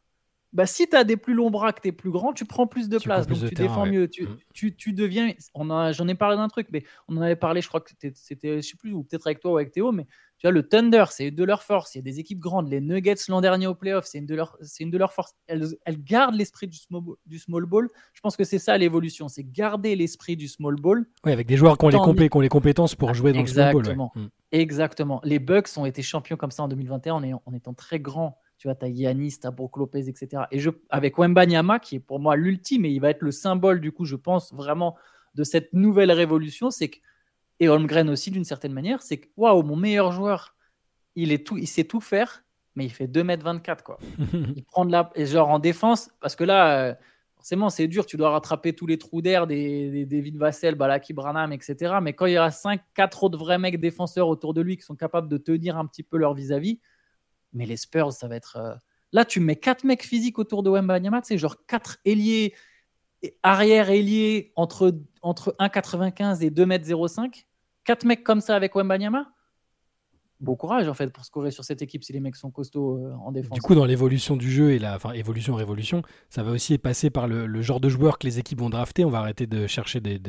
bah, 0.53 0.67
si 0.67 0.87
tu 0.87 0.97
as 0.97 1.05
des 1.05 1.17
plus 1.17 1.33
longs 1.33 1.51
bras 1.51 1.73
que 1.73 1.81
tu 1.81 1.89
es 1.89 1.93
plus 1.93 2.11
grand, 2.11 2.35
tu 2.35 2.45
prends 2.45 2.67
plus 2.67 2.89
de 2.89 2.99
place, 2.99 3.27
donc 3.27 3.39
tu 3.39 3.55
défends 3.55 3.87
mieux. 3.87 4.09
Tu, 4.09 4.25
mmh. 4.25 4.37
tu, 4.53 4.77
tu, 4.77 4.93
deviens. 4.93 5.33
J'en 5.55 6.09
ai 6.09 6.15
parlé 6.15 6.37
d'un 6.37 6.49
truc, 6.49 6.69
mais 6.71 6.85
on 7.09 7.17
en 7.17 7.23
avait 7.23 7.37
parlé, 7.37 7.63
je 7.63 7.69
crois 7.69 7.81
que 7.81 7.91
c'était, 8.15 8.57
je 8.61 8.69
sais 8.69 8.77
plus, 8.77 8.93
ou 8.93 9.03
peut-être 9.03 9.27
avec 9.27 9.41
toi 9.41 9.53
ou 9.53 9.57
avec 9.57 9.73
Théo, 9.73 9.93
mais 9.93 10.05
tu 10.39 10.47
vois, 10.47 10.53
le 10.53 10.69
Thunder, 10.69 11.05
c'est 11.11 11.29
une 11.29 11.35
de 11.35 11.45
leurs 11.45 11.63
forces. 11.63 11.95
Il 11.95 11.99
y 11.99 12.01
a 12.01 12.03
des 12.03 12.19
équipes 12.19 12.41
grandes. 12.41 12.69
Les 12.69 12.81
Nuggets 12.81 13.15
l'an 13.29 13.41
dernier 13.41 13.67
au 13.67 13.75
playoff, 13.75 14.05
c'est 14.05 14.19
une 14.19 14.27
de 14.27 14.35
leurs, 14.35 14.59
c'est 14.61 14.85
une 14.85 14.91
de 14.91 14.99
leurs 14.99 15.13
forces. 15.13 15.35
Elles, 15.47 15.69
elles 15.87 16.03
gardent 16.03 16.35
l'esprit 16.35 16.67
du 16.67 16.77
small, 16.77 17.03
du 17.25 17.39
small 17.39 17.65
ball. 17.65 17.89
Je 18.13 18.21
pense 18.21 18.37
que 18.37 18.45
c'est 18.45 18.59
ça 18.59 18.77
l'évolution, 18.77 19.29
c'est 19.29 19.45
garder 19.45 19.97
l'esprit 19.97 20.37
du 20.37 20.49
small 20.49 20.77
ball. 20.77 21.07
Oui, 21.25 21.33
avec 21.33 21.47
des 21.47 21.57
joueurs 21.57 21.79
qui 21.79 21.87
ont, 21.87 21.89
les, 21.89 21.97
compé 21.97 22.29
les 22.41 22.49
compétences 22.49 22.95
pour 22.95 23.15
jouer 23.15 23.33
dans 23.33 23.41
le 23.41 23.47
small 23.47 23.73
ball. 23.73 23.97
Mmh. 23.97 24.27
Exactement. 24.51 25.21
Les 25.25 25.39
Bucks 25.39 25.69
ont 25.79 25.87
été 25.87 26.03
champions 26.03 26.37
comme 26.37 26.51
ça 26.51 26.63
en 26.65 26.69
2021 26.69 27.15
en, 27.15 27.43
en 27.47 27.55
étant 27.55 27.73
très 27.73 28.01
grands 28.01 28.37
tu 28.63 28.69
vois, 28.69 28.77
tu 28.77 28.85
as 28.85 28.89
Yanis, 28.89 29.41
tu 29.41 29.47
as 29.49 29.51
Brook 29.51 29.77
Lopez, 29.77 30.09
etc. 30.09 30.45
Et 30.53 30.61
je, 30.61 30.71
avec 30.89 31.19
Wemba 31.19 31.47
Nyama, 31.47 31.81
qui 31.81 31.97
est 31.97 31.99
pour 31.99 32.21
moi 32.21 32.37
l'ultime, 32.37 32.85
et 32.85 32.91
il 32.91 33.01
va 33.01 33.11
être 33.11 33.23
le 33.23 33.33
symbole, 33.33 33.81
du 33.81 33.91
coup, 33.91 34.05
je 34.05 34.15
pense 34.15 34.55
vraiment, 34.55 34.97
de 35.35 35.43
cette 35.43 35.73
nouvelle 35.73 36.13
révolution, 36.13 36.71
c'est 36.71 36.89
que, 36.89 36.99
et 37.59 37.69
Holmgren 37.69 38.09
aussi, 38.09 38.31
d'une 38.31 38.45
certaine 38.45 38.73
manière, 38.73 39.03
c'est 39.03 39.17
que, 39.17 39.27
waouh, 39.37 39.65
mon 39.65 39.75
meilleur 39.75 40.13
joueur, 40.13 40.55
il, 41.17 41.33
est 41.33 41.45
tout, 41.45 41.59
il 41.59 41.67
sait 41.67 41.83
tout 41.83 42.01
faire, 42.01 42.45
mais 42.77 42.85
il 42.85 42.91
fait 42.91 43.09
2m24, 43.09 43.83
quoi. 43.83 43.99
il 44.55 44.63
prend 44.63 44.85
de 44.85 44.93
la. 44.93 45.11
Et 45.17 45.27
genre 45.27 45.49
en 45.49 45.59
défense, 45.59 46.09
parce 46.21 46.37
que 46.37 46.45
là, 46.45 46.91
euh, 46.91 46.95
forcément, 47.35 47.69
c'est 47.69 47.89
dur, 47.89 48.07
tu 48.07 48.17
dois 48.17 48.31
rattraper 48.31 48.75
tous 48.75 48.87
les 48.87 48.97
trous 48.97 49.23
d'air 49.23 49.49
des, 49.49 49.91
des 49.91 50.07
David 50.07 50.37
Vassell, 50.37 50.77
Balaki 50.77 51.15
Branham, 51.15 51.53
etc. 51.53 51.95
Mais 52.01 52.13
quand 52.13 52.27
il 52.27 52.35
y 52.35 52.37
a 52.37 52.53
5, 52.53 52.81
4 52.95 53.25
autres 53.25 53.39
vrais 53.39 53.59
mecs 53.59 53.81
défenseurs 53.81 54.29
autour 54.29 54.55
de 54.55 54.61
lui 54.61 54.77
qui 54.77 54.85
sont 54.85 54.95
capables 54.95 55.29
de 55.29 55.37
tenir 55.37 55.77
un 55.77 55.87
petit 55.87 56.05
peu 56.05 56.17
leur 56.17 56.35
vis-à-vis, 56.35 56.79
mais 57.53 57.67
les 57.67 57.77
Spurs, 57.77 58.13
ça 58.13 58.29
va 58.29 58.37
être. 58.37 58.57
Euh, 58.57 58.75
là, 59.13 59.25
tu 59.25 59.41
mets 59.41 59.57
quatre 59.57 59.85
mecs 59.85 60.03
physiques 60.03 60.39
autour 60.39 60.63
de 60.63 60.71
Wembanyama, 60.71 61.21
c'est 61.23 61.39
genre 61.39 61.57
quatre 61.67 61.99
ailiers, 62.05 62.55
arrière 63.43 63.91
ailiers 63.91 64.53
entre, 64.57 64.99
entre 65.23 65.55
1,95 65.59 66.43
et 66.43 66.51
2m05. 66.51 67.47
Quatre 67.85 68.05
mecs 68.05 68.25
comme 68.25 68.41
ça 68.41 68.57
avec 68.57 68.75
Wembanyama 68.75 69.32
bon 70.43 70.57
courage 70.57 70.89
en 70.89 70.95
fait 70.95 71.09
pour 71.09 71.25
scorer 71.25 71.51
sur 71.51 71.65
cette 71.65 71.83
équipe 71.83 72.05
si 72.05 72.13
les 72.13 72.21
mecs 72.21 72.37
sont 72.37 72.51
costauds 72.51 72.99
euh, 72.99 73.15
en 73.15 73.33
défense. 73.33 73.55
Du 73.55 73.63
coup, 73.63 73.75
dans 73.75 73.85
l'évolution 73.85 74.37
du 74.37 74.51
jeu 74.51 74.73
et 74.73 74.79
la 74.79 74.97
enfin 74.97 75.13
évolution 75.13 75.55
révolution, 75.55 76.03
ça 76.29 76.43
va 76.43 76.51
aussi 76.51 76.77
passer 76.79 77.11
par 77.11 77.27
le, 77.27 77.63
genre 77.63 77.81
de 77.81 77.89
joueurs 77.89 78.19
que 78.19 78.27
les 78.27 78.39
équipes 78.39 78.61
vont 78.61 78.71
drafter. 78.71 79.05
On 79.05 79.11
va 79.11 79.19
arrêter 79.19 79.47
de 79.47 79.67
chercher 79.67 80.01
des, 80.01 80.21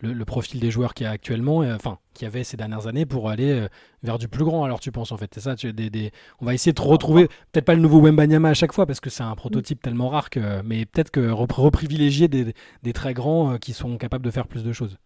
le, 0.00 0.24
profil 0.24 0.60
des 0.60 0.70
joueurs 0.70 0.94
qu'il 0.94 1.04
y 1.04 1.06
a 1.08 1.10
actuellement, 1.10 1.58
enfin 1.58 1.98
qui 2.16 2.24
y 2.24 2.26
avait 2.26 2.44
ces 2.44 2.56
dernières 2.56 2.86
années 2.86 3.06
pour 3.06 3.28
aller 3.28 3.52
euh, 3.52 3.68
vers 4.02 4.18
du 4.18 4.28
plus 4.28 4.44
grand. 4.44 4.64
Alors 4.64 4.80
tu 4.80 4.90
penses 4.92 5.12
en 5.12 5.16
fait, 5.16 5.30
c'est 5.34 5.40
ça. 5.40 5.54
Tu, 5.54 5.72
des, 5.72 6.12
on 6.40 6.46
va 6.46 6.54
essayer 6.54 6.72
de 6.72 6.80
retrouver 6.80 7.28
peut-être 7.52 7.64
pas 7.64 7.74
le 7.74 7.80
nouveau 7.80 8.00
Wembanyama 8.00 8.50
à 8.50 8.54
chaque 8.54 8.72
fois 8.72 8.86
parce 8.86 9.00
que 9.00 9.10
c'est 9.10 9.22
un 9.22 9.34
prototype 9.34 9.82
tellement 9.82 10.08
rare 10.08 10.30
que, 10.30 10.62
mais 10.62 10.86
peut-être 10.86 11.10
que 11.10 11.30
reprivilégier 11.30 12.28
des, 12.28 12.54
des 12.82 12.92
très 12.92 13.14
grands 13.14 13.52
euh, 13.52 13.56
qui 13.58 13.72
sont 13.72 13.96
capables 13.98 14.24
de 14.24 14.30
faire 14.30 14.48
plus 14.48 14.64
de 14.64 14.72
choses. 14.72 14.98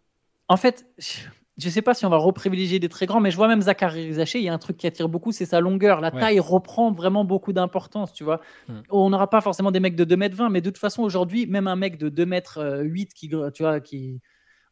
En 0.48 0.56
fait, 0.56 0.86
je 1.60 1.66
ne 1.66 1.70
sais 1.70 1.82
pas 1.82 1.94
si 1.94 2.06
on 2.06 2.08
va 2.08 2.16
reprivilégier 2.16 2.78
des 2.78 2.88
très 2.88 3.06
grands, 3.06 3.20
mais 3.20 3.30
je 3.30 3.36
vois 3.36 3.48
même 3.48 3.60
Zachary 3.60 4.14
Zaché, 4.14 4.38
il 4.38 4.44
y 4.44 4.48
a 4.48 4.54
un 4.54 4.58
truc 4.58 4.76
qui 4.76 4.86
attire 4.86 5.08
beaucoup, 5.08 5.30
c'est 5.30 5.44
sa 5.44 5.60
longueur. 5.60 6.00
La 6.00 6.10
taille 6.10 6.40
reprend 6.40 6.90
vraiment 6.92 7.24
beaucoup 7.24 7.52
d'importance, 7.52 8.12
tu 8.12 8.24
vois. 8.24 8.40
Hmm. 8.68 8.80
On 8.88 9.10
n'aura 9.10 9.28
pas 9.28 9.40
forcément 9.40 9.70
des 9.70 9.80
mecs 9.80 9.96
de 9.96 10.04
2m20, 10.04 10.50
mais 10.50 10.60
de 10.60 10.70
toute 10.70 10.78
façon, 10.78 11.02
aujourd'hui, 11.02 11.46
même 11.46 11.66
un 11.66 11.76
mec 11.76 11.98
de 11.98 12.08
2m8 12.08 13.08
qui, 13.14 13.28
tu 13.28 13.62
vois, 13.62 13.80
qui... 13.80 14.20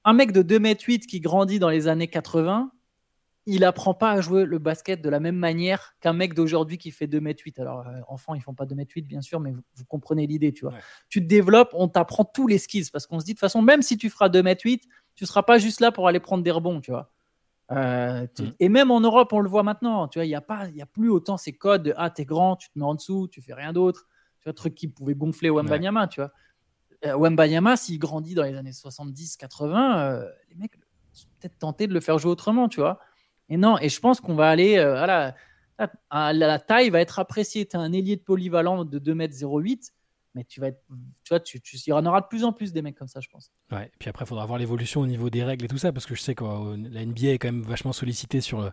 un 0.05 0.13
mec 0.15 0.33
de 0.33 0.43
2m8 0.43 1.01
qui 1.01 1.21
grandit 1.21 1.59
dans 1.59 1.69
les 1.69 1.89
années 1.89 2.09
80, 2.09 2.71
il 3.51 3.65
apprend 3.65 3.95
pas 3.95 4.13
à 4.13 4.21
jouer 4.21 4.45
le 4.45 4.59
basket 4.59 5.01
de 5.01 5.09
la 5.09 5.21
même 5.21 5.37
manière 5.37 5.95
qu'un 6.01 6.13
mec 6.13 6.35
d'aujourd'hui 6.35 6.77
qui 6.77 6.91
fait 6.91 7.07
2m8. 7.07 7.61
Alors, 7.61 7.87
euh, 7.87 8.01
enfants, 8.07 8.35
ils 8.35 8.43
font 8.43 8.55
pas 8.55 8.67
2m8, 8.67 9.07
bien 9.07 9.23
sûr, 9.23 9.41
mais 9.41 9.53
vous, 9.53 9.85
comprenez 9.87 10.27
l'idée, 10.27 10.53
tu 10.53 10.67
vois. 10.67 10.75
Tu 11.09 11.23
te 11.23 11.27
développes, 11.27 11.71
on 11.73 11.89
t'apprend 11.89 12.25
tous 12.25 12.47
les 12.47 12.59
skills 12.59 12.91
parce 12.93 13.07
qu'on 13.07 13.21
se 13.21 13.25
dit, 13.25 13.33
de 13.33 13.37
toute 13.37 13.41
façon, 13.41 13.63
même 13.63 13.81
si 13.81 13.97
tu 13.97 14.11
feras 14.11 14.29
2m8, 14.29 14.83
tu 15.19 15.27
seras 15.27 15.43
pas 15.43 15.59
juste 15.59 15.81
là 15.81 15.91
pour 15.91 16.07
aller 16.07 16.21
prendre 16.21 16.45
des 16.45 16.53
rebonds, 16.53 16.81
tu 16.81 16.93
vois. 16.93 17.11
Euh. 17.73 18.25
Et 18.61 18.69
même 18.69 18.93
en 18.93 19.01
Europe, 19.01 19.33
on 19.33 19.41
le 19.41 19.49
voit 19.49 19.65
maintenant, 19.65 20.07
tu 20.07 20.21
vois, 20.21 20.25
il 20.25 20.29
n'y 20.29 20.37
a, 20.37 20.41
pas, 20.41 20.69
y 20.69 20.81
a 20.81 20.87
plus 20.87 21.11
autant 21.11 21.37
ces 21.37 21.53
codes 21.53 21.83
de, 21.83 21.95
ah, 21.97 22.09
t'es 22.09 22.25
grand, 22.25 22.55
tu 22.55 22.71
te 22.71 22.79
mets 22.79 22.85
en 22.85 22.95
dessous, 22.95 23.27
tu 23.27 23.43
fais 23.43 23.53
rien 23.53 23.73
d'autre. 23.73 24.07
Tu 24.39 24.45
vois, 24.45 24.53
truc 24.53 24.77
qui 24.77 24.87
pouvait 24.87 25.17
gonfler 25.17 25.51
Wembanyama, 25.51 26.07
tu 26.07 26.21
vois. 26.21 26.31
Euh, 27.05 27.17
Wembanyama, 27.19 27.77
s'il 27.77 27.99
grandit 27.99 28.37
dans 28.37 28.45
les 28.45 28.55
années 28.55 28.71
70-80, 28.71 30.25
les 30.51 30.55
mecs 30.55 30.79
sont 31.13 31.27
peut-être 31.41 31.59
tentés 31.59 31.89
de 31.89 31.95
le 31.95 32.01
faire 32.01 32.17
jouer 32.21 32.31
autrement, 32.31 32.69
tu 32.69 32.79
vois. 32.79 33.01
Et 33.49 33.57
non, 33.57 33.77
et 33.81 33.89
je 33.89 33.99
pense 33.99 34.21
qu'on 34.21 34.37
va 34.37 34.49
aller. 34.49 34.79
Euh, 34.79 34.91
voilà, 34.91 35.35
la, 36.13 36.59
taille 36.61 36.91
va 36.91 37.01
être 37.01 37.19
appréciée. 37.19 37.67
Tu 37.67 37.77
as 37.77 37.81
un 37.81 37.93
ailier 37.93 38.15
de 38.15 38.23
polyvalent 38.23 38.85
de 38.85 38.99
2m08, 39.01 39.91
mais 40.35 40.45
tu 40.45 40.61
vas 40.61 40.69
être, 40.69 40.83
tu 41.25 41.31
vois, 41.31 41.41
il 41.57 41.91
y 41.91 41.93
en 41.93 42.07
aura 42.07 42.21
de 42.21 42.27
plus 42.27 42.45
en 42.45 42.53
plus 42.53 42.73
des 42.73 42.83
mecs 42.83 42.97
comme 42.97 43.09
ça, 43.09 43.21
je 43.21 43.29
pense. 43.29 43.53
Ouais, 43.71 43.87
et 43.87 43.97
puis 43.99 44.09
après, 44.09 44.25
il 44.25 44.29
faudra 44.29 44.47
voir 44.47 44.59
l'évolution 44.59 45.01
au 45.01 45.07
niveau 45.07 45.31
des 45.31 45.43
règles 45.43 45.65
et 45.65 45.69
tout 45.69 45.79
ça, 45.79 45.93
parce 45.93 46.07
que 46.07 46.15
je 46.15 46.21
sais 46.21 46.35
que 46.35 46.45
la 46.45 47.05
NBA 47.05 47.29
est 47.29 47.39
quand 47.39 47.49
même 47.49 47.63
vachement 47.63 47.93
sollicitée 47.93 48.41
sur 48.41 48.73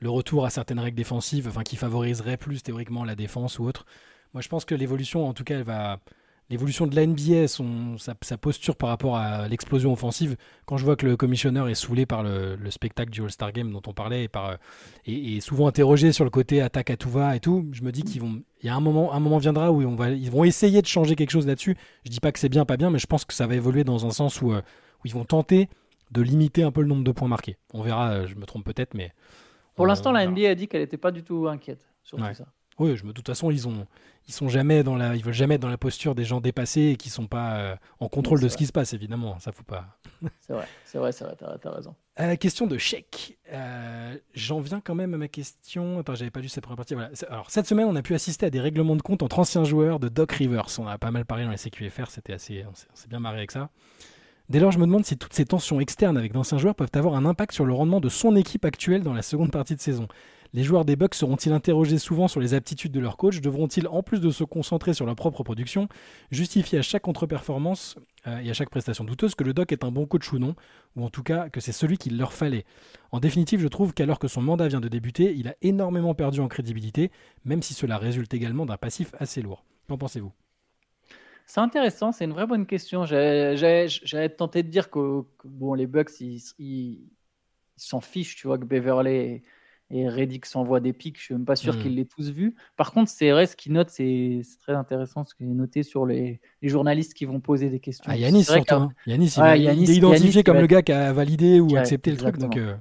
le, 0.00 0.10
retour 0.10 0.44
à 0.44 0.50
certaines 0.50 0.80
règles 0.80 0.96
défensives, 0.96 1.48
enfin, 1.48 1.62
qui 1.62 1.76
favoriseraient 1.76 2.36
plus 2.36 2.62
théoriquement 2.62 3.04
la 3.04 3.14
défense 3.14 3.58
ou 3.58 3.64
autre. 3.64 3.86
Moi, 4.34 4.42
je 4.42 4.48
pense 4.48 4.64
que 4.64 4.74
l'évolution, 4.74 5.26
en 5.26 5.32
tout 5.32 5.44
cas, 5.44 5.56
elle 5.56 5.64
va 5.64 6.00
l'évolution 6.48 6.86
de 6.86 6.94
la 6.94 7.06
NBA, 7.06 7.48
son, 7.48 7.96
sa, 7.98 8.14
posture 8.36 8.76
par 8.76 8.88
rapport 8.88 9.16
à 9.16 9.48
l'explosion 9.48 9.92
offensive, 9.92 10.36
quand 10.64 10.76
je 10.76 10.84
vois 10.84 10.96
que 10.96 11.06
le 11.06 11.16
commissionneur 11.16 11.68
est 11.68 11.74
saoulé 11.74 12.06
par 12.06 12.22
le, 12.22 12.56
spectacle 12.70 13.10
du 13.10 13.22
All-Star 13.22 13.52
Game 13.52 13.72
dont 13.72 13.82
on 13.86 13.92
parlait 13.92 14.24
et, 14.24 14.28
par, 14.28 14.56
et, 15.06 15.40
souvent 15.40 15.66
interrogé 15.66 16.12
sur 16.12 16.24
le 16.24 16.30
côté 16.30 16.60
attaque 16.60 16.90
à 16.90 16.96
tout 16.96 17.10
va 17.10 17.34
et 17.36 17.40
tout, 17.40 17.66
je 17.72 17.82
me 17.82 17.90
dis 17.90 18.02
qu'il 18.02 18.20
vont, 18.20 18.42
il 18.62 18.66
y 18.66 18.68
a 18.68 18.76
un 18.76 18.80
moment, 18.80 19.12
un 19.12 19.20
moment 19.20 19.38
viendra 19.38 19.72
où 19.72 19.82
on 19.82 19.96
va, 19.96 20.10
ils 20.10 20.30
vont 20.30 20.44
essayer 20.44 20.82
de 20.82 20.86
changer 20.86 21.16
quelque 21.16 21.30
chose 21.30 21.46
là-dessus. 21.46 21.76
Je 22.04 22.10
dis 22.10 22.20
pas 22.20 22.32
que 22.32 22.38
c'est 22.38 22.48
bien, 22.48 22.64
pas 22.64 22.76
bien, 22.76 22.90
mais 22.90 22.98
je 22.98 23.06
pense 23.06 23.24
que 23.24 23.34
ça 23.34 23.46
va 23.46 23.54
évoluer 23.54 23.84
dans 23.84 24.06
un 24.06 24.10
sens 24.10 24.40
où, 24.40 24.52
euh, 24.52 24.60
où 24.60 25.06
ils 25.06 25.14
vont 25.14 25.24
tenter 25.24 25.68
de 26.12 26.22
limiter 26.22 26.62
un 26.62 26.70
peu 26.70 26.82
le 26.82 26.88
nombre 26.88 27.04
de 27.04 27.12
points 27.12 27.28
marqués. 27.28 27.56
On 27.74 27.82
verra, 27.82 28.10
euh, 28.10 28.26
je 28.26 28.36
me 28.36 28.44
trompe 28.44 28.64
peut-être, 28.64 28.94
mais. 28.94 29.12
Pour 29.74 29.86
l'instant, 29.86 30.12
la 30.12 30.26
NBA 30.26 30.50
a 30.50 30.54
dit 30.54 30.68
qu'elle 30.68 30.80
n'était 30.80 30.96
pas 30.96 31.10
du 31.10 31.22
tout 31.22 31.48
inquiète 31.48 31.86
sur 32.02 32.16
tout 32.16 32.34
ça. 32.34 32.46
Oui, 32.78 32.96
je 32.96 33.04
me, 33.04 33.08
de 33.08 33.12
toute 33.12 33.26
façon, 33.26 33.50
ils 33.50 33.66
ont, 33.66 33.86
ils 34.28 34.34
sont 34.34 34.48
jamais 34.48 34.82
dans 34.82 34.96
la, 34.96 35.14
ils 35.14 35.24
veulent 35.24 35.32
jamais 35.32 35.54
être 35.54 35.62
dans 35.62 35.68
la 35.68 35.78
posture 35.78 36.14
des 36.14 36.24
gens 36.24 36.40
dépassés 36.40 36.90
et 36.92 36.96
qui 36.96 37.08
sont 37.08 37.26
pas 37.26 37.56
euh, 37.56 37.76
en 38.00 38.08
contrôle 38.08 38.40
de 38.40 38.48
ce 38.48 38.56
qui 38.56 38.66
se 38.66 38.72
passe, 38.72 38.92
évidemment. 38.92 39.38
Ça 39.38 39.52
faut 39.52 39.62
pas. 39.62 39.98
c'est 40.40 40.52
vrai, 40.52 40.66
c'est 40.84 40.98
vrai, 40.98 41.12
c'est 41.12 41.24
vrai. 41.24 41.36
T'as, 41.38 41.70
as 41.70 41.74
raison. 41.74 41.94
Euh, 42.18 42.36
question 42.36 42.66
de 42.66 42.76
chèque. 42.76 43.38
Euh, 43.52 44.16
j'en 44.34 44.60
viens 44.60 44.80
quand 44.80 44.94
même 44.94 45.14
à 45.14 45.16
ma 45.16 45.28
question. 45.28 46.00
Attends, 46.00 46.14
j'avais 46.14 46.30
pas 46.30 46.40
lu 46.40 46.48
cette 46.48 46.64
première 46.64 46.76
partie. 46.76 46.94
Voilà. 46.94 47.10
Alors 47.28 47.50
cette 47.50 47.66
semaine, 47.66 47.86
on 47.86 47.96
a 47.96 48.02
pu 48.02 48.14
assister 48.14 48.46
à 48.46 48.50
des 48.50 48.60
règlements 48.60 48.96
de 48.96 49.02
compte 49.02 49.22
entre 49.22 49.38
anciens 49.38 49.64
joueurs 49.64 50.00
de 50.00 50.08
Doc 50.08 50.32
Rivers. 50.32 50.66
On 50.78 50.86
a 50.86 50.98
pas 50.98 51.10
mal 51.10 51.24
parlé 51.24 51.44
dans 51.44 51.50
les 51.50 51.58
CQFR. 51.58 52.08
C'était 52.08 52.32
assez, 52.32 52.64
on 52.70 52.74
s'est, 52.74 53.08
bien 53.08 53.20
marré 53.20 53.38
avec 53.38 53.52
ça. 53.52 53.70
Dès 54.48 54.60
lors, 54.60 54.70
je 54.70 54.78
me 54.78 54.86
demande 54.86 55.04
si 55.04 55.16
toutes 55.16 55.34
ces 55.34 55.44
tensions 55.44 55.80
externes 55.80 56.16
avec 56.16 56.32
d'anciens 56.32 56.58
joueurs 56.58 56.74
peuvent 56.74 56.90
avoir 56.94 57.14
un 57.14 57.26
impact 57.26 57.52
sur 57.52 57.64
le 57.64 57.72
rendement 57.72 58.00
de 58.00 58.08
son 58.08 58.36
équipe 58.36 58.64
actuelle 58.64 59.02
dans 59.02 59.12
la 59.12 59.22
seconde 59.22 59.50
partie 59.50 59.74
de 59.74 59.80
saison. 59.80 60.08
Les 60.56 60.62
joueurs 60.62 60.86
des 60.86 60.96
Bucks 60.96 61.14
seront-ils 61.14 61.52
interrogés 61.52 61.98
souvent 61.98 62.28
sur 62.28 62.40
les 62.40 62.54
aptitudes 62.54 62.90
de 62.90 62.98
leur 62.98 63.18
coach? 63.18 63.42
Devront-ils, 63.42 63.86
en 63.88 64.02
plus 64.02 64.22
de 64.22 64.30
se 64.30 64.42
concentrer 64.42 64.94
sur 64.94 65.04
leur 65.04 65.14
propre 65.14 65.42
production, 65.42 65.86
justifier 66.30 66.78
à 66.78 66.82
chaque 66.82 67.02
contre-performance 67.02 67.98
euh, 68.26 68.38
et 68.38 68.48
à 68.48 68.54
chaque 68.54 68.70
prestation 68.70 69.04
douteuse 69.04 69.34
que 69.34 69.44
le 69.44 69.52
Doc 69.52 69.70
est 69.72 69.84
un 69.84 69.90
bon 69.90 70.06
coach 70.06 70.32
ou 70.32 70.38
non, 70.38 70.56
ou 70.96 71.04
en 71.04 71.10
tout 71.10 71.22
cas 71.22 71.50
que 71.50 71.60
c'est 71.60 71.72
celui 71.72 71.98
qu'il 71.98 72.16
leur 72.16 72.32
fallait? 72.32 72.64
En 73.12 73.20
définitive, 73.20 73.60
je 73.60 73.68
trouve 73.68 73.92
qu'alors 73.92 74.18
que 74.18 74.28
son 74.28 74.40
mandat 74.40 74.66
vient 74.68 74.80
de 74.80 74.88
débuter, 74.88 75.34
il 75.34 75.46
a 75.46 75.54
énormément 75.60 76.14
perdu 76.14 76.40
en 76.40 76.48
crédibilité, 76.48 77.10
même 77.44 77.60
si 77.60 77.74
cela 77.74 77.98
résulte 77.98 78.32
également 78.32 78.64
d'un 78.64 78.78
passif 78.78 79.14
assez 79.18 79.42
lourd. 79.42 79.62
Qu'en 79.90 79.98
pensez-vous? 79.98 80.32
C'est 81.44 81.60
intéressant, 81.60 82.12
c'est 82.12 82.24
une 82.24 82.32
vraie 82.32 82.46
bonne 82.46 82.64
question. 82.64 83.04
J'avais 83.04 84.30
tenté 84.30 84.62
de 84.62 84.70
dire 84.70 84.88
que, 84.88 85.22
bon, 85.44 85.74
les 85.74 85.86
Bucks, 85.86 86.18
ils 86.18 87.10
s'en 87.76 88.00
fichent, 88.00 88.36
tu 88.36 88.46
vois, 88.46 88.56
que 88.56 88.64
Beverley 88.64 89.42
et 89.90 90.08
Reddick 90.08 90.46
s'envoie 90.46 90.80
des 90.80 90.92
pics. 90.92 91.18
Je 91.18 91.24
suis 91.24 91.34
même 91.34 91.44
pas 91.44 91.56
sûr 91.56 91.74
hmm. 91.74 91.82
qu'il 91.82 91.94
l'ait 91.94 92.04
tous 92.04 92.30
vus. 92.30 92.54
Par 92.76 92.92
contre, 92.92 93.10
c'est 93.10 93.46
ce 93.46 93.56
qu'il 93.56 93.72
note, 93.72 93.90
c'est 93.90 94.40
très 94.60 94.74
intéressant 94.74 95.24
ce 95.24 95.34
qu'il 95.34 95.46
est 95.46 95.54
noté 95.54 95.82
sur 95.82 96.06
les, 96.06 96.40
journalistes 96.62 97.14
qui 97.14 97.24
vont 97.24 97.40
poser 97.40 97.70
des 97.70 97.80
questions. 97.80 98.04
Ah, 98.08 98.16
Yanis 98.16 98.44
surtout. 98.44 98.74
Hein. 98.74 98.90
Yanis, 99.06 99.36
il, 99.36 99.90
est 99.90 99.96
identifié 99.96 100.42
comme 100.42 100.58
le 100.58 100.66
gars 100.66 100.82
qui 100.82 100.92
a 100.92 101.12
validé 101.12 101.60
ou 101.60 101.76
accepté 101.76 102.10
le 102.10 102.16
truc. 102.16 102.38
Donc, 102.38 102.56
euh. 102.56 102.74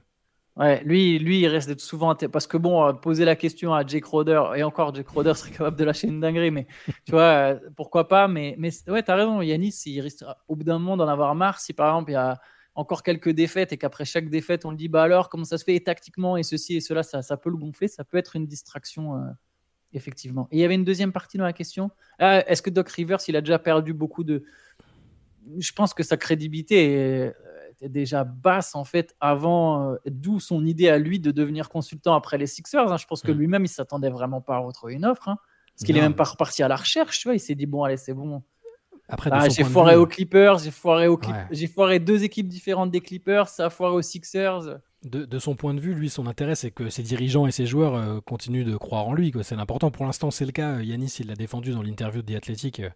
Ouais, 0.57 0.81
lui, 0.85 1.19
lui, 1.19 1.41
il 1.41 1.47
reste 1.47 1.77
souvent 1.81 2.15
parce 2.15 2.47
que 2.47 2.55
bon, 2.55 2.81
euh, 2.85 2.93
poser 2.93 3.25
la 3.25 3.35
question 3.35 3.73
à 3.73 3.85
Jake 3.85 4.05
Roder 4.05 4.41
et 4.55 4.63
encore 4.63 4.95
Jake 4.95 5.09
Roder 5.09 5.33
serait 5.33 5.51
capable 5.51 5.77
de 5.77 5.83
lâcher 5.83 6.07
une 6.07 6.21
dinguerie, 6.21 6.49
mais 6.49 6.65
tu 7.05 7.11
vois, 7.11 7.21
euh, 7.21 7.59
pourquoi 7.75 8.07
pas. 8.07 8.29
Mais, 8.29 8.55
mais 8.57 8.69
ouais, 8.87 9.03
t'as 9.03 9.15
raison, 9.15 9.41
Yanis, 9.41 9.81
il 9.85 9.99
risque 9.99 10.23
au 10.47 10.55
bout 10.55 10.63
d'un 10.63 10.79
moment 10.79 10.95
d'en 10.95 11.09
avoir 11.09 11.35
marre. 11.35 11.59
Si 11.59 11.73
par 11.73 11.89
exemple 11.89 12.11
il 12.11 12.13
y 12.13 12.17
a 12.17 12.39
encore 12.75 13.03
quelques 13.03 13.29
défaites 13.29 13.71
et 13.71 13.77
qu'après 13.77 14.05
chaque 14.05 14.29
défaite, 14.29 14.65
on 14.65 14.71
le 14.71 14.77
dit 14.77 14.89
bah 14.89 15.03
alors, 15.03 15.29
comment 15.29 15.45
ça 15.45 15.57
se 15.57 15.63
fait 15.63 15.79
tactiquement 15.79 16.37
et 16.37 16.43
ceci 16.43 16.75
et 16.75 16.81
cela, 16.81 17.03
ça, 17.03 17.21
ça 17.21 17.37
peut 17.37 17.49
le 17.49 17.57
gonfler, 17.57 17.87
ça 17.87 18.03
peut 18.03 18.17
être 18.17 18.35
une 18.35 18.45
distraction, 18.45 19.15
euh, 19.15 19.29
effectivement. 19.93 20.47
Et 20.51 20.57
il 20.57 20.59
y 20.59 20.63
avait 20.65 20.75
une 20.75 20.83
deuxième 20.83 21.13
partie 21.13 21.37
dans 21.37 21.45
la 21.45 21.53
question. 21.53 21.89
Ah, 22.19 22.47
est-ce 22.49 22.61
que 22.61 22.69
Doc 22.69 22.89
Rivers, 22.89 23.19
il 23.27 23.35
a 23.35 23.41
déjà 23.41 23.59
perdu 23.59 23.93
beaucoup 23.93 24.23
de. 24.23 24.43
Je 25.57 25.71
pense 25.71 25.93
que 25.93 26.03
sa 26.03 26.17
crédibilité 26.17 27.31
était 27.75 27.89
déjà 27.89 28.23
basse, 28.23 28.75
en 28.75 28.83
fait, 28.83 29.15
avant, 29.19 29.91
euh, 29.91 29.95
d'où 30.05 30.39
son 30.39 30.65
idée 30.65 30.89
à 30.89 30.97
lui 30.97 31.19
de 31.19 31.31
devenir 31.31 31.69
consultant 31.69 32.15
après 32.15 32.37
les 32.37 32.47
Sixers. 32.47 32.91
Hein. 32.91 32.97
Je 32.97 33.05
pense 33.05 33.21
que 33.21 33.31
mm. 33.31 33.37
lui-même, 33.37 33.65
il 33.65 33.69
s'attendait 33.69 34.09
vraiment 34.09 34.41
pas 34.41 34.55
à 34.55 34.59
retrouver 34.59 34.93
une 34.93 35.05
offre. 35.05 35.29
Hein. 35.29 35.37
parce 35.75 35.85
qu'il 35.85 35.97
est 35.97 36.01
même 36.01 36.15
pas 36.15 36.23
reparti 36.23 36.63
à 36.63 36.67
la 36.67 36.75
recherche, 36.75 37.19
tu 37.19 37.27
vois. 37.27 37.35
Il 37.35 37.39
s'est 37.39 37.55
dit, 37.55 37.65
bon, 37.65 37.83
allez, 37.83 37.97
c'est 37.97 38.13
bon 38.13 38.43
ah, 39.07 39.49
j'ai 39.49 39.63
foiré 39.63 39.95
aux 39.95 40.07
Clippers, 40.07 40.59
j'ai 40.59 40.71
foiré, 40.71 41.07
j'ai 41.51 41.67
foiré 41.67 41.99
deux 41.99 42.23
équipes 42.23 42.47
différentes 42.47 42.89
des 42.91 43.01
Clippers, 43.01 43.49
ça 43.49 43.65
a 43.65 43.69
foiré 43.69 43.95
aux 43.95 44.01
Sixers. 44.01 44.79
De, 45.03 45.37
son 45.37 45.55
point 45.55 45.75
de 45.75 45.79
vue, 45.79 45.93
lui, 45.93 46.09
son 46.09 46.25
intérêt, 46.25 46.55
c'est 46.55 46.71
que 46.71 46.89
ses 46.89 47.03
dirigeants 47.03 47.45
et 47.45 47.51
ses 47.51 47.67
joueurs 47.67 47.93
euh, 47.93 48.19
continuent 48.21 48.65
de 48.65 48.75
croire 48.75 49.07
en 49.07 49.13
lui. 49.13 49.31
C'est 49.43 49.55
l'important. 49.55 49.91
Pour 49.91 50.05
l'instant, 50.05 50.31
c'est 50.31 50.45
le 50.45 50.51
cas. 50.51 50.81
Yanis, 50.81 51.17
il 51.19 51.27
l'a 51.27 51.35
défendu 51.35 51.73
dans 51.73 51.83
l'interview 51.83 52.23
de 52.23 52.33
The 52.33 52.37
Athletic 52.37 52.79
euh, 52.79 52.89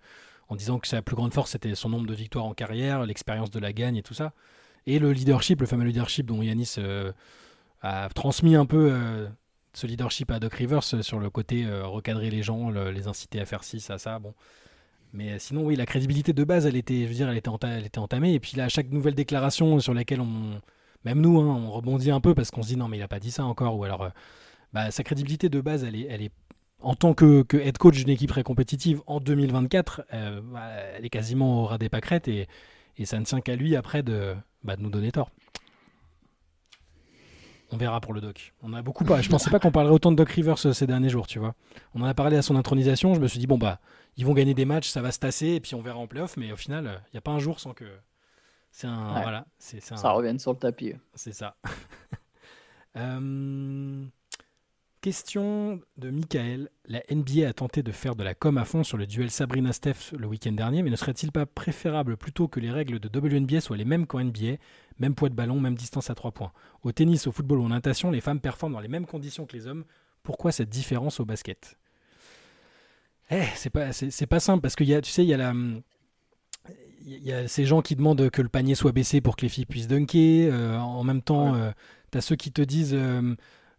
en 0.47 0.55
disant 0.55 0.79
que 0.79 0.87
sa 0.87 1.03
plus 1.03 1.15
grande 1.15 1.35
force, 1.35 1.51
c'était 1.51 1.75
son 1.75 1.89
nombre 1.89 2.07
de 2.07 2.15
victoires 2.15 2.45
en 2.45 2.55
carrière, 2.55 3.05
l'expérience 3.05 3.51
de 3.51 3.59
la 3.59 3.73
gagne 3.73 3.95
et 3.95 4.01
tout 4.01 4.15
ça. 4.15 4.33
Et 4.87 4.97
le 4.97 5.13
leadership, 5.13 5.61
le 5.61 5.67
fameux 5.67 5.85
leadership 5.85 6.25
dont 6.25 6.41
Yanis 6.41 6.75
euh, 6.79 7.11
a 7.83 8.09
transmis 8.09 8.55
un 8.55 8.65
peu 8.65 8.91
ce 9.73 9.85
leadership 9.85 10.31
à 10.31 10.39
Doc 10.39 10.55
Rivers 10.55 10.83
sur 10.83 11.19
le 11.19 11.29
côté 11.29 11.67
recadrer 11.83 12.31
les 12.31 12.41
gens, 12.41 12.71
les 12.71 13.07
inciter 13.07 13.39
à 13.39 13.45
faire 13.45 13.63
ci, 13.63 13.79
ça, 13.79 13.99
ça. 13.99 14.17
Bon 14.17 14.33
mais 15.13 15.39
sinon, 15.39 15.65
oui, 15.65 15.75
la 15.75 15.85
crédibilité 15.85 16.33
de 16.33 16.43
base, 16.43 16.65
elle 16.65 16.75
était, 16.75 17.03
je 17.03 17.07
veux 17.07 17.13
dire, 17.13 17.29
elle 17.29 17.37
était, 17.37 17.99
entamée. 17.99 18.33
Et 18.33 18.39
puis 18.39 18.55
là, 18.55 18.65
à 18.65 18.69
chaque 18.69 18.89
nouvelle 18.91 19.15
déclaration 19.15 19.79
sur 19.79 19.93
laquelle 19.93 20.21
on, 20.21 20.61
même 21.05 21.21
nous, 21.21 21.39
hein, 21.39 21.45
on 21.45 21.71
rebondit 21.71 22.11
un 22.11 22.21
peu 22.21 22.35
parce 22.35 22.51
qu'on 22.51 22.61
se 22.61 22.69
dit 22.69 22.77
non, 22.77 22.87
mais 22.87 22.97
il 22.97 23.01
a 23.01 23.07
pas 23.07 23.19
dit 23.19 23.31
ça 23.31 23.45
encore. 23.45 23.77
Ou 23.77 23.83
alors, 23.83 24.03
euh, 24.03 24.09
bah, 24.73 24.91
sa 24.91 25.03
crédibilité 25.03 25.49
de 25.49 25.61
base, 25.61 25.83
elle 25.83 25.95
est, 25.95 26.07
elle 26.09 26.21
est 26.21 26.31
en 26.81 26.95
tant 26.95 27.13
que, 27.13 27.45
head 27.53 27.77
coach 27.77 27.95
d'une 27.97 28.09
équipe 28.09 28.29
très 28.29 28.43
compétitive 28.43 29.01
en 29.07 29.19
2024, 29.19 30.03
euh, 30.13 30.41
bah, 30.41 30.69
elle 30.95 31.05
est 31.05 31.09
quasiment 31.09 31.63
au 31.63 31.65
ras 31.65 31.77
des 31.77 31.89
pâquerettes 31.89 32.27
et, 32.27 32.47
et 32.97 33.05
ça 33.05 33.19
ne 33.19 33.25
tient 33.25 33.41
qu'à 33.41 33.55
lui 33.55 33.75
après 33.75 34.03
de, 34.03 34.35
bah, 34.63 34.75
de 34.75 34.81
nous 34.81 34.89
donner 34.89 35.11
tort. 35.11 35.31
On 37.71 37.77
verra 37.77 38.01
pour 38.01 38.13
le 38.13 38.21
doc. 38.21 38.53
On 38.61 38.73
a 38.73 38.81
beaucoup 38.81 39.03
pas. 39.05 39.21
Je 39.21 39.29
pensais 39.29 39.49
pas 39.49 39.59
qu'on 39.59 39.71
parlerait 39.71 39.93
autant 39.93 40.11
de 40.11 40.15
Doc 40.15 40.29
Rivers 40.29 40.65
euh, 40.65 40.73
ces 40.73 40.87
derniers 40.87 41.09
jours, 41.09 41.27
tu 41.27 41.39
vois. 41.39 41.55
On 41.93 42.01
en 42.01 42.05
a 42.05 42.13
parlé 42.13 42.37
à 42.37 42.41
son 42.41 42.55
intronisation. 42.55 43.13
Je 43.13 43.19
me 43.19 43.27
suis 43.27 43.39
dit 43.39 43.47
bon 43.47 43.57
bah 43.57 43.79
ils 44.17 44.25
vont 44.25 44.33
gagner 44.33 44.53
des 44.53 44.65
matchs, 44.65 44.89
ça 44.89 45.01
va 45.01 45.11
se 45.11 45.19
tasser 45.19 45.47
et 45.47 45.59
puis 45.59 45.75
on 45.75 45.81
verra 45.81 45.97
en 45.97 46.07
playoff. 46.07 46.37
Mais 46.37 46.51
au 46.51 46.57
final, 46.57 46.85
il 46.85 46.89
euh, 46.89 46.97
n'y 47.13 47.17
a 47.17 47.21
pas 47.21 47.31
un 47.31 47.39
jour 47.39 47.59
sans 47.59 47.73
que 47.73 47.85
c'est 48.71 48.87
un 48.87 49.21
voilà, 49.21 49.45
c'est 49.57 49.81
ça 49.81 50.11
revienne 50.11 50.39
sur 50.39 50.51
le 50.51 50.57
tapis. 50.57 50.93
C'est 51.13 51.33
ça. 51.33 51.55
Euh, 52.97 54.03
question 55.01 55.79
de 55.97 56.09
Michael. 56.09 56.69
La 56.85 57.03
NBA 57.11 57.47
a 57.47 57.53
tenté 57.53 57.83
de 57.83 57.91
faire 57.91 58.15
de 58.15 58.23
la 58.23 58.33
com 58.33 58.57
à 58.57 58.65
fond 58.65 58.83
sur 58.83 58.97
le 58.97 59.05
duel 59.05 59.29
Sabrina 59.29 59.73
Steph 59.73 60.11
le 60.17 60.25
week-end 60.25 60.51
dernier, 60.51 60.81
mais 60.81 60.89
ne 60.89 60.95
serait-il 60.95 61.31
pas 61.31 61.45
préférable 61.45 62.17
plutôt 62.17 62.47
que 62.47 62.59
les 62.59 62.71
règles 62.71 62.99
de 62.99 63.19
WNBA 63.19 63.61
soient 63.61 63.77
les 63.77 63.85
mêmes 63.85 64.07
qu'en 64.07 64.23
NBA 64.23 64.55
même 64.99 65.15
poids 65.15 65.29
de 65.29 65.35
ballon, 65.35 65.59
même 65.59 65.75
distance 65.75 66.09
à 66.09 66.15
3 66.15 66.31
points. 66.31 66.51
Au 66.83 66.91
tennis, 66.91 67.27
au 67.27 67.31
football 67.31 67.59
ou 67.59 67.65
en 67.65 67.69
natation, 67.69 68.11
les 68.11 68.21
femmes 68.21 68.39
performent 68.39 68.73
dans 68.73 68.79
les 68.79 68.87
mêmes 68.87 69.05
conditions 69.05 69.45
que 69.45 69.55
les 69.55 69.67
hommes. 69.67 69.85
Pourquoi 70.23 70.51
cette 70.51 70.69
différence 70.69 71.19
au 71.19 71.25
basket? 71.25 71.77
Eh, 73.31 73.43
c'est 73.55 73.69
pas, 73.69 73.93
c'est, 73.93 74.27
pas 74.27 74.39
simple 74.39 74.61
parce 74.61 74.75
que 74.75 74.83
y 74.83 74.93
a, 74.93 75.01
tu 75.01 75.11
sais, 75.11 75.23
il 75.23 75.29
y 75.29 75.33
a 75.33 75.37
la. 75.37 75.53
Il 77.05 77.23
y 77.23 77.31
a 77.31 77.47
ces 77.47 77.65
gens 77.65 77.81
qui 77.81 77.95
demandent 77.95 78.29
que 78.29 78.41
le 78.41 78.49
panier 78.49 78.75
soit 78.75 78.91
baissé 78.91 79.21
pour 79.21 79.35
que 79.35 79.43
les 79.43 79.49
filles 79.49 79.65
puissent 79.65 79.87
dunker. 79.87 80.49
Euh, 80.51 80.77
en 80.77 81.03
même 81.03 81.21
temps, 81.21 81.55
euh, 81.55 81.71
tu 82.11 82.17
as 82.17 82.21
ceux 82.21 82.35
qui 82.35 82.51
te 82.51 82.61
disent 82.61 82.93
euh, 82.93 83.35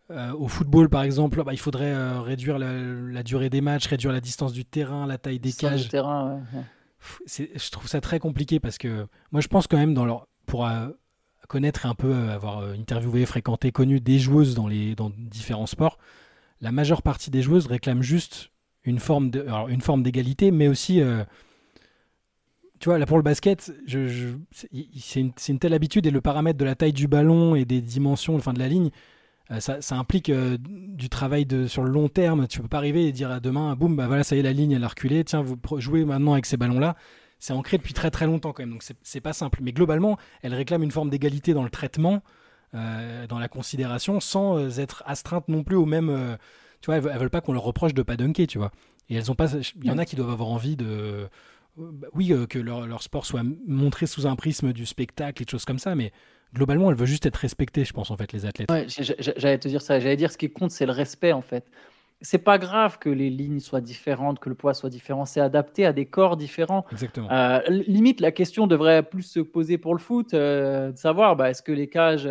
au 0.09 0.49
football, 0.49 0.89
par 0.89 1.03
exemple, 1.03 1.45
bah, 1.45 1.53
il 1.53 1.59
faudrait 1.59 1.95
réduire 2.21 2.59
la, 2.59 3.23
durée 3.23 3.51
des 3.51 3.61
matchs, 3.61 3.87
réduire 3.87 4.13
la 4.13 4.21
distance 4.21 4.53
du 4.53 4.65
terrain, 4.65 5.07
la 5.07 5.19
taille 5.19 5.39
des 5.39 5.53
cages. 5.53 5.89
terrain, 5.89 6.43
je 7.27 7.71
trouve 7.71 7.89
ça 7.89 8.01
très 8.01 8.19
compliqué 8.19 8.59
parce 8.59 8.79
que 8.79 9.07
moi, 9.31 9.41
je 9.41 9.49
pense 9.49 9.67
quand 9.67 9.79
même 9.79 9.95
dans 9.95 10.07
leur, 10.07 10.27
pour 10.47 10.67
connaître 11.51 11.85
et 11.85 11.89
un 11.89 11.95
peu 11.95 12.15
avoir 12.31 12.63
interviewé, 12.63 13.27
fréquenté, 13.27 13.73
connu 13.73 14.01
des 14.01 14.19
joueuses 14.19 14.55
dans, 14.55 14.69
les, 14.69 14.95
différents 15.17 15.67
sports, 15.67 15.99
la 16.61 16.73
majeure 16.73 17.03
partie 17.03 17.31
des 17.31 17.43
joueuses 17.43 17.67
réclament 17.67 18.03
juste 18.03 18.51
une 18.85 18.99
forme 18.99 19.31
d'égalité, 19.31 20.51
mais 20.51 20.69
aussi 20.69 21.03
tu 22.81 22.89
vois, 22.89 22.99
là 22.99 23.05
pour 23.05 23.19
le 23.19 23.23
basket, 23.23 23.73
c'est 23.87 25.21
une, 25.21 25.59
telle 25.59 25.75
habitude 25.75 26.07
et 26.07 26.11
le 26.11 26.23
paramètre 26.23 26.59
de 26.59 26.65
la 26.65 26.75
taille 26.75 26.95
du 26.95 27.09
ballon 27.09 27.55
et 27.55 27.67
des 27.67 27.83
dimensions, 27.83 28.39
de 28.39 28.59
la 28.59 28.69
ligne, 28.69 28.91
euh, 29.51 29.61
ça, 29.61 29.97
implique 29.97 30.31
euh, 30.31 30.57
du 30.59 31.11
travail 31.11 31.47
sur 31.67 31.85
le 31.85 31.91
long 31.91 32.09
terme. 32.09 32.49
Tu 32.49 32.61
peux 32.63 32.69
pas 32.69 32.79
arriver 32.79 33.07
et 33.07 33.13
dire 33.13 33.31
à 33.31 33.41
demain, 33.41 33.77
boum, 33.77 33.97
bah 33.97 34.07
voilà, 34.07 34.25
ça 34.25 34.35
y 34.35 34.39
est, 34.39 34.43
la 34.43 34.55
ligne 34.55 34.73
elle 34.73 34.85
a 34.85 34.89
reculé, 34.89 35.23
tiens, 35.25 35.43
vous 35.43 35.59
jouez 35.79 36.07
maintenant 36.07 36.33
avec 36.33 36.47
ces 36.47 36.57
ballons-là. 36.57 36.97
C'est 37.41 37.53
ancré 37.53 37.79
depuis 37.79 37.95
très 37.95 38.11
très 38.11 38.27
longtemps 38.27 38.53
quand 38.53 38.63
même, 38.63 38.71
donc 38.71 38.85
c'est 39.03 39.21
pas 39.21 39.33
simple. 39.33 39.59
Mais 39.63 39.73
globalement, 39.73 40.19
elle 40.43 40.55
réclame 40.55 40.83
une 40.83 40.93
forme 40.93 41.11
d'égalité 41.11 41.55
dans 41.55 41.65
le 41.65 41.71
traitement, 41.71 42.23
euh, 42.75 43.27
dans 43.27 43.39
la 43.39 43.49
considération, 43.49 44.21
sans 44.21 44.79
être 44.79 45.03
astreinte 45.07 45.49
non 45.49 45.65
plus 45.65 45.77
au 45.77 45.87
même. 45.87 46.37
tu 46.81 46.87
vois, 46.87 46.97
elles, 46.97 47.03
veulent, 47.03 47.19
veulent 47.19 47.31
pas 47.31 47.41
qu'on 47.41 47.53
leur 47.53 47.65
reproche 47.65 47.95
de 47.95 48.03
pas 48.03 48.17
dunker, 48.17 48.47
tu 48.47 48.59
vois. 48.59 48.71
Et 49.09 49.17
elles 49.17 49.31
ont 49.31 49.35
pas. 49.35 49.53
Il 49.77 49.87
y 49.87 49.91
en 49.91 49.99
a 49.99 50.05
qui 50.05 50.15
doivent 50.15 50.31
avoir 50.31 50.51
envie 50.51 50.77
de 50.77 51.29
bah 51.77 52.09
oui, 52.15 52.33
euh, 52.33 52.47
que 52.47 52.59
leur, 52.59 53.03
sport 53.03 53.25
soit 53.25 53.43
montré 53.67 54.07
sous 54.07 54.27
un 54.27 54.37
prisme 54.37 54.73
du 54.73 54.87
spectacle 54.87 55.43
et 55.43 55.45
de 55.45 55.51
choses 55.51 55.65
comme 55.65 55.79
ça, 55.79 55.95
mais 55.95 56.13
globalement, 56.55 56.91
elle 56.91 56.97
veut 56.97 57.07
juste 57.07 57.27
être 57.27 57.37
respectée, 57.37 57.85
je 57.85 57.93
pense, 57.93 58.11
en 58.11 58.17
fait, 58.17 58.33
les 58.33 58.45
athlètes. 58.45 58.71
Ouais, 58.71 58.87
j'allais 58.89 59.59
te 59.59 59.69
dire 59.69 59.83
ça. 59.83 60.01
J'allais 60.01 60.17
dire 60.17 60.33
ce 60.33 60.39
qui 60.39 60.51
compte, 60.51 60.71
c'est 60.73 60.87
le 60.87 60.93
respect, 60.93 61.33
en 61.33 61.43
fait. 61.43 61.65
C'est 62.23 62.39
pas 62.39 62.59
grave 62.59 62.99
que 62.99 63.09
les 63.09 63.31
lignes 63.31 63.61
soient 63.61 63.81
différentes, 63.81 64.39
que 64.41 64.49
le 64.49 64.55
poids 64.55 64.75
soit 64.75 64.91
différent. 64.91 65.25
C'est 65.25 65.41
adapté 65.41 65.87
à 65.87 65.93
des 65.93 66.07
corps 66.07 66.37
différents. 66.37 66.85
Exactement. 66.93 67.31
Euh, 67.31 67.61
limite, 67.69 68.21
la 68.21 68.31
question 68.33 68.67
devrait 68.67 69.03
plus 69.03 69.23
se 69.23 69.41
poser 69.41 69.79
pour 69.79 69.95
le 69.95 70.01
foot, 70.01 70.35
euh, 70.35 70.93
de 70.93 70.99
savoir 70.99 71.37
bah, 71.37 71.51
est-ce 71.51 71.63
que 71.63 71.73
les 71.73 71.89
cages 71.89 72.29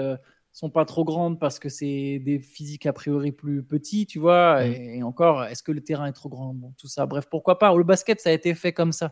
sont 0.51 0.69
pas 0.69 0.85
trop 0.85 1.03
grandes 1.03 1.39
parce 1.39 1.59
que 1.59 1.69
c'est 1.69 2.19
des 2.19 2.39
physiques 2.39 2.85
a 2.85 2.93
priori 2.93 3.31
plus 3.31 3.63
petits, 3.63 4.05
tu 4.05 4.19
vois, 4.19 4.61
mm. 4.61 4.73
et, 4.73 5.03
encore, 5.03 5.45
est-ce 5.45 5.63
que 5.63 5.71
le 5.71 5.81
terrain 5.81 6.05
est 6.05 6.13
trop 6.13 6.29
grand? 6.29 6.53
Bon, 6.53 6.73
tout 6.77 6.87
ça, 6.87 7.05
bref, 7.05 7.25
pourquoi 7.29 7.59
pas? 7.59 7.75
Le 7.75 7.83
basket, 7.83 8.19
ça 8.19 8.29
a 8.29 8.33
été 8.33 8.53
fait 8.55 8.73
comme 8.73 8.91
ça. 8.91 9.11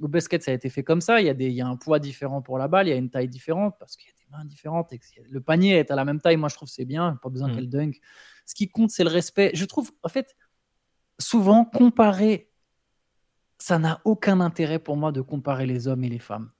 Au 0.00 0.08
basket, 0.08 0.42
ça 0.42 0.52
a 0.52 0.54
été 0.54 0.70
fait 0.70 0.84
comme 0.84 1.00
ça. 1.00 1.20
Il 1.20 1.26
y, 1.26 1.30
a 1.30 1.34
des, 1.34 1.46
il 1.46 1.54
y 1.54 1.60
a 1.60 1.66
un 1.66 1.76
poids 1.76 1.98
différent 1.98 2.40
pour 2.40 2.58
la 2.58 2.68
balle, 2.68 2.86
il 2.86 2.90
y 2.90 2.92
a 2.92 2.96
une 2.96 3.10
taille 3.10 3.28
différente 3.28 3.74
parce 3.78 3.96
qu'il 3.96 4.08
y 4.08 4.12
a 4.12 4.17
des 4.30 4.36
mains 4.36 4.44
différentes. 4.44 4.92
Et 4.92 5.00
le 5.28 5.40
panier 5.40 5.78
est 5.78 5.90
à 5.90 5.96
la 5.96 6.04
même 6.04 6.20
taille. 6.20 6.36
Moi, 6.36 6.48
je 6.48 6.54
trouve 6.54 6.68
c'est 6.68 6.84
bien. 6.84 7.18
Pas 7.22 7.28
besoin 7.28 7.48
mmh. 7.48 7.54
qu'elle 7.54 7.68
dunk. 7.68 8.00
Ce 8.46 8.54
qui 8.54 8.68
compte, 8.68 8.90
c'est 8.90 9.04
le 9.04 9.10
respect. 9.10 9.50
Je 9.54 9.64
trouve, 9.64 9.90
en 10.02 10.08
fait, 10.08 10.36
souvent, 11.18 11.64
comparer, 11.64 12.50
ça 13.58 13.78
n'a 13.78 14.00
aucun 14.04 14.40
intérêt 14.40 14.78
pour 14.78 14.96
moi 14.96 15.12
de 15.12 15.20
comparer 15.20 15.66
les 15.66 15.88
hommes 15.88 16.04
et 16.04 16.08
les 16.08 16.18
femmes. 16.18 16.50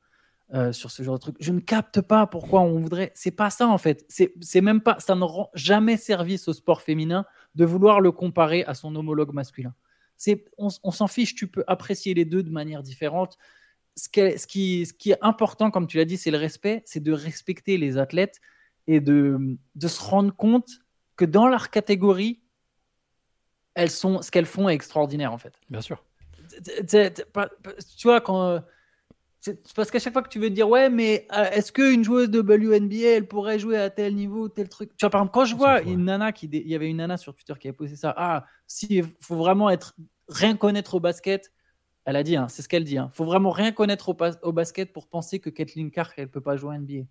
Euh, 0.54 0.72
sur 0.72 0.90
ce 0.90 1.02
genre 1.02 1.16
de 1.16 1.20
truc. 1.20 1.36
Je 1.40 1.52
ne 1.52 1.60
capte 1.60 2.00
pas 2.00 2.26
pourquoi 2.26 2.62
on 2.62 2.78
voudrait. 2.78 3.12
C'est 3.14 3.30
pas 3.30 3.50
ça 3.50 3.68
en 3.68 3.76
fait. 3.76 4.06
C'est 4.08 4.62
même 4.62 4.80
pas. 4.80 4.98
Ça 4.98 5.14
ne 5.14 5.22
rend 5.22 5.50
jamais 5.52 5.98
service 5.98 6.48
au 6.48 6.54
sport 6.54 6.80
féminin 6.80 7.26
de 7.54 7.66
vouloir 7.66 8.00
le 8.00 8.12
comparer 8.12 8.64
à 8.64 8.72
son 8.72 8.96
homologue 8.96 9.34
masculin 9.34 9.74
on, 10.58 10.90
s'en 10.90 11.06
fiche, 11.06 11.34
tu 11.34 11.46
peux 11.46 11.64
apprécier 11.66 12.14
les 12.14 12.24
deux 12.24 12.42
de 12.42 12.50
manière 12.50 12.82
différente. 12.82 13.38
Ce 13.98 14.46
qui, 14.46 14.82
est, 14.82 15.18
important, 15.22 15.70
comme 15.70 15.86
tu 15.86 15.96
l'as 15.96 16.04
dit, 16.04 16.16
c'est 16.16 16.30
le 16.30 16.38
respect, 16.38 16.82
c'est 16.86 17.02
de 17.02 17.12
respecter 17.12 17.78
les 17.78 17.98
athlètes 17.98 18.40
et 18.86 19.00
de, 19.00 19.58
se 19.80 20.00
rendre 20.00 20.34
compte 20.34 20.70
que 21.16 21.24
dans 21.24 21.48
leur 21.48 21.70
catégorie, 21.70 22.40
elles 23.74 23.90
sont, 23.90 24.22
ce 24.22 24.30
qu'elles 24.30 24.46
font 24.46 24.68
est 24.68 24.74
extraordinaire 24.74 25.32
en 25.32 25.38
fait. 25.38 25.54
Bien 25.68 25.80
sûr. 25.80 26.04
Tu 26.64 28.06
vois, 28.06 28.20
quand 28.20 28.62
parce 29.74 29.90
qu'à 29.90 29.98
chaque 29.98 30.12
fois 30.12 30.22
que 30.22 30.28
tu 30.28 30.38
veux 30.38 30.50
dire, 30.50 30.68
ouais, 30.68 30.90
mais 30.90 31.26
euh, 31.36 31.50
est-ce 31.50 31.72
qu'une 31.72 32.02
joueuse 32.02 32.28
de 32.28 32.40
WNBA, 32.40 33.16
elle 33.16 33.28
pourrait 33.28 33.58
jouer 33.58 33.78
à 33.78 33.90
tel 33.90 34.14
niveau, 34.14 34.48
tel 34.48 34.68
truc? 34.68 34.90
Tu 34.96 35.04
vois, 35.04 35.10
par 35.10 35.20
exemple, 35.20 35.34
quand 35.34 35.44
je 35.44 35.54
vois 35.54 35.80
une 35.82 36.04
nana 36.04 36.32
qui. 36.32 36.46
Il 36.46 36.68
y 36.68 36.74
avait 36.74 36.88
une 36.88 36.96
nana 36.96 37.16
sur 37.16 37.34
Twitter 37.34 37.54
qui 37.58 37.68
a 37.68 37.72
posé 37.72 37.96
ça. 37.96 38.12
Ah, 38.16 38.46
si, 38.66 39.02
faut 39.20 39.36
vraiment 39.36 39.70
être. 39.70 39.94
Rien 40.28 40.56
connaître 40.56 40.94
au 40.94 41.00
basket. 41.00 41.52
Elle 42.08 42.16
a 42.16 42.22
dit, 42.22 42.36
hein, 42.36 42.48
c'est 42.48 42.62
ce 42.62 42.70
qu'elle 42.70 42.84
dit. 42.84 42.94
Il 42.94 42.98
hein, 42.98 43.10
faut 43.12 43.26
vraiment 43.26 43.50
rien 43.50 43.70
connaître 43.70 44.16
au, 44.42 44.52
basket 44.52 44.94
pour 44.94 45.08
penser 45.08 45.40
que 45.40 45.50
Kathleen 45.50 45.90
Clark, 45.90 46.14
elle 46.16 46.30
peut 46.30 46.40
pas 46.40 46.56
jouer 46.56 46.74
à 46.74 46.78
NBA. 46.78 47.04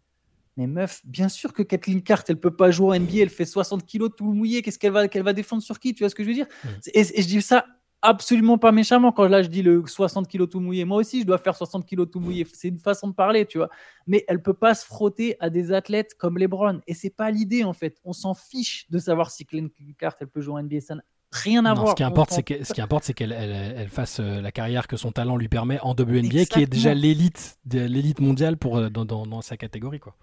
Mais 0.58 0.66
meuf, 0.66 1.02
bien 1.06 1.30
sûr 1.30 1.54
que 1.54 1.62
Kathleen 1.62 2.02
Clark, 2.02 2.28
elle 2.32 2.39
peut 2.39 2.56
pas 2.56 2.72
jouer 2.72 2.98
à 2.98 3.00
NBA, 3.00 3.18
elle 3.20 3.30
fait 3.30 3.45
60 3.45 3.86
kilos 3.86 4.10
tout 4.18 4.26
mouillé, 4.26 4.64
qu'est-ce 4.64 4.80
qu'elle 4.80 4.93
va, 4.93 5.08
qu'elle 5.08 5.22
va 5.22 5.34
défendre 5.34 5.62
sur 5.62 5.80
qui? 5.80 5.93
Tu 5.93 6.02
vois 6.02 6.10
ce 6.10 6.16
que 6.16 6.24
je 6.24 6.30
veux 6.30 6.34
dire? 6.34 6.48
Et, 6.95 7.02
et, 7.02 7.22
je 7.22 7.28
dis 7.28 7.43
ça 7.43 7.64
absolument 8.02 8.58
pas 8.58 8.72
méchamment 8.72 9.12
quand 9.12 9.28
là 9.28 9.43
je 9.43 9.50
dis 9.50 9.62
le 9.62 9.84
60 9.86 10.28
kg 10.28 10.50
tout 10.50 10.60
mouillé. 10.60 10.84
Moi 10.84 10.98
aussi, 10.98 11.22
je 11.22 11.28
dois 11.28 11.38
faire 11.38 11.56
60 11.56 11.88
kg 11.88 12.10
tout 12.10 12.20
mouillé. 12.20 12.48
C'est 12.52 12.70
une 12.70 12.80
façon 12.80 13.08
de 13.08 13.14
parler, 13.14 13.45
tu 13.45 13.60
vois. 13.60 13.70
Mais 14.08 14.26
elle 14.28 14.41
peut 14.41 14.56
pas 14.56 14.74
se 14.74 14.84
frotter 14.84 15.36
à 15.39 15.52
des 15.52 15.74
athlètes 15.74 16.16
comme 16.18 16.39
LeBron. 16.39 16.82
Et 16.88 16.95
c'est 16.95 17.12
pas 17.12 17.30
l'idée 17.30 17.64
en 17.64 17.74
fait. 17.74 18.00
On 18.04 18.14
s'en 18.14 18.34
fiche 18.34 18.89
de 18.89 18.98
savoir 18.98 19.30
si 19.30 19.45
Clem 19.45 19.70
Cart 20.00 20.16
elle 20.20 20.28
peut 20.28 20.41
jouer 20.41 20.56
en 20.56 20.64
NBA. 20.64 20.82
Ça 20.82 20.95
n'a 20.95 21.04
rien 21.32 21.65
à 21.65 21.73
voir. 21.73 21.89
Ce 21.89 21.95
qui 21.95 22.03
importe, 22.03 22.32
c'est 22.32 22.63
ce 22.63 22.73
qui 22.73 22.82
importe, 22.82 23.03
c'est 23.03 23.13
qu'elle 23.13 23.32
elle, 23.32 23.89
fasse 23.89 24.19
euh, 24.19 24.41
la 24.41 24.51
carrière 24.51 24.88
que 24.88 24.97
son 24.97 25.11
talent 25.11 25.38
lui 25.38 25.49
permet 25.49 25.80
en 25.82 25.91
WNBA, 25.91 26.45
qui 26.45 26.61
est 26.61 26.71
déjà 26.71 26.93
l'élite, 26.93 27.59
l'élite 27.71 28.19
mondiale 28.19 28.57
pour 28.57 28.78
euh, 28.78 28.89
dans, 28.89 29.05
dans, 29.05 29.25
dans 29.25 29.41
sa 29.41 29.57
catégorie, 29.57 29.99
quoi. 29.99 30.15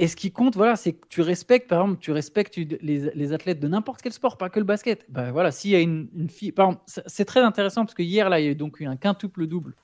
Et 0.00 0.08
ce 0.08 0.16
qui 0.16 0.32
compte, 0.32 0.56
voilà, 0.56 0.76
c'est 0.76 0.94
que 0.94 1.06
tu 1.10 1.20
respectes, 1.20 1.68
par 1.68 1.82
exemple, 1.82 2.00
tu 2.00 2.10
respectes 2.10 2.56
les, 2.56 3.32
athlètes 3.34 3.60
de 3.60 3.68
n'importe 3.68 4.00
quel 4.00 4.14
sport, 4.14 4.38
pas 4.38 4.48
que 4.48 4.58
le 4.58 4.64
basket. 4.64 5.04
Ben 5.10 5.30
voilà, 5.30 5.50
s'il 5.50 5.72
y 5.72 5.74
a 5.74 5.80
une, 5.80 6.08
fille, 6.30 6.52
par 6.52 6.68
exemple, 6.68 6.84
c'est 7.06 7.26
très 7.26 7.40
intéressant 7.40 7.84
parce 7.84 7.92
que 7.92 8.02
hier 8.02 8.30
là, 8.30 8.40
il 8.40 8.46
y 8.46 8.48
a 8.48 8.52
eu 8.52 8.54
donc 8.54 8.80
eu 8.80 8.86
un 8.86 8.96
quintuple 8.96 9.46
double 9.46 9.74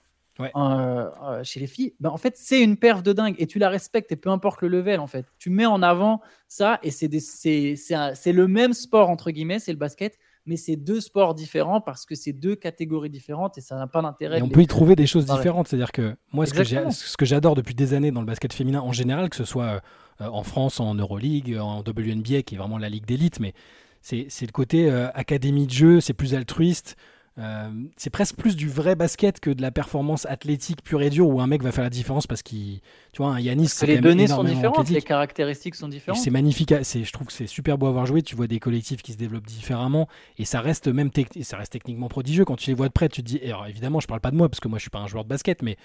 euh, 0.41 0.49
euh, 0.57 1.45
chez 1.45 1.61
les 1.61 1.67
filles. 1.67 1.93
Ben, 2.01 2.09
en 2.09 2.17
fait, 2.17 2.35
c'est 2.39 2.63
une 2.63 2.79
perf 2.79 3.03
de 3.03 3.13
dingue 3.13 3.35
et 3.39 3.47
tu 3.47 3.59
la 3.59 3.69
respectes 3.69 4.11
et 4.11 4.17
peu 4.17 4.31
importe 4.31 4.63
le 4.63 4.69
level, 4.69 5.01
en 5.01 5.07
fait, 5.07 5.27
tu 5.39 5.51
mets 5.51 5.67
en 5.67 5.83
avant 5.83 6.23
ça 6.49 6.79
et 6.83 6.91
c'est 6.91 7.11
c'est 7.21 8.33
le 8.33 8.49
même 8.49 8.73
sport 8.73 9.11
entre 9.11 9.31
guillemets, 9.31 9.59
c'est 9.59 9.73
le 9.73 9.79
basket, 9.79 10.19
mais 10.47 10.57
c'est 10.57 10.77
deux 10.77 11.01
sports 11.01 11.35
différents 11.35 11.81
parce 11.81 12.07
que 12.07 12.15
c'est 12.15 12.33
deux 12.33 12.55
catégories 12.55 13.11
différentes 13.11 13.59
et 13.59 13.61
ça 13.61 13.77
n'a 13.77 13.87
pas 13.87 14.01
d'intérêt. 14.01 14.39
Et 14.39 14.43
on 14.43 14.49
peut 14.49 14.63
y 14.63 14.67
trouver 14.67 14.97
des 14.97 15.07
choses 15.07 15.27
différentes. 15.27 15.69
C'est-à-dire 15.69 15.93
que 15.93 16.17
moi, 16.33 16.47
ce 16.47 17.17
que 17.17 17.27
j'adore 17.27 17.55
depuis 17.55 17.75
des 17.75 17.95
années 17.95 18.13
dans 18.13 18.21
le 18.21 18.27
basket 18.27 18.53
féminin 18.53 18.81
en 18.81 18.93
général, 18.93 19.29
que 19.29 19.37
ce 19.37 19.45
soit 19.45 19.83
euh, 20.21 20.29
en 20.29 20.43
France, 20.45 20.81
en 20.81 20.95
Euroleague, 20.95 21.59
en 21.61 21.81
WNBA, 21.81 22.43
qui 22.43 22.55
est 22.55 22.59
vraiment 22.59 22.79
la 22.79 22.89
ligue 22.89 23.07
d'élite, 23.07 23.41
mais 23.41 23.53
c'est 24.01 24.47
le 24.47 24.53
côté 24.53 24.89
euh, 24.89 25.09
académie 25.15 25.67
de 25.67 25.73
jeu, 25.73 26.01
c'est 26.01 26.15
plus 26.15 26.35
altruiste. 26.35 26.97
Euh, 27.39 27.69
c'est 27.99 28.09
presque 28.09 28.37
plus 28.37 28.57
du 28.57 28.67
vrai 28.67 28.95
basket 28.95 29.41
que 29.41 29.51
de 29.51 29.61
la 29.61 29.71
performance 29.71 30.25
athlétique 30.25 30.83
pure 30.83 31.03
et 31.03 31.11
dure 31.11 31.29
où 31.29 31.41
un 31.43 31.47
mec 31.47 31.63
va 31.63 31.71
faire 31.71 31.85
la 31.85 31.91
différence 31.91 32.27
parce 32.27 32.43
qu'il, 32.43 32.81
tu 33.13 33.19
vois, 33.19 33.29
un 33.29 33.41
Yanis. 33.41 33.69
les 33.83 33.99
données 33.99 34.27
sont 34.27 34.43
différentes, 34.43 34.89
les 34.89 35.03
caractéristiques 35.03 35.75
sont 35.75 35.89
différentes. 35.89 36.21
C'est 36.21 36.31
magnifique, 36.31 36.73
c'est, 36.83 37.05
je 37.05 37.13
trouve 37.13 37.27
que 37.27 37.35
c'est 37.35 37.47
super 37.47 37.77
beau 37.77 37.89
à 37.89 37.91
voir 37.91 38.07
jouer. 38.07 38.23
Tu 38.23 38.37
vois 38.37 38.47
des 38.47 38.59
collectifs 38.59 39.03
qui 39.03 39.13
se 39.13 39.19
développent 39.19 39.47
différemment 39.47 40.09
et 40.39 40.47
ça 40.47 40.61
reste 40.61 40.89
même 40.89 41.11
ça 41.43 41.59
reste 41.59 41.73
techniquement 41.73 42.09
prodigieux 42.09 42.47
quand 42.47 42.57
tu 42.57 42.71
les 42.71 42.75
vois 42.75 42.89
de 42.89 42.93
près. 42.93 43.11
Tu 43.11 43.23
te 43.23 43.27
dis, 43.27 43.41
alors 43.45 43.67
évidemment, 43.67 44.01
je 44.01 44.07
parle 44.07 44.21
pas 44.21 44.31
de 44.31 44.37
moi 44.37 44.49
parce 44.49 44.61
que 44.61 44.69
moi 44.69 44.79
je 44.79 44.83
suis 44.83 44.91
pas 44.91 45.01
un 45.01 45.07
joueur 45.07 45.25
de 45.25 45.29
basket, 45.29 45.63
mais 45.63 45.77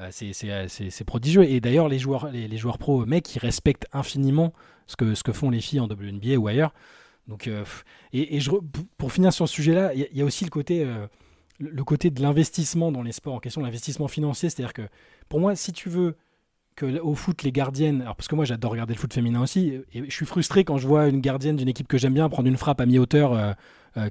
euh, 0.00 0.08
c'est 0.10 1.04
prodigieux. 1.04 1.44
Et 1.44 1.60
d'ailleurs, 1.60 1.88
les 1.88 1.98
joueurs, 1.98 2.30
les, 2.30 2.56
joueurs 2.56 2.78
pro 2.78 3.04
mecs, 3.06 3.34
ils 3.34 3.40
respectent 3.40 3.86
infiniment 3.92 4.52
ce 4.86 4.96
que, 4.96 5.14
ce 5.14 5.22
que 5.22 5.32
font 5.32 5.50
les 5.50 5.60
filles 5.60 5.80
en 5.80 5.86
WNBA 5.86 6.36
ou 6.36 6.46
ailleurs. 6.46 6.72
Donc, 7.28 7.46
euh, 7.46 7.64
et, 8.12 8.40
je, 8.40 8.50
pour 8.98 9.12
finir 9.12 9.32
sur 9.32 9.48
ce 9.48 9.54
sujet-là, 9.54 9.94
il 9.94 10.08
y, 10.12 10.22
a 10.22 10.24
aussi 10.24 10.44
le 10.44 10.50
côté, 10.50 10.86
le 11.58 11.84
côté 11.84 12.10
de 12.10 12.20
l'investissement 12.20 12.92
dans 12.92 13.02
les 13.02 13.12
sports 13.12 13.34
en 13.34 13.38
question, 13.38 13.62
l'investissement 13.62 14.08
financier. 14.08 14.50
C'est-à-dire 14.50 14.72
que 14.72 14.82
pour 15.28 15.40
moi, 15.40 15.54
si 15.54 15.72
tu 15.72 15.88
veux 15.88 16.16
que 16.74 16.98
au 17.00 17.14
foot, 17.14 17.42
les 17.42 17.52
gardiennes, 17.52 18.02
alors 18.02 18.16
parce 18.16 18.28
que 18.28 18.34
moi 18.34 18.44
j'adore 18.44 18.72
regarder 18.72 18.94
le 18.94 18.98
foot 18.98 19.12
féminin 19.12 19.42
aussi, 19.42 19.80
et 19.92 20.04
je 20.08 20.14
suis 20.14 20.26
frustré 20.26 20.64
quand 20.64 20.78
je 20.78 20.88
vois 20.88 21.08
une 21.08 21.20
gardienne 21.20 21.56
d'une 21.56 21.68
équipe 21.68 21.86
que 21.86 21.98
j'aime 21.98 22.14
bien 22.14 22.28
prendre 22.28 22.48
une 22.48 22.56
frappe 22.56 22.80
à 22.80 22.86
mi-hauteur 22.86 23.56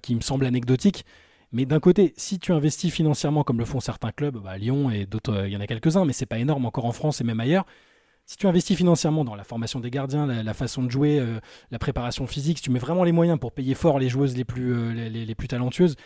qui 0.01 0.15
me 0.15 0.21
semble 0.21 0.45
anecdotique. 0.45 1.05
Mais 1.51 1.65
d'un 1.65 1.79
côté, 1.79 2.13
si 2.15 2.39
tu 2.39 2.53
investis 2.53 2.93
financièrement 2.93 3.43
comme 3.43 3.59
le 3.59 3.65
font 3.65 3.81
certains 3.81 4.11
clubs, 4.11 4.37
bah, 4.37 4.57
Lyon 4.57 4.89
et 4.89 5.05
d'autres, 5.05 5.33
euh, 5.33 5.47
il 5.47 5.53
y 5.53 5.57
en 5.57 5.61
a 5.61 5.67
quelques-uns, 5.67 6.05
mais 6.05 6.13
c'est 6.13 6.25
pas 6.25 6.39
énorme 6.39 6.65
encore 6.65 6.85
en 6.85 6.93
France 6.93 7.19
et 7.19 7.23
même 7.23 7.39
ailleurs. 7.39 7.65
Si 8.31 8.37
tu 8.37 8.47
investis 8.47 8.77
financièrement 8.77 9.25
dans 9.25 9.35
la 9.35 9.43
formation 9.43 9.81
des 9.81 9.91
gardiens, 9.91 10.25
la, 10.25 10.53
façon 10.53 10.83
de 10.83 10.89
jouer, 10.89 11.19
euh, 11.19 11.41
la 11.69 11.79
préparation 11.79 12.25
physique, 12.27 12.59
si 12.59 12.63
tu 12.63 12.71
mets 12.71 12.79
vraiment 12.79 13.03
les 13.03 13.11
moyens 13.11 13.37
pour 13.37 13.51
payer 13.51 13.75
fort 13.75 13.99
les 13.99 14.07
joueuses 14.07 14.37
les 14.37 14.45
plus, 14.45 14.73
euh, 14.73 15.09
les, 15.09 15.35
plus 15.35 15.49
talentueuses, 15.49 15.97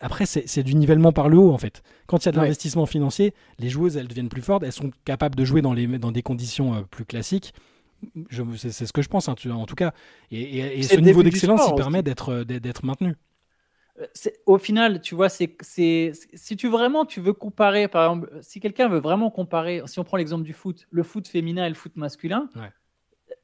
après, 0.00 0.26
c'est 0.26 0.64
du 0.64 0.74
nivellement 0.74 1.12
par 1.12 1.28
le 1.28 1.38
haut, 1.38 1.52
en 1.52 1.58
fait. 1.58 1.84
Quand 2.08 2.18
il 2.18 2.26
y 2.26 2.28
a 2.30 2.32
de 2.32 2.36
l'investissement 2.38 2.84
financier, 2.84 3.32
les 3.60 3.68
joueuses, 3.68 3.96
elles 3.96 4.08
deviennent 4.08 4.28
plus 4.28 4.42
fortes, 4.42 4.64
elles 4.64 4.72
sont 4.72 4.90
capables 5.04 5.36
de 5.36 5.44
jouer 5.44 5.62
dans, 5.62 5.72
les, 5.72 5.86
dans 5.86 6.10
des 6.10 6.22
conditions 6.22 6.84
plus 6.90 7.04
classiques. 7.04 7.54
C'est 8.56 8.72
ce 8.72 8.92
que 8.92 9.00
je 9.00 9.08
pense, 9.08 9.28
hein, 9.28 9.36
en 9.52 9.66
tout 9.66 9.76
cas. 9.76 9.92
Et, 10.32 10.58
et 10.58 10.82
ce 10.82 10.96
niveau 10.96 11.22
d'excellence, 11.22 11.60
il 11.68 11.76
permet 11.76 12.02
d'être 12.02 12.84
maintenu 12.84 13.14
au 14.46 14.58
final, 14.58 15.00
tu 15.00 15.14
vois, 15.14 15.28
c'est 15.28 15.56
si 15.62 16.56
tu 16.56 16.68
vraiment 16.68 17.04
tu 17.04 17.20
veux 17.20 17.32
comparer, 17.32 17.88
par 17.88 18.04
exemple, 18.04 18.38
si 18.42 18.60
quelqu'un 18.60 18.88
veut 18.88 19.00
vraiment 19.00 19.30
comparer, 19.30 19.82
si 19.86 19.98
on 19.98 20.04
prend 20.04 20.16
l'exemple 20.16 20.44
du 20.44 20.52
foot, 20.52 20.86
le 20.90 21.02
foot 21.02 21.28
féminin 21.28 21.66
et 21.66 21.68
le 21.68 21.74
foot 21.74 21.96
masculin, 21.96 22.48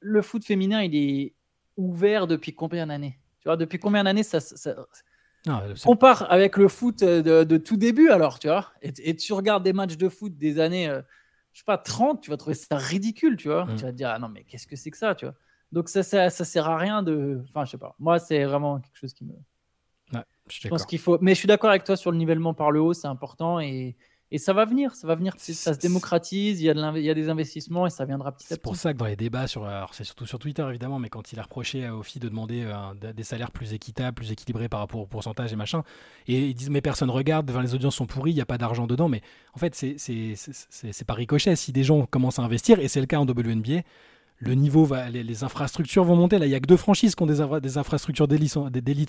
le 0.01 0.23
foot 0.23 0.45
féminin, 0.45 0.83
il 0.83 0.95
est 0.95 1.35
ouvert 1.77 2.27
depuis 2.27 2.55
combien 2.55 2.87
d'années? 2.87 3.19
Tu 3.41 3.49
vois, 3.49 3.57
depuis 3.57 3.79
combien 3.79 4.05
d'années 4.05 4.23
ça, 4.23 4.39
compare 5.85 6.31
avec 6.31 6.57
le 6.57 6.69
foot 6.69 7.01
de, 7.01 7.57
tout 7.57 7.77
début 7.77 8.11
alors, 8.11 8.39
tu 8.39 8.49
vois? 8.49 8.73
Et, 8.83 9.17
tu 9.17 9.33
regardes 9.33 9.63
des 9.63 9.73
matchs 9.73 9.97
de 9.97 10.09
foot 10.09 10.37
des 10.37 10.59
années. 10.61 10.89
Euh, 10.89 11.03
je 11.53 11.61
sais 11.61 11.65
pas, 11.65 11.79
30, 11.79 12.21
tu 12.21 12.31
vas 12.31 12.37
trouver 12.37 12.55
ça 12.55 12.77
ridicule, 12.77 13.37
tu 13.37 13.49
vois? 13.49 13.65
Mm. 13.65 13.77
Tu 13.77 13.83
vas 13.83 13.91
te 13.91 13.97
dire, 13.97 14.11
ah 14.11 14.19
non, 14.19 14.29
mais 14.29 14.45
qu'est-ce 14.45 14.67
que 14.67 14.77
c'est 14.77 14.91
que 14.91 14.97
ça, 14.97 15.15
tu 15.15 15.25
vois? 15.25 15.35
Donc 15.73 15.89
ça, 15.89 16.03
ça, 16.03 16.31
ça 16.31 16.45
sert 16.45 16.69
à 16.69 16.77
rien 16.77 17.03
de. 17.03 17.43
Enfin, 17.49 17.65
je 17.65 17.73
sais 17.73 17.79
pas. 17.79 17.95
Moi, 17.99 18.19
c'est 18.19 18.45
vraiment 18.45 18.81
quelque 18.81 18.97
chose 18.97 19.13
qui 19.13 19.25
me. 19.25 19.35
Je 20.51 20.69
pense 20.69 20.87
qu'il 20.87 20.99
faut. 20.99 21.19
Mais 21.21 21.35
je 21.35 21.39
suis 21.39 21.49
d'accord 21.49 21.71
avec 21.71 21.85
toi 21.85 21.97
sur 21.97 22.11
le 22.11 22.17
nivellement 22.19 22.55
par 22.55 22.71
le 22.71 22.81
haut, 22.81 22.93
c'est 22.95 23.07
important 23.09 23.61
et, 23.61 23.97
et 24.31 24.37
ça 24.39 24.53
va 24.53 24.65
venir, 24.67 24.95
ça 24.95 25.07
va 25.07 25.15
venir. 25.15 25.33
Ça 25.39 25.73
se 25.73 25.79
démocratise, 25.79 26.61
il 26.61 26.65
y, 26.65 26.69
a 26.71 26.75
de 26.75 26.81
l'inv- 26.81 26.99
il 26.99 27.05
y 27.05 27.09
a 27.11 27.15
des 27.15 27.31
investissements 27.31 27.87
et 27.87 27.91
ça 27.91 28.05
viendra 28.05 28.33
petit 28.33 28.45
à 28.45 28.49
C'est 28.57 28.61
pour 28.63 28.73
petit. 28.73 28.81
ça 28.83 28.93
que 28.93 28.99
dans 28.99 29.07
les 29.07 29.17
débats, 29.17 29.47
sur, 29.47 29.67
c'est 29.93 30.05
surtout 30.05 30.27
sur 30.27 30.39
Twitter 30.39 30.65
évidemment, 30.69 30.99
mais 30.99 31.09
quand 31.09 31.33
il 31.33 31.39
a 31.39 31.43
reproché 31.43 31.87
à 31.87 31.97
Ophi 31.97 32.19
de 32.19 32.29
demander 32.29 32.63
euh, 32.67 33.13
des 33.13 33.23
salaires 33.23 33.51
plus 33.51 33.73
équitables, 33.73 34.15
plus 34.15 34.31
équilibrés 34.31 34.69
par 34.69 34.81
rapport 34.81 35.01
au 35.01 35.07
pourcentage 35.07 35.51
et 35.53 35.57
machin, 35.57 35.83
et 36.27 36.47
ils 36.49 36.55
disent 36.55 36.69
mais 36.71 36.83
personne 36.83 37.09
regarde, 37.11 37.51
enfin, 37.51 37.63
les 37.63 37.75
audiences 37.75 37.97
sont 37.97 38.07
pourries, 38.07 38.33
il 38.33 38.35
n'y 38.35 38.43
a 38.43 38.47
pas 38.47 38.59
d'argent 38.59 38.87
dedans, 38.87 39.09
mais 39.09 39.23
en 39.55 39.59
fait 39.59 39.75
c'est- 39.75 39.97
c'est 39.99 41.11
ricochet. 41.11 41.57
Si 41.57 41.73
des 41.73 41.85
gens 41.85 42.05
commencent 42.05 42.39
à 42.39 42.43
investir, 42.43 42.79
et 42.81 42.89
c'est 42.89 43.01
le 43.01 43.07
cas 43.07 43.19
en 43.19 43.25
WNBA, 43.27 43.81
le 44.41 44.55
niveau 44.55 44.85
va, 44.85 45.09
les, 45.11 45.45
infrastructures 45.45 46.05
vont 46.05 46.17
monter. 46.17 46.39
Là, 46.39 46.47
il 46.47 46.51
y 46.51 46.55
a 46.55 46.61
que 46.61 46.67
deux 46.67 46.77
franchises 46.77 47.15
qui 47.15 47.23
ont 47.23 47.27
des, 47.27 47.43
des 47.61 47.79
infrastructures 47.79 48.29
d'élite 48.29 48.57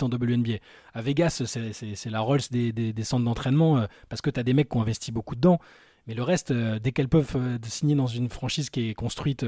en, 0.04 0.10
WNBA. 0.10 0.56
À 0.94 1.02
Vegas, 1.02 1.44
c'est- 1.46 2.10
la 2.10 2.20
Rolls 2.20 2.42
des, 2.52 2.94
centres 3.04 3.26
d'entraînement 3.26 3.78
euh, 3.78 3.86
parce 4.10 4.22
que 4.22 4.30
tu 4.30 4.40
as 4.40 4.44
des 4.44 4.54
mecs 4.54 4.70
qui 4.70 4.78
ont 4.78 4.82
investi 4.82 5.12
beaucoup 5.12 5.36
dedans. 5.36 5.60
Mais 6.08 6.16
le 6.16 6.24
reste, 6.24 6.52
euh, 6.52 6.80
dès 6.80 6.92
qu'elles 6.92 7.10
peuvent 7.10 7.36
euh, 7.36 7.58
signer 7.64 7.94
dans 7.94 8.08
une 8.08 8.30
franchise 8.30 8.72
qui 8.72 8.90
est 8.90 8.94
construite 8.96 9.46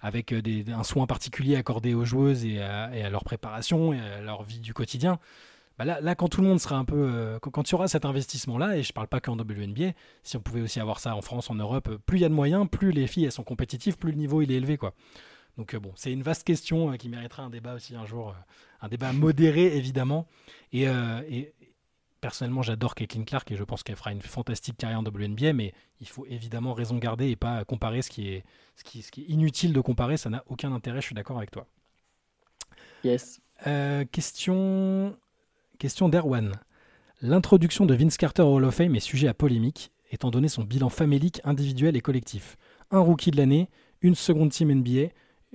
avec 0.00 0.32
un 0.32 0.84
soin 0.84 1.06
particulier 1.06 1.56
accordé 1.56 1.94
aux 1.94 2.04
joueuses 2.04 2.44
et 2.44 2.60
à 2.60 3.10
leur 3.10 3.24
préparation 3.24 3.92
et 3.92 3.98
à 3.98 4.20
leur 4.20 4.44
vie 4.44 4.60
du 4.60 4.72
quotidien, 4.72 5.18
bah 5.78 5.84
là, 5.84 6.00
là, 6.00 6.14
quand 6.14 6.28
tout 6.28 6.40
le 6.40 6.46
monde 6.48 6.58
sera 6.60 6.76
un 6.76 6.84
peu. 6.84 6.96
euh, 6.96 7.38
quand, 7.38 7.50
quand 7.50 7.68
il 7.68 7.72
y 7.72 7.74
aura 7.74 7.86
cet 7.88 8.04
investissement-là, 8.06 8.76
et 8.78 8.82
je 8.82 8.92
parle 8.92 9.08
pas 9.08 9.20
qu'en 9.20 9.36
WNBA, 9.36 9.92
si 10.22 10.36
on 10.36 10.40
pouvait 10.40 10.62
aussi 10.62 10.80
avoir 10.80 10.98
ça 11.00 11.14
en 11.14 11.20
France, 11.20 11.50
en 11.50 11.54
Europe, 11.54 11.88
euh, 11.88 11.98
plus 11.98 12.18
il 12.18 12.22
y 12.22 12.24
a 12.24 12.28
de 12.30 12.34
moyens, 12.34 12.66
plus 12.70 12.92
les 12.92 13.06
filles 13.06 13.26
elles 13.26 13.32
sont 13.32 13.44
compétitives, 13.44 13.98
plus 13.98 14.10
le 14.10 14.16
niveau 14.16 14.40
il 14.40 14.50
est 14.50 14.54
élevé. 14.56 14.78
quoi. 14.78 14.94
Donc 15.58 15.74
euh, 15.74 15.78
bon, 15.80 15.92
c'est 15.94 16.12
une 16.12 16.22
vaste 16.22 16.44
question 16.44 16.92
euh, 16.92 16.96
qui 16.96 17.10
mériterait 17.10 17.42
un 17.42 17.50
débat 17.50 17.74
aussi 17.74 17.94
un 17.94 18.06
jour, 18.06 18.34
un 18.80 18.88
débat 18.88 19.12
modéré 19.12 19.64
évidemment. 19.76 20.26
Et, 20.72 20.84
et 20.84 21.52
personnellement, 22.22 22.62
j'adore 22.62 22.94
Caitlin 22.94 23.24
Clark 23.24 23.50
et 23.52 23.56
je 23.56 23.64
pense 23.64 23.82
qu'elle 23.82 23.96
fera 23.96 24.12
une 24.12 24.22
fantastique 24.22 24.78
carrière 24.78 25.00
en 25.00 25.04
WNBA, 25.04 25.52
mais 25.52 25.74
il 26.00 26.08
faut 26.08 26.24
évidemment 26.26 26.72
raison 26.72 26.96
garder 26.96 27.28
et 27.28 27.36
pas 27.36 27.64
comparer 27.66 28.00
ce 28.00 28.08
qui 28.10 28.30
est, 28.30 28.44
ce 28.76 28.84
qui, 28.84 29.02
ce 29.02 29.10
qui 29.12 29.22
est 29.22 29.26
inutile 29.26 29.74
de 29.74 29.80
comparer, 29.80 30.16
ça 30.16 30.30
n'a 30.30 30.42
aucun 30.48 30.72
intérêt, 30.72 31.00
je 31.02 31.06
suis 31.06 31.14
d'accord 31.14 31.36
avec 31.36 31.50
toi. 31.50 31.66
Yes. 33.04 33.40
Question 34.12 35.16
question 35.76 36.08
d'Erwan. 36.08 36.52
L'introduction 37.22 37.86
de 37.86 37.94
Vince 37.94 38.16
Carter 38.16 38.42
au 38.42 38.56
Hall 38.56 38.64
of 38.64 38.74
Fame 38.74 38.94
est 38.94 39.00
sujet 39.00 39.28
à 39.28 39.34
polémique, 39.34 39.92
étant 40.10 40.30
donné 40.30 40.48
son 40.48 40.64
bilan 40.64 40.88
famélique 40.88 41.40
individuel 41.44 41.96
et 41.96 42.00
collectif. 42.00 42.56
Un 42.90 43.00
rookie 43.00 43.30
de 43.30 43.36
l'année, 43.36 43.68
une 44.00 44.14
seconde 44.14 44.50
team 44.50 44.72
NBA, 44.72 45.08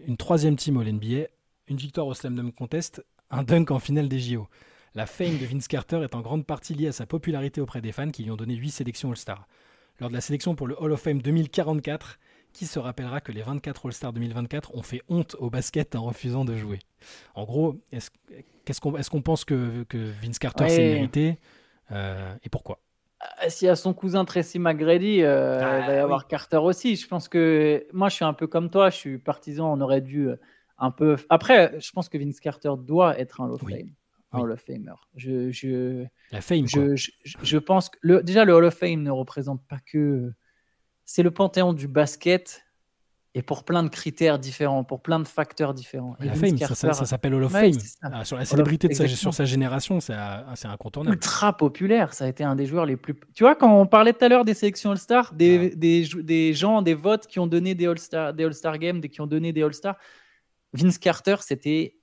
une 0.07 0.17
troisième 0.17 0.55
team 0.55 0.77
All 0.77 0.91
NBA, 0.91 1.27
une 1.67 1.77
victoire 1.77 2.07
au 2.07 2.13
Slam 2.13 2.35
Dunk 2.35 2.53
Contest, 2.55 3.03
un 3.29 3.43
dunk 3.43 3.71
en 3.71 3.79
finale 3.79 4.09
des 4.09 4.19
JO. 4.19 4.47
La 4.93 5.05
fame 5.05 5.37
de 5.37 5.45
Vince 5.45 5.67
Carter 5.67 6.01
est 6.03 6.15
en 6.15 6.21
grande 6.21 6.45
partie 6.45 6.73
liée 6.73 6.87
à 6.87 6.91
sa 6.91 7.05
popularité 7.05 7.61
auprès 7.61 7.81
des 7.81 7.91
fans 7.91 8.11
qui 8.11 8.23
lui 8.23 8.31
ont 8.31 8.35
donné 8.35 8.55
8 8.55 8.71
sélections 8.71 9.09
All-Star. 9.09 9.47
Lors 9.99 10.09
de 10.09 10.15
la 10.15 10.21
sélection 10.21 10.55
pour 10.55 10.67
le 10.67 10.75
Hall 10.81 10.91
of 10.91 11.01
Fame 11.01 11.21
2044, 11.21 12.19
qui 12.53 12.65
se 12.65 12.79
rappellera 12.79 13.21
que 13.21 13.31
les 13.31 13.41
24 13.41 13.85
All-Star 13.85 14.13
2024 14.13 14.75
ont 14.75 14.81
fait 14.81 15.01
honte 15.07 15.35
au 15.39 15.49
basket 15.49 15.95
en 15.95 16.03
refusant 16.03 16.43
de 16.43 16.57
jouer? 16.57 16.79
En 17.35 17.45
gros, 17.45 17.79
est-ce 18.71 19.09
qu'on 19.09 19.19
est 19.19 19.21
pense 19.21 19.45
que, 19.45 19.83
que 19.83 19.97
Vince 20.23 20.39
Carter 20.39 20.63
Ouais. 20.63 20.69
s'est 20.69 20.93
mérité 20.93 21.39
euh, 21.91 22.33
et 22.43 22.49
pourquoi? 22.49 22.79
Ah, 23.19 23.49
S'il 23.49 23.67
y 23.67 23.69
a 23.69 23.75
son 23.75 23.93
cousin 23.93 24.25
Tracy 24.25 24.57
McGrady, 24.59 25.21
euh, 25.21 25.59
Ah, 25.61 25.79
il 25.81 25.85
va 25.87 25.93
y 25.93 25.97
avoir 25.97 26.21
oui. 26.21 26.25
Carter 26.29 26.57
aussi. 26.57 26.95
Je 26.95 27.07
pense 27.07 27.27
que 27.27 27.85
moi, 27.93 28.09
je 28.09 28.15
suis 28.15 28.25
un 28.25 28.33
peu 28.33 28.47
comme 28.47 28.69
toi. 28.69 28.89
Je 28.89 28.95
suis 28.97 29.17
partisan. 29.19 29.71
On 29.71 29.79
aurait 29.81 30.01
dû 30.01 30.29
euh, 30.29 30.35
un 30.79 30.89
peu. 30.91 31.15
Après, 31.29 31.79
je 31.79 31.91
pense 31.91 32.09
que 32.09 32.17
Vince 32.17 32.39
Carter 32.39 32.71
doit 32.79 33.19
être 33.19 33.41
un 33.41 33.45
Hall 33.45 33.51
of 33.51 33.61
Oui. 33.63 33.73
Fame, 33.73 33.89
un 34.31 34.37
Oui. 34.39 34.43
Hall 34.45 34.51
of 34.53 34.61
Famer. 34.61 34.93
Je, 35.15 35.51
je, 35.51 36.05
La 36.31 36.41
fame, 36.41 36.61
quoi. 36.67 36.95
je, 36.95 36.95
je, 36.95 37.37
je 37.43 37.57
pense 37.57 37.89
que 37.89 37.97
le, 38.01 38.23
déjà 38.23 38.43
le 38.45 38.53
Hall 38.53 38.65
of 38.65 38.73
Fame 38.75 39.03
ne 39.03 39.11
représente 39.11 39.61
pas 39.67 39.77
que. 39.85 40.31
C'est 41.05 41.23
le 41.23 41.31
panthéon 41.31 41.73
du 41.73 41.87
basket 41.89 42.63
et 43.33 43.41
pour 43.41 43.63
plein 43.63 43.81
de 43.83 43.87
critères 43.87 44.39
différents, 44.39 44.83
pour 44.83 45.01
plein 45.01 45.17
de 45.19 45.27
facteurs 45.27 45.73
différents. 45.73 46.17
La 46.19 46.33
fame, 46.33 46.57
ça, 46.57 46.67
ça- 46.75 46.87
Carter, 46.87 46.93
ça 46.99 47.05
s'appelle 47.05 47.33
Hall 47.33 47.43
of 47.45 47.51
Fame. 47.53 47.71
ça. 47.73 47.97
Ah, 48.11 48.25
sur 48.25 48.35
la 48.35 48.43
célébrité 48.43 48.89
de 48.89 48.93
sa, 48.93 49.07
sur 49.07 49.33
sa 49.33 49.45
génération, 49.45 49.99
c'est 50.01 50.13
incontournable. 50.65 51.15
ultra 51.15 51.55
populaire. 51.55 52.13
Ça 52.13 52.25
a 52.25 52.27
été 52.27 52.43
un 52.43 52.55
des 52.57 52.65
joueurs 52.65 52.85
les 52.85 52.97
plus. 52.97 53.15
Tu 53.33 53.43
vois, 53.43 53.55
quand 53.55 53.73
on 53.73 53.85
parlait 53.87 54.11
tout 54.11 54.25
à 54.25 54.27
l'heure 54.29 54.43
des 54.43 54.53
sélections 54.53 54.91
All-Star, 54.91 55.33
des, 55.33 55.57
Ouais. 55.57 55.75
des, 55.75 56.03
jou- 56.03 56.21
des 56.23 56.53
gens, 56.53 56.81
des 56.81 56.93
votes 56.93 57.25
qui 57.25 57.39
ont 57.39 57.47
donné 57.47 57.73
des 57.73 57.87
All-Star 57.87 58.33
des 58.33 58.43
All-Star 58.43 58.77
Games, 58.77 58.99
des, 58.99 59.07
qui 59.07 59.21
ont 59.21 59.27
donné 59.27 59.53
des 59.53 59.63
All-Star, 59.63 59.95
Vince 60.73 60.97
Carter, 60.97 61.37
c'était 61.39 61.95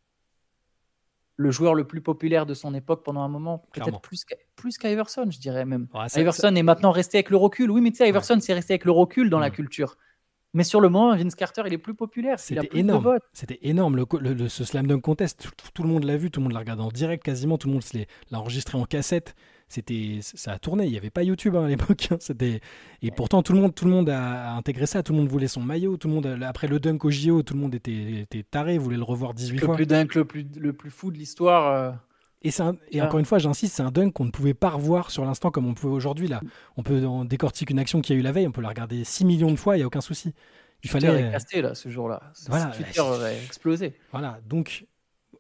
le 1.37 1.51
joueur 1.51 1.75
le 1.75 1.87
plus 1.87 2.01
populaire 2.01 2.47
de 2.47 2.55
son 2.55 2.75
époque 2.75 3.05
pendant 3.05 3.21
un 3.23 3.29
moment, 3.29 3.67
peut-être 3.73 4.01
plus 4.01 4.25
plus 4.57 4.77
qu'Iverson, 4.77 5.27
je 5.31 5.39
dirais 5.39 5.65
même. 5.65 5.87
Ouais, 5.95 6.09
ça- 6.09 6.21
Iverson 6.21 6.53
est 6.57 6.63
maintenant 6.65 6.91
resté 6.91 7.19
avec 7.19 7.31
le 7.31 7.37
recul. 7.37 7.71
Oui, 7.71 7.81
mais 7.81 7.91
tu 7.91 7.99
sais, 7.99 8.09
Iverson, 8.09 8.39
c'est 8.41 8.55
resté 8.55 8.73
avec 8.73 8.85
le 8.85 8.91
recul 8.91 9.31
dans 9.31 9.39
la 9.39 9.51
Mm. 9.51 9.53
culture. 9.53 9.97
Mais 10.55 10.65
sur 10.65 10.81
le 10.81 10.89
moment, 10.89 11.15
Vince 11.15 11.35
Carter, 11.35 11.63
il 11.67 11.73
est 11.75 11.79
plus 11.79 11.95
populaire. 11.95 12.39
C'était 12.41 12.71
énorme. 12.79 13.19
C'était 13.35 13.59
énorme. 13.63 13.97
Le, 13.97 14.07
le- 14.21 14.33
le- 14.35 14.49
ce 14.49 14.65
Slam 14.65 14.87
Dunk 14.87 15.01
Contest, 15.03 15.41
tout, 15.43 15.51
tout- 15.57 15.71
tout 15.75 15.83
le 15.83 15.89
monde 15.91 16.05
l'a 16.05 16.17
vu, 16.17 16.31
tout 16.31 16.41
le 16.41 16.45
monde 16.45 16.53
l'a 16.55 16.61
regardé 16.61 16.83
en 16.83 16.89
direct 16.89 17.23
quasiment, 17.23 17.59
tout 17.59 17.69
le 17.69 17.75
monde 17.75 17.83
l'a 18.31 18.39
enregistré 18.41 18.79
en 18.79 18.85
cassette. 18.85 19.35
C'était, 19.71 20.21
ça 20.23 20.53
a 20.53 20.59
tourné. 20.59 20.87
Il 20.87 20.91
n'y 20.91 20.97
avait 20.97 21.11
pas 21.11 21.23
YouTube 21.23 21.55
hein, 21.55 21.65
à 21.65 21.69
l'époque. 21.69 22.09
hein. 22.11 22.17
C'était, 22.21 22.61
et 23.03 23.11
pourtant 23.11 23.43
tout 23.43 23.53
le 23.53 23.61
monde, 23.61 23.75
tout 23.75 23.85
le 23.85 23.91
monde 23.91 24.09
a, 24.09 24.55
intégré 24.55 24.87
ça. 24.87 25.03
Tout 25.03 25.13
le 25.13 25.19
monde 25.19 25.29
voulait 25.29 25.49
son 25.49 25.61
maillot. 25.61 25.99
Tout 25.99 26.09
le 26.09 26.15
monde, 26.15 26.39
après 26.43 26.67
le 26.67 26.81
dunk 26.81 27.05
au 27.05 27.11
JO, 27.11 27.43
tout 27.43 27.53
le 27.53 27.61
monde 27.61 27.75
était, 27.75 28.21
était 28.23 28.43
taré, 28.43 28.79
voulait 28.79 28.97
le 28.97 29.03
revoir 29.03 29.35
18 29.35 29.61
Le 29.61 29.67
fois. 29.67 29.75
plus 29.77 29.85
dunk, 29.87 30.15
le 30.15 30.25
plus, 30.25 30.47
le 30.59 30.73
plus 30.73 30.91
fou 30.91 31.11
de 31.11 31.19
l'histoire. 31.19 31.95
Euh, 32.45 32.49
Et, 32.49 32.61
un- 32.63 32.77
et 32.93 33.01
Ah. 33.01 33.07
encore 33.07 33.19
une 33.19 33.25
fois, 33.27 33.39
j'insiste, 33.39 33.75
c'est 33.77 33.83
un 33.83 33.91
dunk 33.91 34.13
qu'on 34.13 34.25
ne 34.25 34.31
pouvait 34.31 34.55
pas 34.55 34.71
revoir 34.71 35.11
sur 35.11 35.25
l'instant 35.25 35.51
comme 35.51 35.67
on 35.67 35.75
pouvait 35.75 35.93
aujourd'hui. 35.95 36.29
Là, 36.29 36.41
on 36.77 36.83
peut 36.83 37.05
on 37.05 37.25
décortique 37.25 37.71
une 37.71 37.79
action 37.79 38.01
qu'il 38.01 38.15
y 38.15 38.19
a 38.19 38.21
eu 38.21 38.23
la 38.25 38.33
veille, 38.33 38.47
on 38.47 38.53
peut 38.53 38.63
la 38.63 38.69
regarder 38.69 39.03
6 39.05 39.25
millions 39.25 39.51
de 39.51 39.57
fois, 39.57 39.77
il 39.77 39.81
n'y 39.81 39.85
a 39.85 39.87
aucun 39.87 40.01
souci. 40.01 40.35
Il 40.85 40.91
Twitter 40.91 41.07
fallait. 41.09 41.23
est 41.29 41.33
cassé 41.33 41.61
là 41.63 41.75
ce 41.75 41.89
jour-là. 41.89 42.23
Voilà. 42.49 42.67
Twitter 42.67 43.01
aurait 43.01 43.37
explosé. 43.45 43.95
Voilà, 44.13 44.39
donc, 44.49 44.87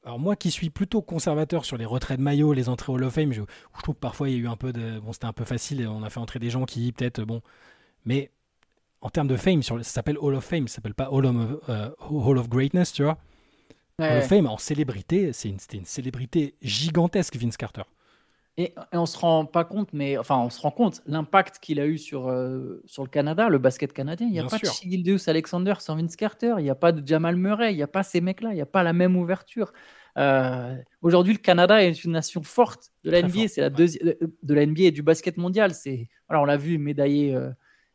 alors 0.05 0.19
moi 0.19 0.35
qui 0.35 0.51
suis 0.51 0.71
plutôt 0.71 1.01
conservateur 1.01 1.65
sur 1.65 1.77
les 1.77 1.85
retraits 1.85 2.19
de 2.19 2.23
maillot, 2.25 2.53
les 2.53 2.69
entrées 2.69 2.93
Hall 2.93 3.05
of 3.05 3.13
Fame, 3.15 3.33
je, 3.33 3.43
je 3.77 3.83
trouve 3.83 3.95
que 3.95 4.01
parfois 4.01 4.29
il 4.29 4.35
y 4.35 4.37
a 4.37 4.41
eu 4.41 4.49
un 4.49 4.57
peu 4.57 4.73
de. 4.73 4.99
Bon, 4.99 5.13
c'était 5.13 5.27
un 5.27 5.33
peu 5.33 5.45
facile, 5.45 5.87
on 5.87 6.03
a 6.03 6.11
fait 6.11 6.19
entrer 6.19 6.41
des 6.41 6.51
gens 6.51 6.65
qui, 6.65 6.91
peut-être, 6.91 7.23
bon. 7.23 7.41
Mais 8.05 8.31
en 9.01 9.11
termes 9.11 9.29
de 9.29 9.37
fame, 9.37 9.63
sur, 9.63 9.77
ça 9.85 9.91
s'appelle 9.93 10.19
Hall 10.19 10.35
of 10.35 10.45
Fame, 10.45 10.67
ça 10.67 10.77
s'appelle 10.77 10.95
pas 10.95 11.11
Hall 11.13 11.27
of, 11.27 11.37
euh, 11.69 11.91
Hall 12.11 12.39
of 12.39 12.49
Greatness, 12.49 12.93
tu 12.93 13.05
vois. 13.05 13.19
Ouais. 13.99 14.23
Fame, 14.23 14.47
en 14.47 14.59
célébrité, 14.59 15.33
c'est 15.33 15.49
une- 15.49 15.59
c'était 15.59 15.77
une, 15.77 15.85
célébrité 15.85 16.55
gigantesque, 16.63 17.37
Vince 17.37 17.57
Carter. 17.57 17.83
Et, 18.57 18.75
et 18.93 18.97
on 18.97 19.07
se 19.07 19.17
rend 19.17 19.45
pas 19.45 19.65
compte, 19.65 19.93
mais 19.93 20.19
enfin 20.19 20.37
on 20.39 20.51
se 20.51 20.61
rend 20.61 20.73
compte 20.73 21.01
l'impact 21.07 21.59
qu'il 21.61 21.79
a 21.79 21.87
eu 21.87 21.97
sur, 21.97 22.29
euh, 22.29 22.83
sur 22.87 23.05
le 23.05 23.09
Canada, 23.09 23.49
le 23.49 23.59
basket 23.59 23.93
canadien. 23.93 24.27
Il 24.27 24.33
n'y 24.33 24.41
a 24.41 24.43
Bien 24.43 24.51
pas 24.51 24.59
sûr. 24.59 24.69
de 24.69 24.75
Shigildeus 24.75 25.29
Alexander 25.29 25.75
sans 25.79 25.95
Vince 25.97 26.17
Carter, 26.17 26.55
il 26.59 26.65
n'y 26.65 26.71
a 26.71 26.75
pas 26.75 26.91
de 26.91 27.07
Jamal 27.07 27.37
Murray, 27.37 27.73
il 27.73 27.77
n'y 27.77 27.85
a 27.85 27.89
pas 27.89 28.03
ces 28.03 28.21
mecs-là, 28.21 28.51
il 28.51 28.57
n'y 28.57 28.61
a 28.61 28.67
pas 28.67 28.83
la 28.83 28.93
même 28.93 29.17
ouverture. 29.17 29.73
Euh, 30.17 30.75
Aujourd'hui, 31.03 31.35
le 31.35 31.39
Canada 31.39 31.83
est 31.85 32.03
une 32.05 32.13
nation 32.13 32.43
forte 32.43 32.91
de 33.05 33.13
la 33.13 33.21
Très 33.23 33.29
NBA, 33.29 33.49
c'est 33.49 33.61
la 33.61 33.71
deuxième 33.71 34.15
de 34.43 34.55
la 34.55 34.67
NBA 34.67 34.83
et 34.85 34.91
du 34.91 35.03
basket 35.03 35.37
mondial. 35.37 35.73
C'est 35.73 36.09
voilà, 36.29 36.43
on 36.43 36.45
l'a 36.45 36.57
vu 36.57 36.79
médaillé, 36.79 37.37
euh, 37.37 37.51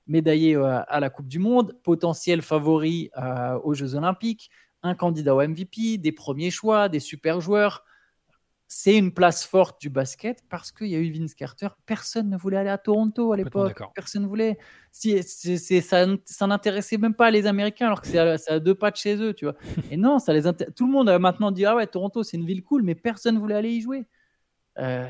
médaillé 0.08 0.56
à 0.56 1.00
la 1.02 1.10
Coupe 1.10 1.28
du 1.28 1.40
Monde, 1.40 1.76
potentiel 1.84 2.42
favori 2.42 3.10
aux 3.64 3.74
Jeux 3.74 3.96
Olympiques, 3.96 4.50
un 4.84 4.96
candidat 4.96 5.34
au 5.36 5.42
MVP, 5.42 5.98
des 5.98 6.12
premiers 6.12 6.52
choix, 6.52 6.90
des 6.90 7.00
super 7.00 7.42
joueurs 7.42 7.84
c'est 8.74 8.98
une 8.98 9.14
place 9.14 9.46
forte 9.46 9.80
du 9.80 9.90
basket 9.90 10.44
parce 10.50 10.72
qu'il 10.72 10.88
y 10.88 10.96
a 10.96 11.00
eu 11.00 11.12
Vince 11.12 11.36
Carter. 11.36 11.68
Personne 11.86 12.30
ne 12.30 12.38
voulait 12.38 12.58
aller 12.58 12.70
à 12.70 12.78
Toronto 12.78 13.32
à 13.32 13.38
l'époque. 13.38 13.80
Personne 13.94 14.24
ne 14.24 14.28
voulait. 14.28 14.58
Si, 14.92 15.22
ça, 15.24 16.06
ça 16.26 16.48
n'intéressait 16.48 16.98
même 16.98 17.14
pas 17.14 17.30
les 17.30 17.46
Américains 17.46 17.88
alors 17.88 18.02
que 18.02 18.08
c'est 18.08 18.18
à, 18.18 18.60
deux 18.60 18.76
pas 18.76 18.92
de 18.92 18.96
chez 18.96 19.16
eux, 19.18 19.34
tu 19.34 19.46
vois. 19.46 19.56
Et 19.92 19.98
non, 19.98 20.20
ça 20.20 20.34
les 20.34 20.42
tout 20.76 20.88
le 20.88 20.92
monde 20.92 21.10
a 21.10 21.20
maintenant 21.20 21.52
dit 21.52 21.66
ah 21.66 21.76
ouais 21.76 21.88
Toronto 21.88 22.24
c'est 22.24 22.38
une 22.38 22.46
ville 22.46 22.64
cool, 22.64 22.84
mais 22.84 22.96
personne 22.96 23.38
voulait 23.38 23.56
aller 23.56 23.72
y 23.72 23.82
jouer. 23.82 24.06
Euh, 24.80 25.08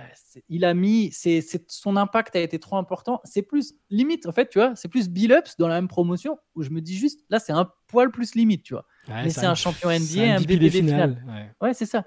il 0.50 0.66
a 0.66 0.74
mis, 0.74 1.10
c'est, 1.12 1.42
son 1.68 1.96
impact 1.96 2.36
a 2.36 2.40
été 2.40 2.60
trop 2.60 2.78
important. 2.78 3.22
C'est 3.24 3.42
plus 3.44 3.74
limite 3.90 4.26
en 4.26 4.32
fait, 4.32 4.50
tu 4.50 4.60
vois. 4.60 4.74
C'est 4.76 4.88
plus 4.88 5.10
Bill 5.10 5.32
Ups 5.32 5.56
dans 5.58 5.68
la 5.68 5.76
même 5.76 5.88
promotion 5.88 6.38
où 6.56 6.64
je 6.64 6.70
me 6.70 6.82
dis 6.82 6.98
juste 6.98 7.22
là 7.30 7.40
c'est 7.40 7.54
un 7.54 7.70
poil 7.88 8.12
plus 8.12 8.36
limite, 8.36 8.64
tu 8.64 8.74
vois. 8.74 8.86
Ouais, 9.08 9.24
Mais 9.24 9.30
c'est 9.30 9.46
un 9.46 9.56
champion 9.56 9.90
NBA, 9.90 10.36
un 10.36 10.40
finales. 10.40 11.24
ouais. 11.28 11.52
Ouais, 11.62 11.74
c'est 11.74 11.86
ça. 11.86 12.06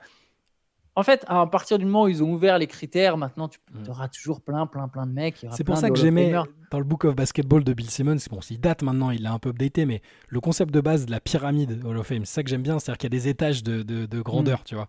En 0.99 1.03
fait, 1.03 1.25
à 1.29 1.47
partir 1.47 1.79
du 1.79 1.85
moment 1.85 2.05
où 2.05 2.09
ils 2.09 2.25
ont 2.25 2.33
ouvert 2.33 2.59
les 2.59 2.67
critères, 2.67 3.17
maintenant 3.19 3.49
tu 3.49 3.59
Mm. 3.75 3.91
auras 3.91 4.09
toujours 4.09 4.41
plein, 4.41 4.67
plein, 4.67 4.89
plein 4.89 5.07
de 5.07 5.13
mecs. 5.13 5.47
C'est 5.53 5.63
pour 5.65 5.77
ça 5.77 5.91
que 5.91 5.97
j'aimais 5.99 6.33
dans 6.71 6.79
le 6.79 6.85
Book 6.85 7.05
of 7.05 7.15
Basketball 7.15 7.63
de 7.63 7.73
Bill 7.75 7.91
Simmons, 7.91 8.17
bon, 8.31 8.41
il 8.51 8.59
date 8.59 8.83
maintenant, 8.83 9.11
il 9.11 9.23
l'a 9.23 9.33
un 9.33 9.39
peu 9.39 9.51
updaté, 9.51 9.85
mais 9.87 10.01
le 10.29 10.41
concept 10.41 10.73
de 10.73 10.81
base 10.81 11.07
de 11.07 11.11
la 11.13 11.21
pyramide 11.21 11.85
Hall 11.85 11.97
of 11.99 12.07
Fame, 12.07 12.25
c'est 12.25 12.35
ça 12.37 12.43
que 12.43 12.49
j'aime 12.49 12.63
bien, 12.63 12.79
c'est-à-dire 12.79 12.99
qu'il 12.99 13.13
y 13.13 13.15
a 13.15 13.19
des 13.21 13.29
étages 13.29 13.63
de, 13.63 13.83
de- 13.83 14.07
de 14.07 14.21
grandeur, 14.23 14.65
tu 14.65 14.75
vois. 14.75 14.89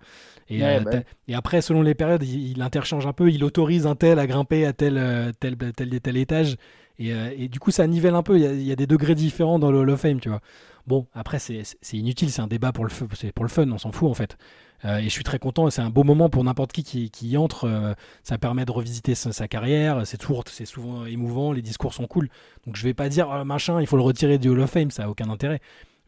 Et, 0.50 0.60
Mm. 0.60 0.62
Ouais, 0.64 0.78
euh, 0.78 0.84
bah 0.84 0.92
et 1.28 1.36
après, 1.36 1.62
selon 1.62 1.82
les 1.82 1.94
périodes, 1.94 2.24
il, 2.24 2.52
il 2.52 2.62
interchange 2.62 3.06
un 3.06 3.14
peu, 3.14 3.30
il 3.30 3.44
autorise 3.44 3.86
un 3.86 3.96
tel 3.96 4.18
à 4.18 4.26
grimper 4.28 4.66
à 4.66 4.74
tel, 4.74 4.98
euh, 4.98 5.32
tel, 5.40 5.58
tel, 5.58 5.74
tel, 5.74 6.00
tel 6.02 6.18
étage. 6.18 6.56
Et, 7.00 7.48
du 7.48 7.60
coup, 7.60 7.72
ça 7.72 7.86
nivelle 7.88 8.16
un 8.16 8.24
peu. 8.24 8.38
Il 8.40 8.64
y, 8.64 8.72
a, 8.72 8.76
des 8.76 8.88
degrés 8.88 9.16
différents 9.16 9.60
dans 9.60 9.72
le 9.72 9.80
Hall 9.80 9.90
of 9.90 10.02
Fame, 10.02 10.20
tu 10.20 10.30
vois. 10.30 10.42
Bon, 10.88 11.06
après, 11.14 11.40
c'est 11.40 11.66
inutile, 11.94 12.32
c'est 12.32 12.42
un 12.42 12.48
débat 12.48 12.72
pour 12.72 12.86
le, 12.86 12.92
pour 13.32 13.44
le 13.44 13.50
fun, 13.50 13.70
on 13.72 13.78
s'en 13.78 13.92
fout 13.92 14.10
en 14.10 14.14
fait. 14.14 14.38
et 14.86 15.04
je 15.04 15.10
suis 15.10 15.26
très 15.26 15.38
content, 15.38 15.70
c'est 15.70 15.82
un 15.82 15.90
beau 15.90 16.06
moment 16.06 16.30
pour 16.30 16.46
n'importe 16.46 16.72
qui, 16.72 16.84
qui, 16.84 17.12
qui 17.12 17.28
y 17.28 17.38
entre. 17.38 17.94
ça 18.24 18.38
permet 18.38 18.64
de 18.64 18.72
revisiter 18.72 19.14
sa, 19.14 19.48
carrière, 19.50 20.08
c'est 20.08 20.22
c'est 20.46 20.66
souvent 20.66 21.06
émouvant, 21.06 21.52
les 21.52 21.62
discours 21.62 21.94
sont 21.94 22.08
cool. 22.08 22.30
Donc 22.66 22.78
je 22.78 22.84
vais 22.84 22.94
pas 22.94 23.10
dire, 23.10 23.28
oh, 23.30 23.44
machin, 23.44 23.82
il 23.82 23.88
faut 23.88 23.98
le 23.98 24.04
retirer 24.04 24.38
du 24.38 24.48
Hall 24.48 24.62
of 24.62 24.70
Fame, 24.72 24.90
ça 24.90 25.04
a 25.04 25.10
aucun 25.10 25.30
intérêt. 25.30 25.60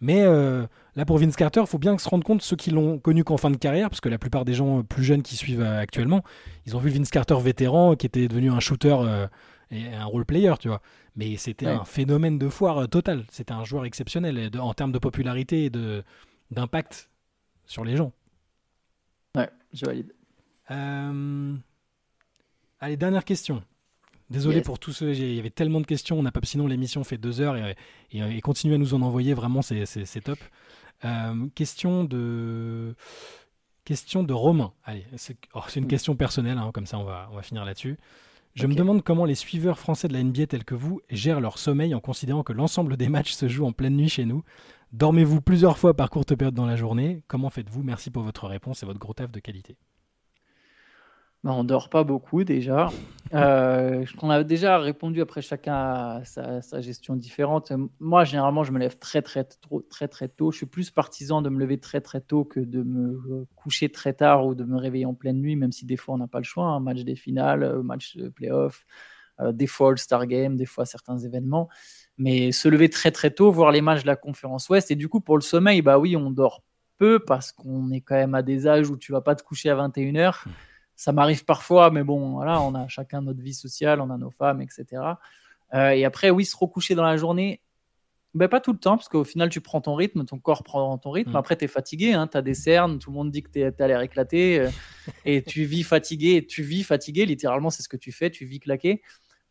Mais 0.01 0.21
euh, 0.21 0.65
là, 0.95 1.05
pour 1.05 1.17
Vince 1.17 1.35
Carter, 1.35 1.61
il 1.61 1.67
faut 1.67 1.77
bien 1.77 1.97
se 1.97 2.07
rendre 2.07 2.23
compte, 2.23 2.41
ceux 2.41 2.55
qui 2.55 2.71
l'ont 2.71 2.99
connu 2.99 3.23
qu'en 3.23 3.37
fin 3.37 3.51
de 3.51 3.57
carrière, 3.57 3.89
parce 3.89 4.01
que 4.01 4.09
la 4.09 4.17
plupart 4.17 4.45
des 4.45 4.53
gens 4.53 4.83
plus 4.83 5.03
jeunes 5.03 5.23
qui 5.23 5.35
suivent 5.35 5.61
euh, 5.61 5.79
actuellement, 5.79 6.23
ils 6.65 6.75
ont 6.75 6.79
vu 6.79 6.89
Vince 6.89 7.09
Carter 7.09 7.35
vétéran, 7.41 7.95
qui 7.95 8.05
était 8.05 8.27
devenu 8.27 8.49
un 8.49 8.59
shooter 8.59 8.95
euh, 9.01 9.27
et 9.71 9.87
un 9.93 10.05
role 10.05 10.25
player, 10.25 10.53
tu 10.59 10.67
vois. 10.67 10.81
Mais 11.15 11.37
c'était 11.37 11.67
un 11.67 11.85
phénomène 11.85 12.37
de 12.37 12.49
foire 12.49 12.87
total. 12.89 13.25
C'était 13.31 13.53
un 13.53 13.63
joueur 13.63 13.85
exceptionnel 13.85 14.51
en 14.59 14.73
termes 14.73 14.91
de 14.91 14.99
popularité 14.99 15.65
et 15.65 15.71
d'impact 16.51 17.09
sur 17.65 17.83
les 17.83 17.95
gens. 17.97 18.11
Ouais, 19.35 19.49
je 19.73 19.85
valide. 19.85 20.13
Allez, 22.79 22.97
dernière 22.97 23.25
question. 23.25 23.63
Désolé 24.29 24.61
pour 24.61 24.77
tous 24.77 24.93
ceux, 24.93 25.13
il 25.13 25.33
y 25.33 25.39
avait 25.39 25.49
tellement 25.49 25.81
de 25.81 25.87
questions, 25.87 26.19
on 26.19 26.21
n'a 26.21 26.31
pas, 26.31 26.39
sinon 26.43 26.67
l'émission 26.67 27.03
fait 27.03 27.17
deux 27.17 27.41
heures 27.41 27.57
et, 27.57 27.75
et, 28.11 28.41
continuez 28.41 28.75
à 28.75 28.77
nous 28.77 28.93
en 28.93 29.01
envoyer, 29.01 29.33
vraiment 29.33 29.63
c'est 29.63 30.21
top. 30.23 30.37
Euh, 31.03 31.47
question 31.55 32.03
de 32.03 32.95
question 33.85 34.21
de 34.21 34.33
Romain. 34.33 34.73
Allez, 34.83 35.05
c'est 35.15 35.37
oh, 35.55 35.61
une 35.75 35.87
question 35.87 36.15
personnelle, 36.15 36.59
hein, 36.59 36.69
comme 36.73 36.85
ça 36.85 36.99
on 36.99 37.05
va, 37.05 37.27
on 37.31 37.35
va 37.35 37.41
finir 37.41 37.65
là-dessus. 37.65 37.97
Je 38.55 38.67
me 38.67 38.75
demande 38.75 39.03
comment 39.03 39.25
les 39.25 39.35
suiveurs 39.35 39.79
français 39.79 40.07
de 40.07 40.13
la 40.13 40.23
NBA 40.23 40.47
tels 40.47 40.65
que 40.65 40.75
vous 40.75 41.01
gèrent 41.09 41.39
leur 41.39 41.57
sommeil 41.57 41.95
en 41.95 41.99
considérant 41.99 42.43
que 42.43 42.53
l'ensemble 42.53 42.97
des 42.97 43.07
matchs 43.07 43.33
se 43.33 43.47
jouent 43.47 43.65
en 43.65 43.71
pleine 43.71 43.95
nuit 43.95 44.09
chez 44.09 44.25
nous. 44.25 44.43
Dormez-vous 44.91 45.39
plusieurs 45.39 45.77
fois 45.77 45.93
par 45.93 46.09
courte 46.09 46.35
période 46.35 46.55
dans 46.55 46.65
la 46.65 46.75
journée? 46.75 47.23
Comment 47.27 47.49
faites-vous? 47.49 47.83
Merci 47.83 48.09
pour 48.09 48.23
votre 48.23 48.47
réponse 48.47 48.83
et 48.83 48.85
votre 48.85 48.99
gros 48.99 49.13
taf 49.13 49.31
de 49.31 49.39
qualité. 49.39 49.77
On 51.43 51.47
bah, 51.47 51.53
on 51.53 51.63
dort 51.63 51.89
pas 51.89 52.03
beaucoup 52.03 52.43
déjà. 52.43 52.89
Euh, 53.35 54.05
on 54.23 54.31
a 54.31 54.43
déjà 54.43 54.79
répondu 54.79 55.21
après 55.21 55.43
chacun 55.43 55.75
à 55.75 56.23
sa, 56.23 56.81
gestion 56.81 57.15
différente. 57.15 57.71
Moi, 57.99 58.23
généralement, 58.23 58.63
je 58.63 58.71
me 58.71 58.79
lève 58.79 58.97
très 58.97 59.21
très 59.21 59.47
très 59.87 60.07
très 60.07 60.29
tôt. 60.29 60.51
Je 60.51 60.57
suis 60.57 60.65
plus 60.65 60.89
partisan 60.89 61.43
de 61.43 61.49
me 61.49 61.59
lever 61.59 61.77
très 61.77 62.01
très 62.01 62.21
tôt 62.21 62.43
que 62.43 62.59
de 62.59 62.81
me 62.81 63.45
coucher 63.55 63.91
très 63.91 64.13
tard 64.13 64.47
ou 64.47 64.55
de 64.55 64.63
me 64.63 64.77
réveiller 64.77 65.05
en 65.05 65.13
pleine 65.13 65.37
nuit, 65.37 65.55
même 65.55 65.71
si 65.71 65.85
des 65.85 65.95
fois 65.95 66.15
on 66.15 66.17
n'a 66.17 66.25
pas 66.25 66.39
le 66.39 66.43
choix. 66.43 66.63
Un 66.63 66.77
hein. 66.77 66.79
match 66.79 67.01
des 67.01 67.15
finales, 67.15 67.61
euh, 67.61 67.83
match 67.83 68.17
de 68.17 68.29
playoff, 68.29 68.87
euh, 69.41 69.51
des 69.51 69.67
fois 69.67 69.91
All-Star 69.91 70.25
Game, 70.25 70.55
des 70.55 70.65
fois 70.65 70.87
certains 70.87 71.19
événements. 71.19 71.69
Mais 72.17 72.51
se 72.51 72.67
lever 72.67 72.89
très 72.89 73.11
très 73.11 73.29
tôt, 73.29 73.51
voir 73.51 73.71
les 73.71 73.81
matchs 73.81 74.01
de 74.01 74.07
la 74.07 74.15
conférence 74.15 74.67
Ouest. 74.69 74.89
Et 74.89 74.95
du 74.95 75.07
coup, 75.07 75.21
pour 75.21 75.37
le 75.37 75.43
sommeil, 75.43 75.83
bah 75.83 75.99
oui, 75.99 76.15
on 76.15 76.31
dort 76.31 76.63
peu 76.97 77.19
parce 77.19 77.51
qu'on 77.51 77.91
est 77.91 78.01
quand 78.01 78.15
même 78.15 78.33
à 78.33 78.41
des 78.41 78.65
âges 78.65 78.89
où 78.89 78.97
tu 78.97 79.11
vas 79.11 79.21
pas 79.21 79.35
te 79.35 79.43
coucher 79.43 79.69
à 79.69 79.75
21h 79.75 80.45
ça 80.99 81.13
m'arrive 81.13 81.45
parfois, 81.45 81.91
mais 81.91 82.03
bon, 82.03 82.33
voilà, 82.33 82.61
on 82.61 82.75
a 82.75 82.89
chacun 82.89 83.21
notre 83.21 83.41
vie 83.41 83.53
sociale, 83.53 84.01
on 84.01 84.09
a 84.09 84.17
nos 84.17 84.31
femmes, 84.31 84.61
etc. 84.61 85.01
Euh, 85.73 85.91
et 85.91 86.03
après, 86.03 86.29
oui, 86.29 86.43
se 86.43 86.57
recoucher 86.57 86.93
dans 86.93 87.05
la 87.05 87.15
journée, 87.15 87.61
ben, 88.33 88.49
pas 88.49 88.59
tout 88.59 88.73
le 88.73 88.79
temps, 88.79 88.97
parce 88.97 89.07
qu'au 89.07 89.23
final, 89.23 89.47
tu 89.47 89.61
prends 89.61 89.79
ton 89.79 89.95
rythme, 89.95 90.25
ton 90.25 90.39
corps 90.39 90.61
prend 90.61 90.97
ton 90.97 91.11
rythme. 91.11 91.31
Mm. 91.31 91.35
Après, 91.37 91.55
tu 91.55 91.63
es 91.63 91.67
fatigué, 91.69 92.11
hein, 92.11 92.27
tu 92.27 92.35
as 92.35 92.41
des 92.41 92.53
cernes, 92.53 92.99
tout 92.99 93.11
le 93.11 93.15
monde 93.15 93.31
dit 93.31 93.43
que 93.43 93.49
tu 93.49 93.63
as 93.63 93.87
l'air 93.87 94.01
éclaté, 94.01 94.59
euh, 94.59 94.69
et 95.23 95.41
tu 95.41 95.63
vis 95.63 95.83
fatigué, 95.83 96.45
tu 96.45 96.63
vis 96.63 96.83
fatigué, 96.83 97.25
littéralement, 97.25 97.69
c'est 97.69 97.81
ce 97.81 97.87
que 97.87 97.95
tu 97.95 98.11
fais, 98.11 98.29
tu 98.29 98.43
vis 98.43 98.59
claqué. 98.59 99.01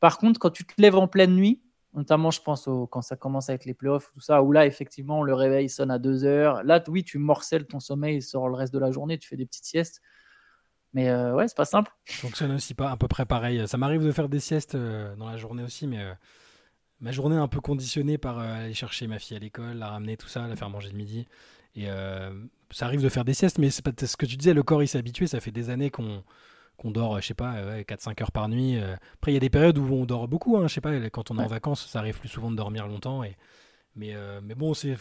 Par 0.00 0.18
contre, 0.18 0.38
quand 0.38 0.50
tu 0.50 0.66
te 0.66 0.74
lèves 0.76 0.96
en 0.96 1.08
pleine 1.08 1.34
nuit, 1.34 1.62
notamment, 1.94 2.30
je 2.30 2.42
pense, 2.42 2.68
au, 2.68 2.86
quand 2.86 3.00
ça 3.00 3.16
commence 3.16 3.48
avec 3.48 3.64
les 3.64 3.72
playoffs, 3.72 4.10
tout 4.12 4.20
ça, 4.20 4.42
où 4.42 4.52
là, 4.52 4.66
effectivement, 4.66 5.22
le 5.22 5.32
réveil 5.32 5.70
sonne 5.70 5.90
à 5.90 5.98
2 5.98 6.24
heures. 6.24 6.62
Là, 6.62 6.84
oui, 6.88 7.04
tu 7.04 7.16
morcelles 7.16 7.66
ton 7.66 7.80
sommeil 7.80 8.20
sur 8.20 8.46
le 8.50 8.54
reste 8.54 8.74
de 8.74 8.78
la 8.78 8.90
journée, 8.90 9.16
tu 9.16 9.26
fais 9.26 9.38
des 9.38 9.46
petites 9.46 9.64
siestes. 9.64 10.02
Mais 10.98 11.10
euh, 11.10 11.32
ouais, 11.32 11.46
c'est 11.46 11.56
pas 11.56 11.64
simple. 11.64 11.92
Je 12.06 12.14
fonctionne 12.14 12.50
aussi 12.50 12.74
pas 12.74 12.90
à 12.90 12.96
peu 12.96 13.06
près 13.06 13.24
pareil. 13.24 13.62
Ça 13.68 13.78
m'arrive 13.78 14.04
de 14.04 14.10
faire 14.10 14.28
des 14.28 14.40
siestes 14.40 14.74
euh, 14.74 15.14
dans 15.14 15.30
la 15.30 15.36
journée 15.36 15.62
aussi, 15.62 15.86
mais 15.86 16.00
euh, 16.00 16.12
ma 16.98 17.12
journée 17.12 17.36
est 17.36 17.38
un 17.38 17.46
peu 17.46 17.60
conditionnée 17.60 18.18
par 18.18 18.40
aller 18.40 18.74
chercher 18.74 19.06
ma 19.06 19.20
fille 19.20 19.36
à 19.36 19.38
l'école, 19.38 19.76
la 19.76 19.90
ramener, 19.90 20.16
tout 20.16 20.26
ça, 20.26 20.48
la 20.48 20.56
faire 20.56 20.70
manger 20.70 20.90
le 20.90 20.96
midi. 20.96 21.28
Et 21.76 21.86
ça 22.72 22.86
arrive 22.86 23.00
de 23.00 23.08
faire 23.08 23.24
des 23.24 23.34
siestes, 23.34 23.58
mais 23.58 23.70
c'est 23.70 23.84
pas 23.84 23.92
ce 24.04 24.16
que 24.16 24.26
tu 24.26 24.36
disais, 24.36 24.52
le 24.52 24.64
corps 24.64 24.82
il 24.82 24.88
s'est 24.88 24.98
habitué. 24.98 25.28
Ça 25.28 25.38
fait 25.38 25.52
des 25.52 25.70
années 25.70 25.90
qu'on 25.90 26.24
qu'on 26.76 26.90
dort, 26.90 27.20
je 27.20 27.26
sais 27.26 27.34
pas, 27.34 27.80
4-5 27.82 28.20
heures 28.22 28.32
par 28.32 28.48
nuit. 28.48 28.76
Après, 29.14 29.30
il 29.30 29.34
y 29.34 29.36
a 29.36 29.40
des 29.40 29.50
périodes 29.50 29.78
où 29.78 29.94
on 29.94 30.04
dort 30.04 30.26
beaucoup, 30.26 30.56
hein, 30.56 30.66
je 30.66 30.74
sais 30.74 30.80
pas, 30.80 31.10
quand 31.10 31.30
on 31.30 31.38
est 31.38 31.42
en 31.42 31.46
vacances, 31.46 31.86
ça 31.86 32.00
arrive 32.00 32.18
plus 32.18 32.28
souvent 32.28 32.50
de 32.50 32.56
dormir 32.56 32.88
longtemps. 32.88 33.22
Et, 33.22 33.36
mais, 33.98 34.14
mais 34.42 34.54
bon, 34.54 34.72
c'est 34.74 34.96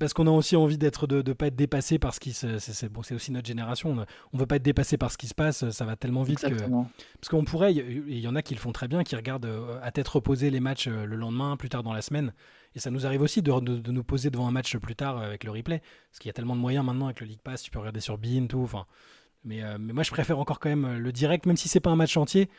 parce 0.00 0.12
qu'on 0.12 0.26
a 0.26 0.30
aussi 0.30 0.56
envie 0.56 0.78
d'être 0.78 1.06
de 1.06 1.22
ne 1.22 1.32
pas 1.32 1.46
être 1.46 1.56
dépassé 1.56 1.98
par 1.98 2.14
ce 2.14 2.20
qui 2.20 2.32
se, 2.32 2.58
c'est 2.58 2.88
bon, 2.88 3.02
c'est 3.02 3.14
aussi 3.14 3.30
notre 3.30 3.46
génération. 3.46 3.90
On 3.90 4.36
ne 4.36 4.40
veut 4.40 4.46
pas 4.46 4.56
être 4.56 4.62
dépassé 4.62 4.96
par 4.96 5.12
ce 5.12 5.18
qui 5.18 5.28
se 5.28 5.34
passe. 5.34 5.68
Ça 5.70 5.84
va 5.84 5.96
tellement 5.96 6.22
vite 6.22 6.40
que 6.40 6.54
parce 6.54 7.28
qu'on 7.28 7.44
pourrait. 7.44 7.74
Il 7.74 8.18
y 8.18 8.28
en 8.28 8.34
a 8.34 8.42
qui 8.42 8.54
le 8.54 8.60
font 8.60 8.72
très 8.72 8.88
bien, 8.88 9.04
qui 9.04 9.14
regardent 9.16 9.46
euh, 9.46 9.78
à 9.82 9.92
tête 9.92 10.08
reposée 10.08 10.50
les 10.50 10.60
matchs 10.60 10.88
euh, 10.88 11.04
le 11.04 11.16
lendemain, 11.16 11.56
plus 11.56 11.68
tard 11.68 11.82
dans 11.82 11.92
la 11.92 12.02
semaine. 12.02 12.32
Et 12.74 12.80
ça 12.80 12.90
nous 12.90 13.06
arrive 13.06 13.22
aussi 13.22 13.42
de, 13.42 13.60
de, 13.60 13.92
nous 13.92 14.04
poser 14.04 14.30
devant 14.30 14.46
un 14.48 14.50
match 14.50 14.76
plus 14.76 14.96
tard 14.96 15.18
avec 15.18 15.44
le 15.44 15.50
replay, 15.50 15.80
parce 16.10 16.18
qu'il 16.18 16.28
y 16.28 16.30
a 16.30 16.34
tellement 16.34 16.56
de 16.56 16.60
moyens 16.60 16.84
maintenant 16.84 17.06
avec 17.06 17.20
le 17.20 17.26
League 17.26 17.40
Pass. 17.42 17.62
Tu 17.62 17.70
peux 17.70 17.78
regarder 17.78 18.00
sur 18.00 18.18
Bein, 18.18 18.46
tout. 18.48 18.60
Enfin, 18.62 18.86
mais, 19.44 19.62
euh, 19.62 19.78
mais 19.80 19.92
moi 19.92 20.02
je 20.02 20.10
préfère 20.10 20.38
encore 20.38 20.58
quand 20.58 20.68
même 20.68 20.98
le 20.98 21.12
direct, 21.12 21.46
même 21.46 21.56
si 21.56 21.68
c'est 21.68 21.80
pas 21.80 21.90
un 21.90 21.96
match 21.96 22.16
entier. 22.16 22.50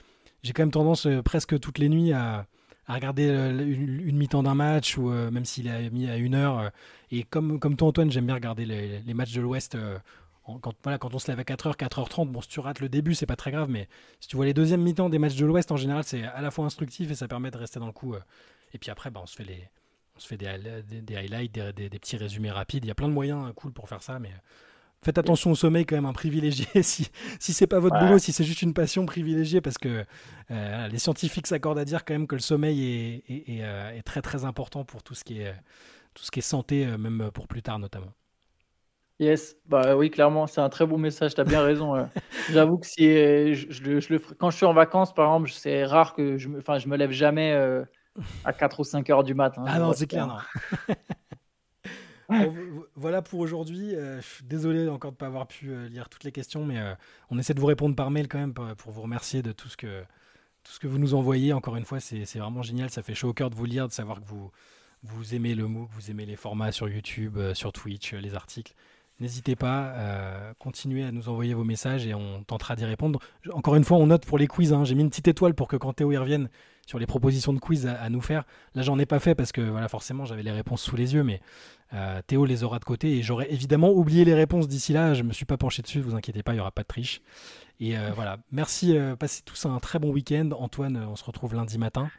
J'ai 0.43 0.53
quand 0.53 0.63
même 0.63 0.71
tendance 0.71 1.07
presque 1.25 1.59
toutes 1.59 1.77
les 1.77 1.89
nuits 1.89 2.13
à 2.13 2.47
à 2.87 2.93
regarder 2.93 3.27
une, 3.27 4.17
mi-temps 4.17 4.43
d'un 4.43 4.55
match 4.55 4.97
ou 4.97 5.09
même 5.09 5.45
s'il 5.45 5.67
est 5.67 5.89
mis 5.89 6.07
à 6.09 6.17
une 6.17 6.35
heure 6.35 6.71
et 7.11 7.23
comme, 7.23 7.59
comme 7.59 7.75
toi, 7.75 7.89
Antoine, 7.89 8.11
j'aime 8.11 8.25
bien 8.25 8.35
regarder 8.35 8.65
les, 8.65 9.13
matchs 9.13 9.33
de 9.33 9.41
l'Ouest. 9.41 9.75
Euh, 9.75 9.97
quand, 10.43 10.73
voilà, 10.83 10.97
quand 10.97 11.13
on 11.13 11.19
se 11.19 11.29
lève 11.29 11.39
à 11.39 11.43
4h, 11.43 11.75
4h30, 11.75 12.29
bon, 12.29 12.41
si 12.41 12.49
tu 12.49 12.59
rates 12.59 12.79
le 12.79 12.89
début, 12.89 13.15
c'est 13.15 13.25
pas 13.25 13.35
très 13.35 13.51
grave, 13.51 13.69
mais 13.69 13.87
si 14.19 14.27
tu 14.27 14.35
vois 14.35 14.45
les 14.45 14.53
deuxièmes 14.53 14.81
mi-temps 14.81 15.09
des 15.09 15.19
matchs 15.19 15.35
de 15.35 15.45
l'Ouest, 15.45 15.71
en 15.71 15.77
général, 15.77 16.03
c'est 16.03 16.23
à 16.23 16.41
la 16.41 16.51
fois 16.51 16.65
instructif 16.65 17.11
et 17.11 17.15
ça 17.15 17.27
permet 17.27 17.51
de 17.51 17.57
rester 17.57 17.79
dans 17.79 17.85
le 17.85 17.91
coup. 17.91 18.13
Euh. 18.13 18.19
Et 18.73 18.77
puis 18.77 18.91
après, 18.91 19.09
bah, 19.09 19.21
on 19.23 19.25
se 19.25 19.35
fait, 19.35 19.45
les, 19.45 19.69
on 20.15 20.19
se 20.19 20.27
fait 20.27 20.37
des, 20.37 20.47
highlights, 20.47 21.53
des, 21.53 21.89
des, 21.89 21.99
petits 21.99 22.17
résumés 22.17 22.51
rapides. 22.51 22.83
Il 22.83 22.87
y 22.87 22.91
a 22.91 22.95
plein 22.95 23.07
de 23.07 23.13
moyens 23.13 23.47
euh, 23.47 23.53
cool 23.53 23.71
pour 23.71 23.87
faire 23.87 24.01
ça, 24.01 24.19
mais 24.19 24.31
faites 25.03 25.17
attention 25.17 25.51
au 25.51 25.55
sommeil, 25.55 25.85
quand 25.85 25.95
même, 25.95 26.05
un 26.05 26.13
privilégié. 26.13 26.67
si, 26.81 27.09
si 27.39 27.53
c'est 27.53 27.67
pas 27.67 27.79
votre 27.79 27.99
boulot, 27.99 28.17
si 28.17 28.31
c'est 28.31 28.43
juste 28.43 28.61
une 28.61 28.73
passion 28.73 29.05
privilégiée, 29.05 29.61
parce 29.61 29.77
que 29.77 30.05
les 30.49 30.99
scientifiques 30.99 31.47
s'accordent 31.47 31.79
à 31.79 31.85
dire 31.85 32.05
quand 32.05 32.13
même 32.13 32.27
que 32.27 32.35
le 32.35 32.41
sommeil 32.41 32.83
est, 32.83 33.23
est, 33.29 33.59
est, 33.59 34.03
très 34.03 34.21
très 34.21 34.45
important 34.45 34.85
pour 34.85 35.03
tout 35.03 35.15
ce 35.15 35.23
qui 35.23 35.41
est 35.41 35.53
tout 36.17 36.23
ce 36.23 36.31
qui 36.31 36.39
est 36.39 36.41
santé, 36.41 36.85
euh, 36.85 36.97
même 36.97 37.29
pour 37.31 37.47
plus 37.47 37.61
tard 37.61 37.79
notamment. 37.79 38.11
Yes, 39.19 39.55
bah 39.65 39.95
oui, 39.95 40.11
clairement, 40.11 40.45
c'est 40.45 40.61
un 40.61 40.69
très 40.69 40.85
bon 40.85 40.97
message, 40.97 41.33
tu 41.33 41.41
as 41.41 41.43
bien 41.43 41.61
raison. 41.61 41.95
Euh. 41.95 42.05
J'avoue 42.51 42.77
que 42.77 42.85
si 42.85 43.07
euh, 43.07 43.53
je, 43.53 43.99
je, 43.99 44.13
le, 44.13 44.19
quand 44.19 44.49
je 44.49 44.57
suis 44.57 44.65
en 44.65 44.73
vacances, 44.73 45.13
par 45.13 45.25
exemple, 45.25 45.49
c'est 45.51 45.85
rare 45.85 46.13
que 46.13 46.37
je 46.37 46.49
me, 46.49 46.59
je 46.59 46.87
me 46.87 46.97
lève 46.97 47.11
jamais 47.11 47.53
à 48.43 48.53
4 48.53 48.79
ou 48.79 48.83
5 48.83 49.09
heures 49.09 49.23
du 49.23 49.33
matin. 49.33 49.63
ah 49.67 49.79
non, 49.79 49.93
c'est 49.93 50.07
clair, 50.07 50.27
non. 50.27 50.37
voilà 52.95 53.21
pour 53.21 53.39
aujourd'hui. 53.39 53.93
désolé 54.43 54.87
encore 54.89 55.11
de 55.11 55.15
ne 55.15 55.19
pas 55.19 55.27
avoir 55.27 55.47
pu 55.47 55.71
lire 55.89 56.09
toutes 56.09 56.23
les 56.23 56.31
questions, 56.31 56.65
mais 56.65 56.77
on 57.29 57.39
essaie 57.39 57.53
de 57.53 57.59
vous 57.59 57.65
répondre 57.65 57.95
par 57.95 58.11
mail 58.11 58.27
quand 58.27 58.39
même 58.39 58.53
pour, 58.53 58.91
vous 58.91 59.01
remercier 59.01 59.41
de 59.41 59.51
tout 59.51 59.69
ce, 59.69 59.77
que, 59.77 60.01
tout 60.63 60.71
ce 60.71 60.79
que 60.79 60.87
vous 60.87 60.99
nous 60.99 61.13
envoyez. 61.13 61.53
Encore 61.53 61.75
une 61.75 61.85
fois, 61.85 61.99
c'est 61.99 62.23
vraiment 62.37 62.63
génial. 62.63 62.89
Ça 62.89 63.01
fait 63.01 63.15
chaud 63.15 63.29
au 63.29 63.33
cœur 63.33 63.49
de 63.49 63.55
vous 63.55 63.65
lire, 63.65 63.87
de 63.87 63.93
savoir 63.93 64.19
que 64.19 64.25
vous, 64.25 64.51
vous 65.03 65.35
aimez 65.35 65.55
le 65.55 65.67
MOOC, 65.67 65.89
vous 65.91 66.11
aimez 66.11 66.25
les 66.25 66.35
formats 66.35 66.71
sur 66.71 66.89
YouTube, 66.89 67.37
euh, 67.37 67.53
sur 67.53 67.71
Twitch, 67.71 68.13
euh, 68.13 68.19
les 68.19 68.35
articles, 68.35 68.73
n'hésitez 69.19 69.55
pas, 69.55 69.93
euh, 69.95 70.53
continuez 70.59 71.03
à 71.03 71.11
nous 71.11 71.29
envoyer 71.29 71.53
vos 71.53 71.63
messages 71.63 72.05
et 72.05 72.13
on 72.13 72.43
tentera 72.43 72.75
d'y 72.75 72.85
répondre. 72.85 73.19
Encore 73.53 73.75
une 73.75 73.83
fois, 73.83 73.97
on 73.97 74.07
note 74.07 74.25
pour 74.25 74.37
les 74.37 74.47
quiz. 74.47 74.73
Hein. 74.73 74.83
J'ai 74.83 74.95
mis 74.95 75.01
une 75.03 75.09
petite 75.09 75.27
étoile 75.27 75.53
pour 75.53 75.67
que 75.67 75.75
quand 75.75 75.93
Théo 75.93 76.11
y 76.11 76.17
revienne 76.17 76.49
sur 76.87 76.97
les 76.97 77.05
propositions 77.05 77.53
de 77.53 77.59
quiz 77.59 77.85
à, 77.85 78.09
nous 78.09 78.21
faire. 78.21 78.43
Là, 78.73 78.81
j'en 78.81 78.97
ai 78.97 79.05
pas 79.05 79.19
fait 79.19 79.35
parce 79.35 79.51
que 79.51 79.61
voilà, 79.61 79.87
forcément, 79.87 80.25
j'avais 80.25 80.41
les 80.41 80.51
réponses 80.51 80.81
sous 80.81 80.95
les 80.95 81.13
yeux, 81.13 81.23
mais 81.23 81.39
Théo 82.25 82.45
les 82.45 82.63
aura 82.63 82.79
de 82.79 82.85
côté 82.85 83.17
et 83.17 83.21
j'aurais 83.21 83.53
évidemment 83.53 83.91
oublié 83.91 84.25
les 84.25 84.33
réponses 84.33 84.67
d'ici 84.67 84.93
là. 84.93 85.13
Je 85.13 85.21
me 85.21 85.33
suis 85.33 85.45
pas 85.45 85.57
penché 85.57 85.83
dessus, 85.83 86.01
vous 86.01 86.15
inquiétez 86.15 86.41
pas, 86.41 86.53
il 86.53 86.57
y 86.57 86.59
aura 86.59 86.71
pas 86.71 86.81
de 86.81 86.87
triche. 86.87 87.21
Et 87.79 87.95
voilà, 88.15 88.37
merci, 88.51 88.97
passez 89.19 89.43
tous 89.43 89.67
un 89.67 89.77
très 89.79 89.99
bon 89.99 90.11
week-end. 90.11 90.49
Antoine, 90.57 90.97
on 90.97 91.15
se 91.15 91.23
retrouve 91.23 91.53
lundi 91.53 91.77
matin. 91.77 92.09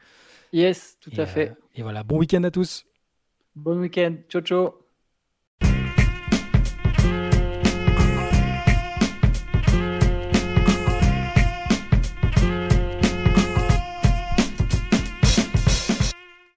Yes, 0.52 0.96
tout 1.00 1.10
à 1.16 1.26
fait. 1.26 1.50
Euh, 1.50 1.54
et 1.74 1.82
voilà, 1.82 2.02
bon 2.02 2.18
week-end 2.18 2.42
à 2.44 2.50
tous. 2.50 2.86
Bon 3.54 3.78
week-end. 3.78 4.14
Ciao, 4.28 4.42
ciao. 4.42 4.88